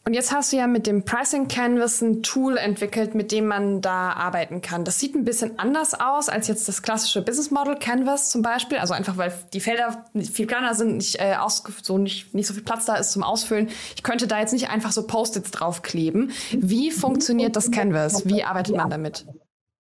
Und 0.06 0.14
jetzt 0.14 0.32
hast 0.32 0.52
du 0.52 0.56
ja 0.56 0.68
mit 0.68 0.86
dem 0.86 1.04
Pricing 1.04 1.48
Canvas 1.48 2.00
ein 2.00 2.22
Tool 2.22 2.58
entwickelt, 2.58 3.16
mit 3.16 3.32
dem 3.32 3.48
man 3.48 3.80
da 3.80 4.12
arbeiten 4.12 4.62
kann. 4.62 4.84
Das 4.84 5.00
sieht 5.00 5.16
ein 5.16 5.24
bisschen 5.24 5.58
anders 5.58 5.98
aus 5.98 6.28
als 6.28 6.46
jetzt 6.46 6.68
das 6.68 6.82
klassische 6.82 7.22
Business 7.22 7.50
Model 7.50 7.74
Canvas 7.74 8.30
zum 8.30 8.40
Beispiel. 8.40 8.78
Also 8.78 8.94
einfach, 8.94 9.16
weil 9.16 9.32
die 9.52 9.58
Felder 9.58 10.04
viel 10.14 10.46
kleiner 10.46 10.74
sind, 10.74 10.98
nicht, 10.98 11.20
äh, 11.20 11.34
aus, 11.34 11.64
so 11.82 11.98
nicht, 11.98 12.32
nicht 12.36 12.46
so 12.46 12.54
viel 12.54 12.62
Platz 12.62 12.84
da 12.84 12.94
ist 12.94 13.10
zum 13.10 13.24
Ausfüllen. 13.24 13.68
Ich 13.96 14.04
könnte 14.04 14.28
da 14.28 14.38
jetzt 14.38 14.52
nicht 14.52 14.70
einfach 14.70 14.92
so 14.92 15.08
Post-its 15.08 15.50
draufkleben. 15.50 16.30
Wie 16.52 16.92
funktioniert 16.92 17.56
das 17.56 17.72
Canvas? 17.72 18.24
Wie 18.26 18.44
arbeitet 18.44 18.76
man 18.76 18.88
damit? 18.88 19.26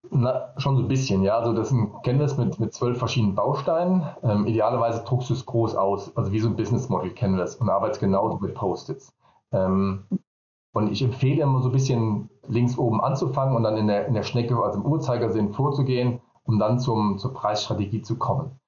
Na, 0.10 0.54
schon 0.56 0.78
so 0.78 0.84
ein 0.84 0.88
bisschen, 0.88 1.24
ja. 1.24 1.38
Also 1.38 1.52
das 1.52 1.68
ist 1.68 1.74
ein 1.74 1.92
Canvas 2.06 2.38
mit, 2.38 2.62
mit 2.62 2.74
zwölf 2.74 2.98
verschiedenen 2.98 3.36
Bausteinen. 3.36 4.08
Ähm, 4.24 4.48
idealerweise 4.48 5.04
druckst 5.06 5.30
du 5.30 5.34
es 5.34 5.46
groß 5.46 5.76
aus, 5.76 6.16
also 6.16 6.32
wie 6.32 6.40
so 6.40 6.48
ein 6.48 6.56
Business 6.56 6.88
Model 6.88 7.14
Canvas 7.14 7.58
und 7.58 7.70
arbeitest 7.70 8.00
genauso 8.00 8.38
mit 8.38 8.56
Post-its. 8.56 9.12
Ähm, 9.54 10.06
und 10.74 10.92
ich 10.92 11.04
empfehle 11.04 11.44
immer 11.44 11.62
so 11.62 11.70
ein 11.70 11.74
bisschen 11.74 12.30
links 12.48 12.78
oben 12.78 13.00
anzufangen 13.00 13.56
und 13.56 13.64
dann 13.64 13.78
in 13.78 13.88
der, 13.88 14.08
in 14.08 14.14
der 14.14 14.24
Schnecke, 14.24 14.58
also 14.58 14.80
im 14.80 14.86
Uhrzeigersinn 14.86 15.54
vorzugehen, 15.54 16.20
um 16.44 16.60
dann 16.60 16.80
zum, 16.80 17.20
zur 17.20 17.34
Preisstrategie 17.34 18.02
zu 18.02 18.18
kommen. 18.18 18.60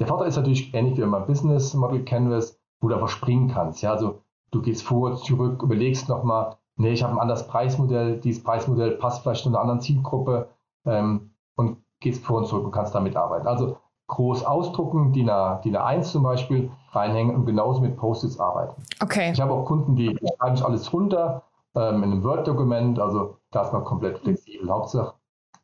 Der 0.00 0.06
Vorteil 0.06 0.28
ist 0.28 0.36
natürlich 0.36 0.74
ähnlich 0.74 0.98
wie 0.98 1.02
beim 1.02 1.26
Business 1.26 1.74
Model 1.74 2.04
Canvas, 2.04 2.58
wo 2.80 2.88
du 2.88 2.96
aber 2.96 3.08
springen 3.08 3.48
kannst. 3.48 3.82
Ja, 3.82 3.92
also 3.92 4.22
du 4.50 4.60
gehst 4.60 4.82
vor, 4.82 5.16
zurück, 5.16 5.62
überlegst 5.62 6.08
nochmal, 6.08 6.56
nee, 6.76 6.92
ich 6.92 7.04
habe 7.04 7.14
ein 7.14 7.20
anderes 7.20 7.46
Preismodell, 7.46 8.18
dieses 8.18 8.42
Preismodell 8.42 8.96
passt 8.96 9.22
vielleicht 9.22 9.44
zu 9.44 9.48
einer 9.48 9.60
anderen 9.60 9.80
Zielgruppe 9.80 10.48
ähm, 10.84 11.30
und 11.56 11.78
gehst 12.00 12.24
vor 12.24 12.38
und 12.38 12.46
zurück 12.46 12.64
und 12.64 12.72
kannst 12.72 12.94
damit 12.94 13.16
arbeiten. 13.16 13.46
Also 13.46 13.76
groß 14.12 14.44
ausdrucken, 14.44 15.12
DIN, 15.12 15.30
A, 15.30 15.56
DIN 15.56 15.76
A1 15.76 16.02
zum 16.02 16.22
Beispiel, 16.22 16.70
reinhängen 16.92 17.34
und 17.34 17.46
genauso 17.46 17.80
mit 17.80 17.96
Post-its 17.96 18.38
arbeiten. 18.38 18.82
Okay. 19.00 19.32
Ich 19.32 19.40
habe 19.40 19.52
auch 19.52 19.64
Kunden, 19.64 19.96
die 19.96 20.16
schreiben 20.36 20.56
sich 20.56 20.64
alles 20.64 20.92
runter 20.92 21.42
ähm, 21.74 22.02
in 22.02 22.12
einem 22.12 22.22
Word-Dokument, 22.22 22.98
also 22.98 23.38
da 23.50 23.62
ist 23.62 23.72
man 23.72 23.84
komplett 23.84 24.18
flexibel. 24.18 24.68
Hauptsache, 24.68 25.14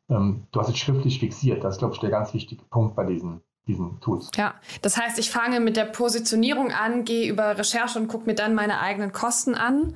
ähm, 0.09 0.47
du 0.51 0.59
hast 0.59 0.69
es 0.69 0.77
schriftlich 0.77 1.19
fixiert. 1.19 1.63
Das 1.63 1.75
ist, 1.75 1.79
glaube 1.79 1.93
ich, 1.93 1.99
der 1.99 2.09
ganz 2.09 2.33
wichtige 2.33 2.63
Punkt 2.65 2.95
bei 2.95 3.05
diesen, 3.05 3.41
diesen 3.67 3.99
Tools. 3.99 4.31
Ja, 4.35 4.55
das 4.81 4.97
heißt, 4.97 5.19
ich 5.19 5.29
fange 5.29 5.59
mit 5.59 5.77
der 5.77 5.85
Positionierung 5.85 6.71
an, 6.71 7.05
gehe 7.05 7.29
über 7.29 7.55
Recherche 7.57 7.99
und 7.99 8.07
gucke 8.07 8.25
mir 8.25 8.35
dann 8.35 8.55
meine 8.55 8.79
eigenen 8.79 9.11
Kosten 9.11 9.53
an. 9.53 9.93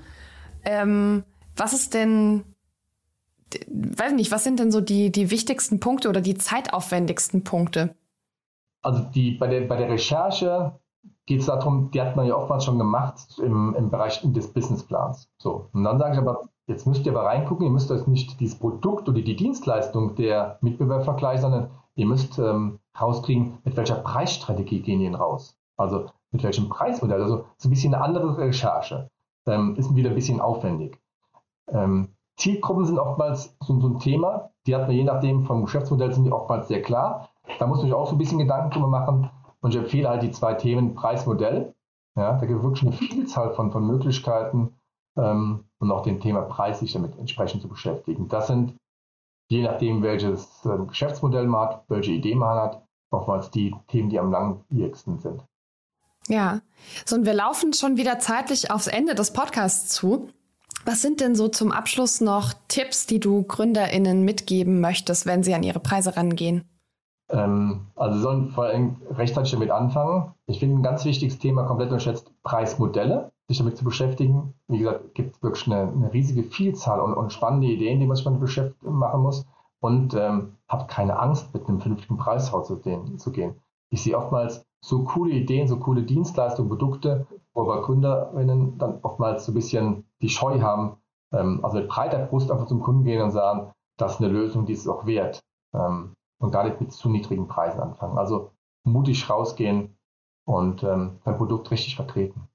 Ähm, 0.63 1.23
was 1.55 1.73
ist 1.73 1.95
denn, 1.95 2.43
weiß 3.67 4.13
nicht, 4.13 4.31
was 4.31 4.43
sind 4.43 4.59
denn 4.59 4.71
so 4.71 4.79
die, 4.79 5.11
die 5.11 5.31
wichtigsten 5.31 5.79
Punkte 5.79 6.09
oder 6.09 6.21
die 6.21 6.35
zeitaufwendigsten 6.35 7.43
Punkte? 7.43 7.95
Also 8.83 9.03
die, 9.03 9.31
bei, 9.31 9.47
der, 9.47 9.61
bei 9.61 9.77
der 9.77 9.89
Recherche 9.89 10.79
geht 11.25 11.39
es 11.39 11.47
darum, 11.47 11.89
die 11.91 12.01
hat 12.01 12.15
man 12.15 12.27
ja 12.27 12.35
oftmals 12.35 12.65
schon 12.65 12.77
gemacht 12.77 13.39
im, 13.39 13.73
im 13.75 13.89
Bereich 13.89 14.21
des 14.23 14.51
Businessplans. 14.53 15.29
So. 15.37 15.69
Und 15.73 15.83
dann 15.83 15.97
sage 15.97 16.13
ich 16.13 16.19
aber, 16.19 16.41
jetzt 16.67 16.85
müsst 16.85 17.05
ihr 17.05 17.13
aber 17.13 17.25
reingucken, 17.25 17.65
ihr 17.65 17.71
müsst 17.71 17.91
euch 17.91 18.07
nicht 18.07 18.39
dieses 18.39 18.59
Produkt 18.59 19.07
oder 19.09 19.21
die 19.21 19.35
Dienstleistung 19.35 20.15
der 20.15 20.57
Mitbewerber 20.61 21.03
vergleichen, 21.03 21.41
sondern 21.41 21.71
ihr 21.95 22.05
müsst 22.05 22.37
ähm, 22.39 22.79
rauskriegen, 22.99 23.59
mit 23.63 23.77
welcher 23.77 23.95
Preisstrategie 23.95 24.81
gehen 24.81 24.99
die 24.99 25.07
raus. 25.07 25.57
Also 25.77 26.05
mit 26.31 26.43
welchem 26.43 26.69
Preismodell. 26.69 27.21
Also 27.21 27.45
so 27.57 27.67
ein 27.67 27.71
bisschen 27.71 27.93
eine 27.93 28.03
andere 28.03 28.37
Recherche. 28.37 29.09
Ähm, 29.45 29.75
ist 29.75 29.95
wieder 29.95 30.09
ein 30.09 30.15
bisschen 30.15 30.41
aufwendig. 30.41 30.99
Ähm, 31.67 32.09
Zielgruppen 32.37 32.85
sind 32.85 32.99
oftmals 32.99 33.55
so, 33.61 33.79
so, 33.79 33.87
ein 33.87 33.99
Thema. 33.99 34.49
Die 34.65 34.75
hat 34.75 34.87
man 34.87 34.95
je 34.95 35.03
nachdem 35.03 35.43
vom 35.45 35.63
Geschäftsmodell 35.63 36.13
sind 36.13 36.25
die 36.25 36.31
oftmals 36.31 36.67
sehr 36.67 36.81
klar. 36.81 37.29
Da 37.59 37.67
muss 37.67 37.77
man 37.77 37.87
sich 37.87 37.93
auch 37.93 38.07
so 38.07 38.15
ein 38.15 38.17
bisschen 38.17 38.39
Gedanken 38.39 38.71
drüber 38.71 38.87
machen. 38.87 39.29
Und 39.61 39.73
ich 39.73 39.79
empfehle 39.79 40.09
halt 40.09 40.23
die 40.23 40.31
zwei 40.31 40.53
Themen 40.53 40.95
Preis-Modell. 40.95 41.73
Ja, 42.15 42.33
da 42.33 42.45
gibt 42.45 42.59
es 42.59 42.63
wirklich 42.63 42.83
eine 42.83 42.91
Vielzahl 42.91 43.53
von, 43.53 43.71
von 43.71 43.87
Möglichkeiten 43.87 44.73
ähm, 45.17 45.65
und 45.79 45.91
auch 45.91 46.03
dem 46.03 46.19
Thema 46.19 46.41
Preis 46.41 46.79
sich 46.79 46.93
damit 46.93 47.17
entsprechend 47.17 47.61
zu 47.61 47.67
beschäftigen. 47.67 48.27
Das 48.27 48.47
sind, 48.47 48.75
je 49.49 49.63
nachdem, 49.63 50.03
welches 50.03 50.65
äh, 50.65 50.77
Geschäftsmodell 50.85 51.47
man 51.47 51.61
hat, 51.61 51.85
welche 51.87 52.11
Idee 52.11 52.35
man 52.35 52.57
hat, 52.57 52.83
oftmals 53.09 53.49
die 53.51 53.75
Themen, 53.87 54.09
die 54.09 54.19
am 54.19 54.31
langwierigsten 54.31 55.19
sind. 55.19 55.43
Ja, 56.27 56.61
so 57.05 57.15
und 57.15 57.25
wir 57.25 57.33
laufen 57.33 57.73
schon 57.73 57.97
wieder 57.97 58.19
zeitlich 58.19 58.71
aufs 58.71 58.87
Ende 58.87 59.15
des 59.15 59.33
Podcasts 59.33 59.89
zu. 59.89 60.29
Was 60.85 61.01
sind 61.01 61.21
denn 61.21 61.35
so 61.35 61.47
zum 61.47 61.71
Abschluss 61.71 62.21
noch 62.21 62.53
Tipps, 62.67 63.05
die 63.05 63.19
du 63.19 63.43
GründerInnen 63.43 64.23
mitgeben 64.23 64.81
möchtest, 64.81 65.25
wenn 65.25 65.43
sie 65.43 65.53
an 65.53 65.63
ihre 65.63 65.79
Preise 65.79 66.15
rangehen? 66.15 66.63
Ähm, 67.33 67.87
also 67.95 68.15
sie 68.15 68.21
sollen 68.21 68.49
vor 68.49 68.65
allem 68.65 68.97
rechtzeitig 69.09 69.51
damit 69.51 69.71
anfangen. 69.71 70.33
Ich 70.45 70.59
finde 70.59 70.79
ein 70.79 70.83
ganz 70.83 71.03
wichtiges 71.03 71.39
Thema, 71.39 71.63
komplett 71.63 71.89
unterschätzt, 71.89 72.31
Preismodelle, 72.43 73.31
sich 73.47 73.57
damit 73.57 73.75
zu 73.75 73.83
beschäftigen. 73.83 74.53
Wie 74.67 74.77
gesagt, 74.77 75.15
gibt 75.15 75.35
es 75.35 75.43
wirklich 75.43 75.67
eine, 75.67 75.91
eine, 75.91 76.13
riesige 76.13 76.43
Vielzahl 76.43 77.01
und, 77.01 77.15
und, 77.15 77.33
spannende 77.33 77.67
Ideen, 77.67 77.99
die 77.99 78.05
man 78.05 78.15
sich 78.15 78.23
damit 78.23 78.41
machen 78.83 79.21
muss. 79.21 79.45
Und 79.79 80.13
ähm, 80.13 80.53
habt 80.69 80.89
keine 80.89 81.19
Angst, 81.19 81.53
mit 81.53 81.67
einem 81.67 81.81
vernünftigen 81.81 82.17
Preishaus 82.17 82.67
zu, 82.67 82.77
zu 83.17 83.31
gehen. 83.31 83.55
Ich 83.89 84.03
sehe 84.03 84.17
oftmals 84.17 84.65
so 84.79 85.03
coole 85.03 85.33
Ideen, 85.33 85.67
so 85.67 85.77
coole 85.77 86.03
Dienstleistungen, 86.03 86.69
Produkte, 86.69 87.25
wo 87.53 87.63
aber 87.63 87.81
Gründerinnen 87.81 88.77
dann 88.77 88.99
oftmals 89.01 89.45
so 89.45 89.51
ein 89.51 89.55
bisschen 89.55 90.05
die 90.21 90.29
Scheu 90.29 90.61
haben, 90.61 90.97
ähm, 91.33 91.59
also 91.63 91.77
mit 91.77 91.89
breiter 91.89 92.25
Brust 92.25 92.51
einfach 92.51 92.67
zum 92.67 92.81
Kunden 92.81 93.03
gehen 93.03 93.21
und 93.21 93.31
sagen, 93.31 93.71
das 93.97 94.13
ist 94.13 94.21
eine 94.21 94.31
Lösung, 94.31 94.65
die 94.65 94.73
ist 94.73 94.87
auch 94.87 95.05
wert. 95.05 95.43
Ähm, 95.73 96.13
und 96.43 96.51
gar 96.51 96.65
nicht 96.65 96.79
mit 96.81 96.91
zu 96.91 97.09
niedrigen 97.09 97.47
Preisen 97.47 97.79
anfangen. 97.79 98.17
Also 98.17 98.51
mutig 98.83 99.29
rausgehen 99.29 99.95
und 100.45 100.83
ähm, 100.83 101.19
dein 101.23 101.37
Produkt 101.37 101.71
richtig 101.71 101.95
vertreten. 101.95 102.49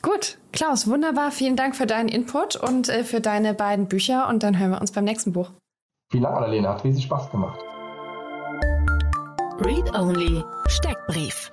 Gut, 0.00 0.38
Klaus, 0.52 0.88
wunderbar. 0.88 1.30
Vielen 1.30 1.56
Dank 1.56 1.76
für 1.76 1.86
deinen 1.86 2.08
Input 2.08 2.56
und 2.56 2.88
äh, 2.88 3.04
für 3.04 3.20
deine 3.20 3.52
beiden 3.52 3.88
Bücher. 3.88 4.28
Und 4.28 4.42
dann 4.42 4.58
hören 4.58 4.70
wir 4.70 4.80
uns 4.80 4.90
beim 4.90 5.04
nächsten 5.04 5.32
Buch. 5.32 5.50
Vielen 6.10 6.24
Dank, 6.24 6.36
Annalena. 6.36 6.70
Hat 6.70 6.84
riesig 6.84 7.04
Spaß 7.04 7.30
gemacht. 7.30 7.60
Read 9.60 9.94
Only 9.94 10.42
Steckbrief. 10.66 11.52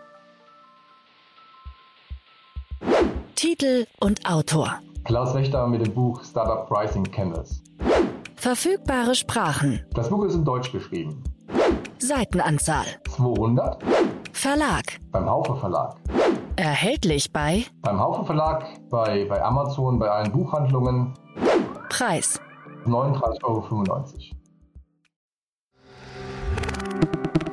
Titel 3.36 3.86
und 4.00 4.26
Autor. 4.26 4.80
Klaus 5.04 5.34
Wächter 5.34 5.68
mit 5.68 5.86
dem 5.86 5.94
Buch 5.94 6.24
Startup 6.24 6.68
Pricing 6.68 7.04
Canvas. 7.04 7.62
Verfügbare 8.36 9.16
Sprachen. 9.16 9.86
Das 9.94 10.10
Buch 10.10 10.24
ist 10.26 10.36
in 10.36 10.46
Deutsch 10.46 10.72
geschrieben. 10.72 11.24
Seitenanzahl 12.00 12.86
200. 13.16 13.84
Verlag 14.34 14.84
beim 15.12 15.30
Haufe 15.30 15.56
Verlag. 15.56 15.98
Erhältlich 16.56 17.32
bei 17.32 17.66
beim 17.82 18.00
Haufe 18.00 18.26
Verlag, 18.26 18.66
bei, 18.90 19.26
bei 19.26 19.42
Amazon, 19.42 20.00
bei 20.00 20.10
allen 20.10 20.32
Buchhandlungen. 20.32 21.14
Preis 21.90 22.40
39,95 22.86 23.44
Euro. 23.44 24.42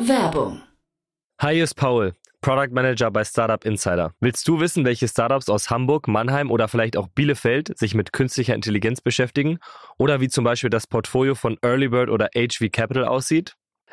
Werbung. 0.00 0.62
Hi, 1.40 1.54
hier 1.54 1.64
ist 1.64 1.74
Paul, 1.74 2.14
Product 2.40 2.72
Manager 2.72 3.10
bei 3.10 3.24
Startup 3.24 3.64
Insider. 3.64 4.12
Willst 4.20 4.48
du 4.48 4.60
wissen, 4.60 4.84
welche 4.84 5.06
Startups 5.08 5.48
aus 5.48 5.70
Hamburg, 5.70 6.08
Mannheim 6.08 6.50
oder 6.50 6.68
vielleicht 6.68 6.96
auch 6.96 7.08
Bielefeld 7.08 7.76
sich 7.76 7.94
mit 7.94 8.12
künstlicher 8.12 8.54
Intelligenz 8.54 9.00
beschäftigen? 9.00 9.58
Oder 9.98 10.20
wie 10.20 10.28
zum 10.28 10.44
Beispiel 10.44 10.70
das 10.70 10.86
Portfolio 10.86 11.34
von 11.34 11.58
Earlybird 11.62 12.10
oder 12.10 12.30
HV 12.34 12.70
Capital 12.72 13.04
aussieht? 13.04 13.56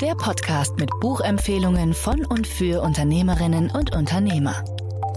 der 0.00 0.14
Podcast 0.14 0.78
mit 0.78 0.88
Buchempfehlungen 1.00 1.92
von 1.92 2.24
und 2.24 2.46
für 2.46 2.80
Unternehmerinnen 2.80 3.70
und 3.70 3.94
Unternehmer. 3.94 4.64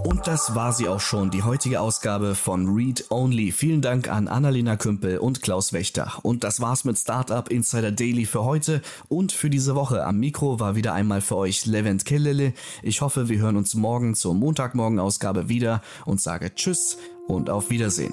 Und 0.04 0.26
das 0.26 0.54
war 0.54 0.74
sie 0.74 0.88
auch 0.88 1.00
schon, 1.00 1.30
die 1.30 1.42
heutige 1.42 1.80
Ausgabe 1.80 2.34
von 2.34 2.68
Read 2.68 3.06
Only. 3.08 3.50
Vielen 3.52 3.80
Dank 3.80 4.10
an 4.10 4.28
Annalena 4.28 4.76
Kümpel 4.76 5.16
und 5.16 5.40
Klaus 5.40 5.72
Wächter. 5.72 6.12
Und 6.22 6.44
das 6.44 6.60
war's 6.60 6.84
mit 6.84 6.98
Startup 6.98 7.50
Insider 7.50 7.92
Daily 7.92 8.26
für 8.26 8.44
heute 8.44 8.82
und 9.08 9.32
für 9.32 9.48
diese 9.48 9.74
Woche. 9.74 10.04
Am 10.04 10.20
Mikro 10.20 10.60
war 10.60 10.76
wieder 10.76 10.92
einmal 10.92 11.22
für 11.22 11.36
euch 11.36 11.64
Levent 11.64 12.04
Kellele. 12.04 12.52
Ich 12.82 13.00
hoffe, 13.00 13.30
wir 13.30 13.38
hören 13.38 13.56
uns 13.56 13.74
morgen 13.74 14.14
zur 14.14 14.34
Montagmorgen-Ausgabe 14.34 15.48
wieder 15.48 15.80
und 16.04 16.20
sage 16.20 16.54
Tschüss 16.54 16.98
und 17.26 17.48
auf 17.48 17.70
Wiedersehen. 17.70 18.12